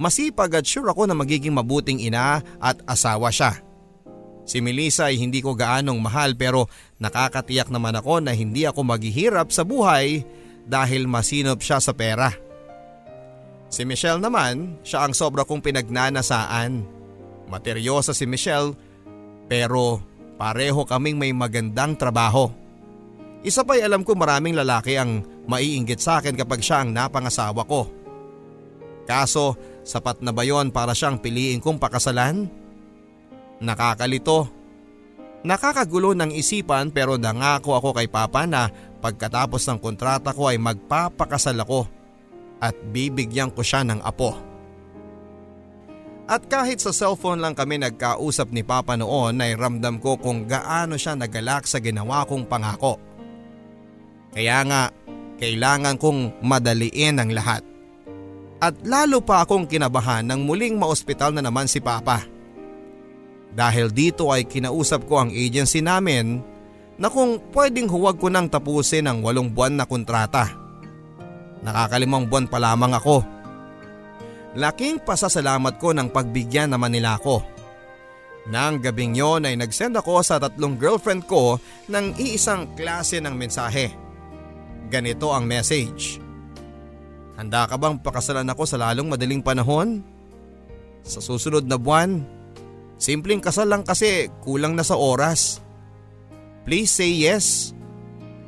Masipag 0.00 0.56
at 0.56 0.64
sure 0.64 0.88
ako 0.88 1.04
na 1.04 1.12
magiging 1.12 1.52
mabuting 1.52 2.00
ina 2.00 2.40
at 2.56 2.80
asawa 2.88 3.28
siya. 3.28 3.65
Si 4.46 4.62
Melissa 4.62 5.10
ay 5.10 5.18
hindi 5.18 5.42
ko 5.42 5.58
gaanong 5.58 5.98
mahal 5.98 6.38
pero 6.38 6.70
nakakatiyak 7.02 7.66
naman 7.66 7.98
ako 7.98 8.22
na 8.22 8.30
hindi 8.30 8.62
ako 8.62 8.86
maghihirap 8.86 9.50
sa 9.50 9.66
buhay 9.66 10.22
dahil 10.62 11.10
masinop 11.10 11.58
siya 11.58 11.82
sa 11.82 11.90
pera. 11.90 12.30
Si 13.66 13.82
Michelle 13.82 14.22
naman, 14.22 14.78
siya 14.86 15.02
ang 15.02 15.12
sobra 15.18 15.42
kong 15.42 15.66
pinagnanasaan. 15.66 16.86
Materyosa 17.50 18.14
si 18.14 18.22
Michelle 18.22 18.78
pero 19.50 19.98
pareho 20.38 20.86
kaming 20.86 21.18
may 21.18 21.34
magandang 21.34 21.98
trabaho. 21.98 22.46
Isa 23.42 23.66
pa'y 23.66 23.82
alam 23.82 24.06
ko 24.06 24.14
maraming 24.14 24.54
lalaki 24.54 24.94
ang 24.94 25.22
maiinggit 25.50 25.98
sa 25.98 26.22
akin 26.22 26.34
kapag 26.38 26.62
siya 26.62 26.86
ang 26.86 26.94
napangasawa 26.94 27.62
ko. 27.66 27.90
Kaso 29.06 29.54
sapat 29.86 30.22
na 30.22 30.34
ba 30.34 30.42
yon 30.42 30.74
para 30.74 30.94
siyang 30.94 31.18
piliin 31.22 31.62
kong 31.62 31.78
pakasalan? 31.78 32.65
Nakakalito. 33.60 34.48
Nakakagulo 35.46 36.12
ng 36.12 36.34
isipan 36.34 36.90
pero 36.90 37.14
nangako 37.16 37.78
ako 37.78 37.94
kay 37.94 38.10
Papa 38.10 38.44
na 38.44 38.66
pagkatapos 38.98 39.62
ng 39.70 39.78
kontrata 39.78 40.34
ko 40.34 40.50
ay 40.50 40.58
magpapakasal 40.58 41.54
ako 41.62 41.86
at 42.58 42.74
bibigyan 42.90 43.54
ko 43.54 43.62
siya 43.62 43.86
ng 43.86 44.02
apo. 44.02 44.34
At 46.26 46.50
kahit 46.50 46.82
sa 46.82 46.90
cellphone 46.90 47.38
lang 47.38 47.54
kami 47.54 47.78
nagkausap 47.78 48.50
ni 48.50 48.66
Papa 48.66 48.98
noon 48.98 49.38
ay 49.38 49.54
ramdam 49.54 50.02
ko 50.02 50.18
kung 50.18 50.50
gaano 50.50 50.98
siya 50.98 51.14
nagalak 51.14 51.70
sa 51.70 51.78
ginawa 51.78 52.26
kong 52.26 52.50
pangako. 52.50 52.98
Kaya 54.34 54.66
nga, 54.66 54.82
kailangan 55.38 55.94
kong 55.94 56.42
madaliin 56.42 57.22
ang 57.22 57.30
lahat. 57.30 57.62
At 58.58 58.74
lalo 58.82 59.22
pa 59.22 59.46
akong 59.46 59.70
kinabahan 59.70 60.26
nang 60.26 60.42
muling 60.42 60.74
maospital 60.74 61.30
na 61.30 61.46
naman 61.46 61.70
si 61.70 61.78
Papa. 61.78 62.35
Dahil 63.56 63.88
dito 63.88 64.28
ay 64.28 64.44
kinausap 64.44 65.08
ko 65.08 65.24
ang 65.24 65.32
agency 65.32 65.80
namin 65.80 66.44
na 67.00 67.08
kung 67.08 67.40
pwedeng 67.56 67.88
huwag 67.88 68.20
ko 68.20 68.28
nang 68.28 68.52
tapusin 68.52 69.08
ang 69.08 69.24
walong 69.24 69.48
buwan 69.48 69.80
na 69.80 69.88
kontrata. 69.88 70.52
Nakakalimang 71.64 72.28
buwan 72.28 72.52
pa 72.52 72.60
lamang 72.60 72.92
ako. 72.92 73.24
Laking 74.60 75.00
pasasalamat 75.00 75.80
ko 75.80 75.96
ng 75.96 76.12
pagbigyan 76.12 76.76
naman 76.76 76.92
nila 76.92 77.16
ako. 77.16 77.40
Nang 78.52 78.78
gabing 78.78 79.16
yon 79.16 79.48
ay 79.48 79.56
nagsend 79.56 79.96
ako 79.96 80.20
sa 80.20 80.36
tatlong 80.36 80.76
girlfriend 80.76 81.24
ko 81.24 81.56
ng 81.88 82.14
iisang 82.20 82.76
klase 82.76 83.24
ng 83.24 83.34
mensahe. 83.34 83.90
Ganito 84.92 85.32
ang 85.32 85.48
message. 85.48 86.20
Handa 87.36 87.68
ka 87.68 87.76
bang 87.76 88.00
pakasalan 88.00 88.48
ako 88.48 88.62
sa 88.64 88.80
lalong 88.80 89.12
madaling 89.12 89.42
panahon? 89.44 90.00
Sa 91.04 91.20
susunod 91.20 91.66
na 91.66 91.76
buwan, 91.76 92.35
Simpleng 92.96 93.44
kasal 93.44 93.68
lang 93.68 93.84
kasi 93.84 94.32
kulang 94.40 94.72
na 94.72 94.84
sa 94.84 94.96
oras. 94.96 95.60
Please 96.64 96.90
say 96.90 97.12
yes. 97.12 97.76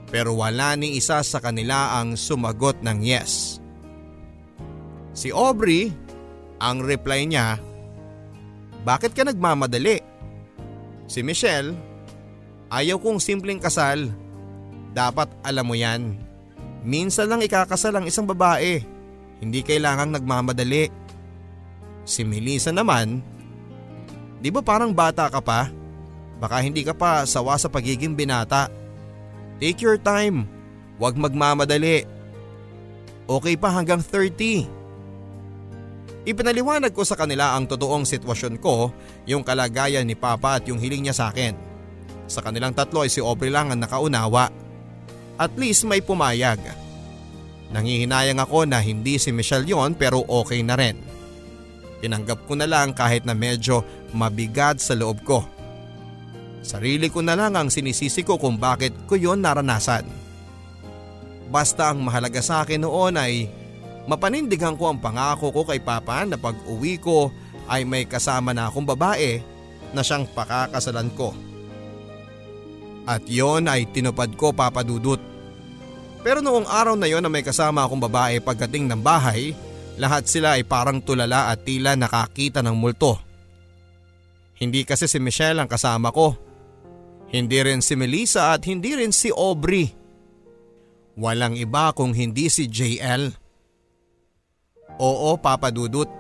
Pero 0.09 0.41
wala 0.41 0.73
ni 0.75 0.97
isa 0.97 1.21
sa 1.21 1.39
kanila 1.39 2.01
ang 2.01 2.17
sumagot 2.17 2.81
ng 2.81 2.99
yes. 3.05 3.61
Si 5.13 5.29
Aubrey, 5.29 5.93
ang 6.59 6.81
reply 6.81 7.29
niya, 7.29 7.61
Bakit 8.83 9.13
ka 9.13 9.29
nagmamadali? 9.29 10.01
Si 11.05 11.21
Michelle, 11.21 11.77
Ayaw 12.69 13.01
kong 13.01 13.17
simpleng 13.17 13.57
kasal. 13.57 14.13
Dapat 14.93 15.33
alam 15.41 15.65
mo 15.65 15.73
yan. 15.73 16.21
Minsan 16.85 17.33
lang 17.33 17.41
ikakasal 17.41 17.97
ang 17.97 18.05
isang 18.05 18.29
babae. 18.29 18.85
Hindi 19.41 19.65
kailangang 19.65 20.13
nagmamadali. 20.13 20.93
Si 22.05 22.25
Melissa 22.29 22.69
naman, 22.73 23.25
di 24.39 24.49
ba 24.49 24.63
parang 24.63 24.95
bata 24.95 25.27
ka 25.31 25.43
pa? 25.43 25.71
Baka 26.39 26.63
hindi 26.63 26.87
ka 26.87 26.95
pa 26.95 27.27
sawa 27.27 27.59
sa 27.59 27.67
pagiging 27.67 28.15
binata. 28.15 28.71
Take 29.59 29.83
your 29.83 29.99
time. 29.99 30.47
Huwag 30.99 31.19
magmamadali. 31.19 32.07
Okay 33.27 33.55
pa 33.59 33.75
hanggang 33.75 34.01
30. 34.01 34.79
Ipinaliwanag 36.29 36.93
ko 36.93 37.03
sa 37.03 37.17
kanila 37.17 37.57
ang 37.57 37.65
totoong 37.67 38.05
sitwasyon 38.05 38.61
ko, 38.61 38.93
yung 39.25 39.41
kalagayan 39.41 40.05
ni 40.05 40.13
Papa 40.13 40.61
at 40.61 40.65
yung 40.69 40.77
hiling 40.77 41.09
niya 41.09 41.17
sa 41.17 41.33
akin. 41.33 41.57
Sa 42.29 42.45
kanilang 42.45 42.77
tatlo 42.77 43.03
ay 43.03 43.11
si 43.11 43.25
Aubrey 43.25 43.49
lang 43.49 43.73
ang 43.73 43.81
nakaunawa. 43.81 44.53
At 45.41 45.57
least 45.57 45.89
may 45.89 46.05
pumayag. 46.05 46.61
Nangihinayang 47.73 48.41
ako 48.41 48.69
na 48.69 48.81
hindi 48.81 49.17
si 49.17 49.33
Michelle 49.33 49.69
yon 49.69 49.97
pero 49.97 50.21
okay 50.29 50.61
na 50.61 50.77
rin. 50.77 51.01
Tinanggap 52.05 52.47
ko 52.47 52.55
na 52.55 52.69
lang 52.69 52.95
kahit 52.95 53.25
na 53.25 53.33
medyo 53.33 53.83
mabigat 54.13 54.81
sa 54.81 54.97
loob 54.97 55.21
ko. 55.25 55.45
Sarili 56.65 57.09
ko 57.09 57.25
na 57.25 57.39
lang 57.39 57.57
ang 57.57 57.73
sinisisi 57.73 58.27
ko 58.27 58.37
kung 58.37 58.61
bakit 58.61 58.93
ko 59.09 59.17
yon 59.17 59.41
naranasan. 59.41 60.05
Basta 61.49 61.89
ang 61.89 62.05
mahalaga 62.05 62.45
sa 62.45 62.61
akin 62.61 62.85
noon 62.85 63.17
ay 63.17 63.49
mapanindigan 64.05 64.77
ko 64.77 64.93
ang 64.93 65.01
pangako 65.01 65.49
ko 65.49 65.63
kay 65.65 65.81
Papa 65.81 66.29
na 66.29 66.37
pag 66.37 66.57
uwi 66.69 67.01
ko 67.01 67.33
ay 67.69 67.89
may 67.89 68.05
kasama 68.05 68.53
na 68.53 68.69
akong 68.69 68.85
babae 68.85 69.41
na 69.97 70.05
siyang 70.05 70.29
pakakasalan 70.29 71.09
ko. 71.17 71.33
At 73.09 73.25
yon 73.25 73.65
ay 73.73 73.89
tinupad 73.89 74.37
ko 74.37 74.53
papadudot. 74.53 75.21
Pero 76.21 76.45
noong 76.45 76.69
araw 76.69 76.93
na 76.99 77.09
yon 77.09 77.25
na 77.25 77.33
may 77.33 77.41
kasama 77.41 77.89
akong 77.89 78.05
babae 78.05 78.45
pagdating 78.45 78.85
ng 78.85 79.01
bahay, 79.01 79.57
lahat 79.97 80.29
sila 80.29 80.61
ay 80.61 80.69
parang 80.69 81.01
tulala 81.01 81.49
at 81.49 81.65
tila 81.65 81.97
nakakita 81.97 82.61
ng 82.61 82.77
multo. 82.77 83.28
Hindi 84.59 84.83
kasi 84.83 85.07
si 85.07 85.23
Michelle 85.23 85.63
ang 85.63 85.71
kasama 85.71 86.11
ko. 86.11 86.35
Hindi 87.31 87.59
rin 87.63 87.79
si 87.79 87.95
Melissa 87.95 88.51
at 88.57 88.67
hindi 88.67 88.99
rin 88.99 89.15
si 89.15 89.31
Aubrey. 89.31 89.87
Walang 91.19 91.55
iba 91.59 91.95
kung 91.95 92.15
hindi 92.15 92.51
si 92.51 92.67
JL. 92.67 93.35
Oo, 94.99 95.39
Papa 95.39 95.71
Dudut. 95.71 96.11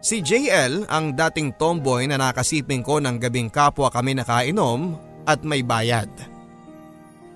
Si 0.00 0.24
JL 0.24 0.88
ang 0.88 1.12
dating 1.12 1.56
tomboy 1.60 2.08
na 2.08 2.16
nakasiping 2.16 2.80
ko 2.80 3.00
ng 3.00 3.20
gabing 3.20 3.52
kapwa 3.52 3.92
kami 3.92 4.16
nakainom 4.16 4.96
at 5.28 5.44
may 5.44 5.60
bayad. 5.60 6.08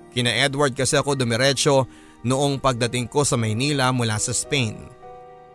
Kina 0.09 0.33
Edward 0.33 0.73
kasi 0.73 0.97
ako 0.97 1.13
dumiretso 1.13 1.85
noong 2.25 2.57
pagdating 2.57 3.05
ko 3.05 3.21
sa 3.21 3.37
Maynila 3.37 3.93
mula 3.93 4.17
sa 4.17 4.33
Spain. 4.33 4.89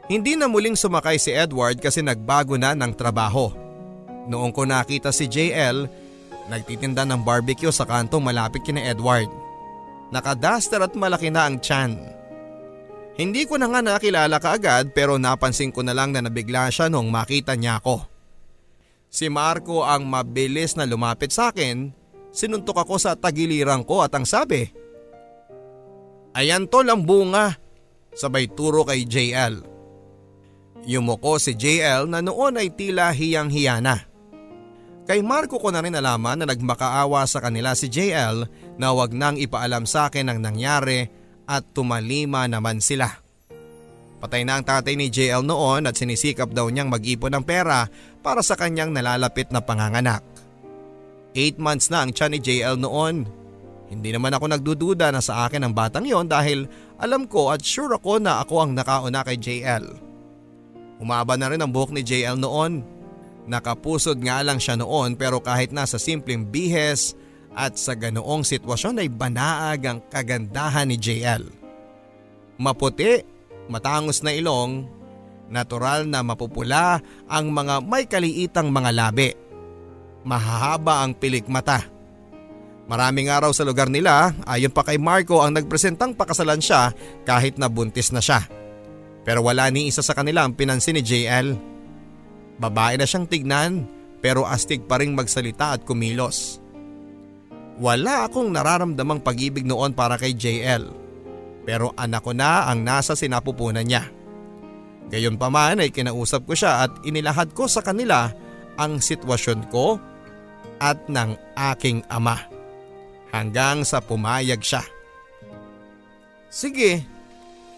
Hindi 0.06 0.38
na 0.38 0.46
muling 0.46 0.78
sumakay 0.78 1.18
si 1.18 1.34
Edward 1.34 1.82
kasi 1.82 2.02
nagbago 2.02 2.54
na 2.54 2.74
ng 2.74 2.94
trabaho. 2.94 3.69
Noong 4.28 4.52
ko 4.52 4.68
nakita 4.68 5.14
si 5.14 5.30
JL, 5.30 5.88
nagtitinda 6.52 7.06
ng 7.06 7.22
barbecue 7.24 7.72
sa 7.72 7.86
kantong 7.86 8.20
malapit 8.20 8.66
kina 8.66 8.84
Edward. 8.84 9.30
Nakadaster 10.10 10.82
at 10.82 10.92
malaki 10.98 11.30
na 11.30 11.46
ang 11.46 11.62
tiyan. 11.62 11.96
Hindi 13.14 13.46
ko 13.46 13.56
na 13.56 13.70
nga 13.70 13.80
nakilala 13.80 14.42
kaagad 14.42 14.92
pero 14.92 15.16
napansin 15.16 15.70
ko 15.70 15.86
na 15.86 15.94
lang 15.94 16.10
na 16.10 16.24
nabigla 16.24 16.72
siya 16.72 16.90
nung 16.90 17.08
makita 17.08 17.54
niya 17.54 17.78
ako. 17.78 18.04
Si 19.10 19.30
Marco 19.30 19.86
ang 19.86 20.06
mabilis 20.06 20.74
na 20.74 20.86
lumapit 20.86 21.34
sa 21.34 21.50
akin 21.50 22.00
Sinuntok 22.30 22.86
ako 22.86 22.94
sa 22.98 23.18
tagiliran 23.18 23.82
ko 23.82 24.06
at 24.06 24.14
ang 24.14 24.22
sabi, 24.22 24.70
Ayan 26.30 26.70
tol 26.70 26.86
ang 26.86 27.02
bunga, 27.02 27.58
sabay 28.14 28.46
turo 28.46 28.86
kay 28.86 29.02
JL. 29.02 29.66
Yumuko 30.86 31.42
si 31.42 31.58
JL 31.58 32.06
na 32.06 32.22
noon 32.22 32.54
ay 32.54 32.70
tila 32.70 33.10
hiyang-hiya 33.10 33.82
na. 33.82 34.06
Kay 35.10 35.26
Marco 35.26 35.58
ko 35.58 35.74
na 35.74 35.82
rin 35.82 35.98
alaman 35.98 36.38
na 36.38 36.46
nagmakaawa 36.46 37.26
sa 37.26 37.42
kanila 37.42 37.74
si 37.74 37.90
JL 37.90 38.46
na 38.78 38.94
wag 38.94 39.10
nang 39.10 39.34
ipaalam 39.34 39.82
sa 39.82 40.06
akin 40.06 40.30
ang 40.30 40.38
nangyari 40.38 41.10
at 41.50 41.66
tumalima 41.74 42.46
naman 42.46 42.78
sila. 42.78 43.10
Patay 44.22 44.46
na 44.46 44.54
ang 44.54 44.62
tatay 44.62 44.94
ni 44.94 45.10
JL 45.10 45.42
noon 45.42 45.90
at 45.90 45.98
sinisikap 45.98 46.54
daw 46.54 46.70
niyang 46.70 46.94
mag-ipon 46.94 47.34
ng 47.34 47.42
pera 47.42 47.90
para 48.22 48.38
sa 48.38 48.54
kanyang 48.54 48.94
nalalapit 48.94 49.50
na 49.50 49.58
panganganak. 49.58 50.22
8 51.34 51.58
months 51.58 51.90
na 51.90 52.06
ang 52.06 52.14
tiyan 52.14 52.30
ni 52.30 52.38
JL 52.38 52.78
noon. 52.78 53.26
Hindi 53.90 54.14
naman 54.14 54.30
ako 54.30 54.46
nagdududa 54.46 55.10
na 55.10 55.18
sa 55.18 55.50
akin 55.50 55.66
ang 55.66 55.74
batang 55.74 56.06
yon 56.06 56.30
dahil 56.30 56.70
alam 57.02 57.26
ko 57.26 57.50
at 57.50 57.66
sure 57.66 57.98
ako 57.98 58.22
na 58.22 58.46
ako 58.46 58.62
ang 58.62 58.78
nakauna 58.78 59.26
kay 59.26 59.42
JL. 59.42 59.90
Umaba 61.02 61.34
na 61.34 61.50
rin 61.50 61.58
ang 61.58 61.74
buhok 61.74 61.98
ni 61.98 62.06
JL 62.06 62.38
noon. 62.38 62.99
Nakapusod 63.48 64.20
nga 64.20 64.44
lang 64.44 64.60
siya 64.60 64.76
noon 64.76 65.16
pero 65.16 65.40
kahit 65.40 65.72
nasa 65.72 65.96
simpleng 65.96 66.44
bihes 66.44 67.16
at 67.56 67.78
sa 67.80 67.96
ganoong 67.96 68.44
sitwasyon 68.46 69.00
ay 69.00 69.08
banaag 69.08 69.80
ang 69.86 69.98
kagandahan 70.08 70.88
ni 70.88 70.96
JL. 71.00 71.44
Maputi, 72.60 73.24
matangos 73.72 74.20
na 74.20 74.36
ilong, 74.36 74.86
natural 75.50 76.06
na 76.06 76.20
mapupula 76.20 77.00
ang 77.26 77.50
mga 77.50 77.82
may 77.82 78.06
kaliitang 78.06 78.70
mga 78.70 78.90
labi 78.94 79.30
mahahaba 80.24 81.04
ang 81.04 81.16
pilik 81.16 81.48
mata. 81.48 81.84
Maraming 82.90 83.30
araw 83.30 83.54
sa 83.54 83.62
lugar 83.62 83.86
nila, 83.86 84.34
ayon 84.50 84.74
pa 84.74 84.82
kay 84.82 84.98
Marco 84.98 85.38
ang 85.38 85.54
nagpresentang 85.54 86.10
pakasalan 86.18 86.58
siya 86.58 86.90
kahit 87.22 87.54
na 87.54 87.70
buntis 87.70 88.10
na 88.10 88.18
siya. 88.18 88.42
Pero 89.22 89.46
wala 89.46 89.70
ni 89.70 89.86
isa 89.86 90.02
sa 90.02 90.16
kanila 90.16 90.42
ang 90.42 90.58
pinansin 90.58 90.98
ni 90.98 91.02
JL. 91.04 91.54
Babae 92.60 93.00
na 93.00 93.08
siyang 93.08 93.24
tignan 93.24 93.88
pero 94.20 94.44
astig 94.44 94.84
pa 94.84 95.00
rin 95.00 95.16
magsalita 95.16 95.72
at 95.72 95.88
kumilos. 95.88 96.60
Wala 97.80 98.28
akong 98.28 98.52
nararamdamang 98.52 99.24
pag-ibig 99.24 99.64
noon 99.64 99.96
para 99.96 100.20
kay 100.20 100.36
JL. 100.36 100.92
Pero 101.64 101.96
anak 101.96 102.20
ko 102.20 102.36
na 102.36 102.68
ang 102.68 102.84
nasa 102.84 103.16
sinapupunan 103.16 103.88
niya. 103.88 104.04
Gayon 105.08 105.40
pa 105.40 105.48
man 105.48 105.80
ay 105.80 105.88
kinausap 105.88 106.44
ko 106.44 106.52
siya 106.52 106.84
at 106.84 106.92
inilahad 107.08 107.56
ko 107.56 107.64
sa 107.64 107.80
kanila 107.80 108.28
ang 108.76 109.00
sitwasyon 109.00 109.72
ko 109.72 109.96
at 110.76 111.00
ng 111.08 111.40
aking 111.72 112.04
ama. 112.12 112.36
Hanggang 113.32 113.88
sa 113.88 114.04
pumayag 114.04 114.60
siya. 114.60 114.84
Sige, 116.52 117.06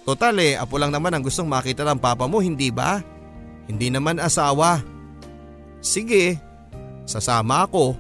total 0.03 0.41
eh 0.43 0.59
apo 0.59 0.81
lang 0.81 0.91
naman 0.91 1.15
ang 1.15 1.23
gustong 1.23 1.47
makita 1.47 1.87
ng 1.87 2.03
papa 2.03 2.27
mo 2.27 2.43
hindi 2.43 2.73
ba? 2.73 3.05
Hindi 3.67 3.89
naman 3.91 4.19
asawa. 4.19 4.83
Sige, 5.83 6.39
sasama 7.07 7.67
ako. 7.67 7.99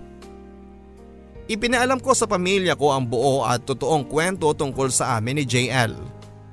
Ipinaalam 1.51 1.99
ko 1.99 2.15
sa 2.15 2.31
pamilya 2.31 2.79
ko 2.79 2.95
ang 2.95 3.05
buo 3.05 3.43
at 3.43 3.67
totoong 3.67 4.07
kwento 4.07 4.55
tungkol 4.55 4.89
sa 4.89 5.19
amin 5.19 5.43
ni 5.43 5.45
JL. 5.45 5.93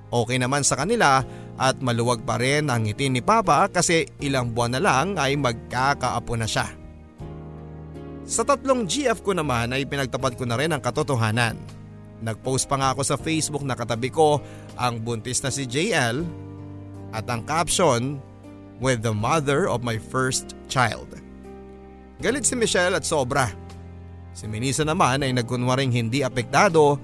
Okay 0.09 0.41
naman 0.41 0.65
sa 0.65 0.73
kanila 0.73 1.21
at 1.59 1.77
maluwag 1.79 2.25
pa 2.25 2.41
rin 2.41 2.71
ang 2.71 2.87
ngiti 2.87 3.13
ni 3.13 3.21
Papa 3.21 3.69
kasi 3.69 4.09
ilang 4.19 4.49
buwan 4.55 4.73
na 4.73 4.81
lang 4.81 5.07
ay 5.21 5.37
magkakaapo 5.37 6.33
na 6.33 6.49
siya. 6.49 6.65
Sa 8.29 8.45
tatlong 8.45 8.85
GF 8.85 9.21
ko 9.25 9.33
naman 9.37 9.73
ay 9.73 9.85
pinagtapat 9.85 10.37
ko 10.37 10.45
na 10.49 10.57
rin 10.57 10.73
ang 10.73 10.81
katotohanan. 10.81 11.57
Nagpost 12.19 12.67
pa 12.67 12.77
nga 12.77 12.91
ako 12.93 13.01
sa 13.05 13.15
Facebook 13.17 13.63
na 13.63 13.77
katabi 13.77 14.09
ko 14.11 14.41
ang 14.75 14.99
buntis 14.99 15.39
na 15.45 15.53
si 15.53 15.63
JL 15.69 16.25
at 17.13 17.25
ang 17.29 17.45
caption 17.45 18.21
with 18.79 19.03
the 19.03 19.13
mother 19.13 19.67
of 19.67 19.83
my 19.83 19.99
first 19.99 20.55
child. 20.71 21.19
Galit 22.19 22.43
si 22.43 22.55
Michelle 22.55 22.99
at 22.99 23.07
sobra. 23.07 23.47
Si 24.35 24.47
Minisa 24.47 24.83
naman 24.83 25.23
ay 25.23 25.31
nagkunwaring 25.35 25.91
hindi 25.91 26.23
apektado 26.23 26.99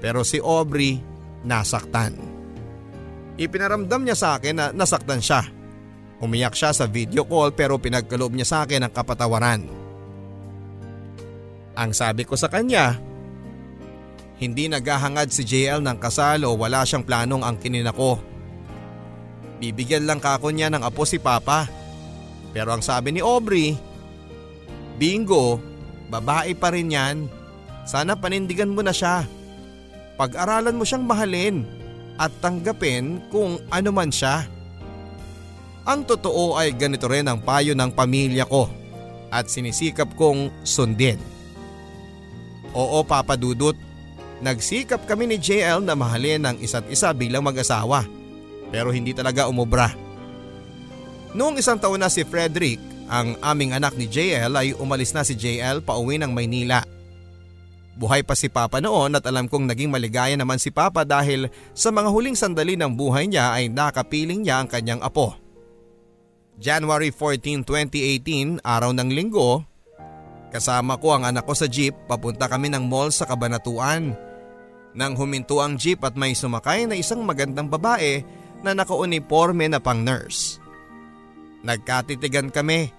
pero 0.00 0.24
si 0.24 0.40
Aubrey 0.40 1.00
nasaktan. 1.44 2.16
Ipinaramdam 3.38 4.02
niya 4.02 4.16
sa 4.18 4.28
akin 4.36 4.54
na 4.56 4.66
nasaktan 4.74 5.22
siya. 5.22 5.46
Umiyak 6.18 6.58
siya 6.58 6.74
sa 6.74 6.90
video 6.90 7.22
call 7.22 7.54
pero 7.54 7.78
pinagkaloob 7.78 8.34
niya 8.34 8.46
sa 8.48 8.58
akin 8.66 8.84
ang 8.84 8.92
kapatawaran. 8.92 9.62
Ang 11.78 11.90
sabi 11.94 12.26
ko 12.26 12.34
sa 12.34 12.50
kanya, 12.50 12.98
hindi 14.42 14.66
naghahangad 14.66 15.30
si 15.30 15.46
JL 15.46 15.78
ng 15.78 15.98
kasal 16.02 16.42
o 16.42 16.58
wala 16.58 16.82
siyang 16.82 17.06
planong 17.06 17.46
ang 17.46 17.54
kinina 17.58 17.94
ko. 17.94 18.18
Bibigyan 19.58 20.06
lang 20.06 20.22
kako 20.22 20.54
niya 20.54 20.70
ng 20.70 20.86
apo 20.86 21.02
si 21.02 21.18
Papa. 21.18 21.66
Pero 22.54 22.70
ang 22.70 22.82
sabi 22.82 23.10
ni 23.12 23.20
Aubrey, 23.20 23.74
Bingo, 24.98 25.58
babae 26.10 26.54
pa 26.54 26.70
rin 26.70 26.94
yan. 26.94 27.26
Sana 27.86 28.14
panindigan 28.18 28.70
mo 28.70 28.82
na 28.82 28.94
siya. 28.94 29.26
pag-aralan 30.18 30.74
mo 30.74 30.82
siyang 30.82 31.06
mahalin 31.06 31.62
at 32.18 32.34
tanggapin 32.42 33.22
kung 33.30 33.62
ano 33.70 33.90
man 33.94 34.10
siya. 34.10 34.50
Ang 35.86 36.02
totoo 36.02 36.58
ay 36.58 36.74
ganito 36.74 37.06
rin 37.06 37.30
ang 37.30 37.38
payo 37.38 37.72
ng 37.78 37.94
pamilya 37.94 38.42
ko 38.50 38.66
at 39.30 39.46
sinisikap 39.46 40.10
kong 40.18 40.50
sundin. 40.66 41.22
Oo 42.74 43.06
Papa 43.06 43.38
Dudut, 43.38 43.78
nagsikap 44.42 45.06
kami 45.06 45.30
ni 45.30 45.36
JL 45.38 45.86
na 45.86 45.94
mahalin 45.94 46.50
ang 46.50 46.56
isa't 46.58 46.90
isa 46.90 47.14
bilang 47.14 47.46
mag-asawa 47.46 48.17
pero 48.68 48.92
hindi 48.92 49.12
talaga 49.16 49.48
umubra. 49.48 49.92
Noong 51.36 51.60
isang 51.60 51.76
taon 51.76 52.00
na 52.00 52.08
si 52.08 52.24
Frederick, 52.24 52.80
ang 53.08 53.36
aming 53.40 53.72
anak 53.72 53.96
ni 53.96 54.04
JL 54.04 54.52
ay 54.52 54.76
umalis 54.76 55.16
na 55.16 55.24
si 55.24 55.32
JL 55.32 55.80
pauwi 55.80 56.20
ng 56.20 56.32
Maynila. 56.32 56.84
Buhay 57.98 58.22
pa 58.22 58.38
si 58.38 58.46
Papa 58.46 58.78
noon 58.78 59.18
at 59.18 59.26
alam 59.26 59.50
kong 59.50 59.66
naging 59.66 59.90
maligaya 59.90 60.38
naman 60.38 60.62
si 60.62 60.70
Papa 60.70 61.02
dahil 61.02 61.50
sa 61.74 61.90
mga 61.90 62.14
huling 62.14 62.38
sandali 62.38 62.78
ng 62.78 62.94
buhay 62.94 63.26
niya 63.26 63.58
ay 63.58 63.66
nakapiling 63.66 64.46
niya 64.46 64.62
ang 64.62 64.68
kanyang 64.70 65.02
apo. 65.02 65.34
January 66.58 67.10
14, 67.10 67.66
2018, 67.66 68.62
araw 68.62 68.94
ng 68.94 69.10
linggo, 69.10 69.66
kasama 70.54 70.94
ko 70.98 71.18
ang 71.18 71.26
anak 71.26 71.42
ko 71.42 71.54
sa 71.58 71.66
jeep 71.66 71.94
papunta 72.06 72.46
kami 72.46 72.70
ng 72.70 72.86
mall 72.86 73.10
sa 73.10 73.26
Kabanatuan. 73.26 74.14
Nang 74.94 75.14
huminto 75.18 75.58
ang 75.58 75.74
jeep 75.74 76.02
at 76.06 76.14
may 76.14 76.38
sumakay 76.38 76.86
na 76.86 76.94
isang 76.94 77.22
magandang 77.22 77.66
babae 77.66 78.22
na 78.62 78.74
nakauniforme 78.74 79.70
na 79.70 79.78
pang 79.78 80.02
nurse. 80.02 80.58
Nagkatitigan 81.62 82.54
kami. 82.54 82.90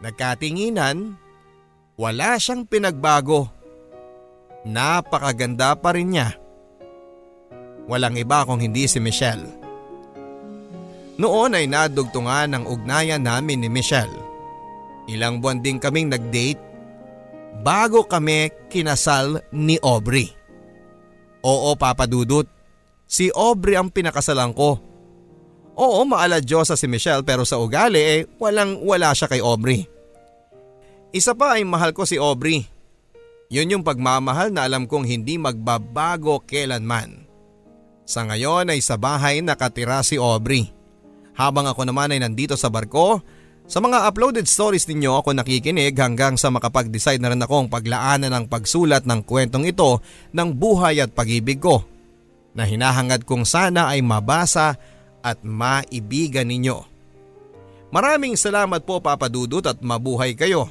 Nagkatinginan. 0.00 1.16
Wala 1.96 2.40
siyang 2.40 2.64
pinagbago. 2.66 3.48
Napakaganda 4.64 5.76
pa 5.76 5.92
rin 5.92 6.14
niya. 6.14 6.34
Walang 7.90 8.16
iba 8.16 8.46
kung 8.46 8.62
hindi 8.62 8.86
si 8.86 9.02
Michelle. 9.02 9.46
Noon 11.20 11.52
ay 11.52 11.68
nadugtungan 11.68 12.56
ang 12.56 12.64
ugnayan 12.64 13.22
namin 13.22 13.60
ni 13.60 13.68
Michelle. 13.68 14.16
Ilang 15.10 15.42
buwan 15.42 15.60
din 15.60 15.82
kaming 15.82 16.08
nag-date 16.08 16.62
bago 17.60 18.06
kami 18.06 18.48
kinasal 18.72 19.44
ni 19.52 19.76
Aubrey. 19.82 20.30
Oo 21.42 21.74
Papa 21.74 22.06
Dudut, 22.06 22.46
si 23.12 23.28
Aubrey 23.36 23.76
ang 23.76 23.92
pinakasalan 23.92 24.56
ko. 24.56 24.80
Oo 25.76 26.00
maaladyosa 26.08 26.80
si 26.80 26.88
Michelle 26.88 27.20
pero 27.20 27.44
sa 27.44 27.60
ugali 27.60 28.00
eh 28.00 28.20
walang 28.40 28.80
wala 28.80 29.12
siya 29.12 29.28
kay 29.28 29.44
Aubrey. 29.44 29.84
Isa 31.12 31.36
pa 31.36 31.60
ay 31.60 31.68
mahal 31.68 31.92
ko 31.92 32.08
si 32.08 32.16
Aubrey. 32.16 32.64
Yun 33.52 33.76
yung 33.76 33.84
pagmamahal 33.84 34.48
na 34.48 34.64
alam 34.64 34.88
kong 34.88 35.04
hindi 35.04 35.36
magbabago 35.36 36.40
kailanman. 36.48 37.28
Sa 38.08 38.24
ngayon 38.24 38.72
ay 38.72 38.80
sa 38.80 38.96
bahay 38.96 39.44
nakatira 39.44 40.00
si 40.00 40.16
Aubrey. 40.16 40.72
Habang 41.36 41.68
ako 41.68 41.84
naman 41.84 42.16
ay 42.16 42.20
nandito 42.24 42.56
sa 42.56 42.72
barko, 42.72 43.20
sa 43.68 43.80
mga 43.80 44.08
uploaded 44.08 44.48
stories 44.48 44.88
ninyo 44.88 45.20
ako 45.20 45.36
nakikinig 45.36 45.96
hanggang 45.96 46.40
sa 46.40 46.48
makapag-decide 46.48 47.20
na 47.20 47.32
rin 47.32 47.44
akong 47.44 47.68
paglaanan 47.68 48.32
ng 48.32 48.44
pagsulat 48.48 49.04
ng 49.04 49.20
kwentong 49.24 49.68
ito 49.68 50.00
ng 50.32 50.48
buhay 50.56 51.00
at 51.04 51.12
pag-ibig 51.12 51.60
ko 51.60 51.91
na 52.52 52.68
hinahangad 52.68 53.24
kong 53.24 53.48
sana 53.48 53.88
ay 53.88 54.04
mabasa 54.04 54.76
at 55.24 55.40
maibigan 55.40 56.48
ninyo. 56.48 56.84
Maraming 57.92 58.36
salamat 58.40 58.84
po 58.88 59.00
Papa 59.04 59.28
Dudut 59.28 59.64
at 59.68 59.80
mabuhay 59.84 60.32
kayo. 60.32 60.68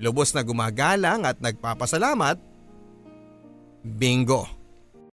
Lubos 0.00 0.32
na 0.32 0.40
gumagalang 0.40 1.28
at 1.28 1.36
nagpapasalamat. 1.38 2.40
Bingo! 3.84 4.61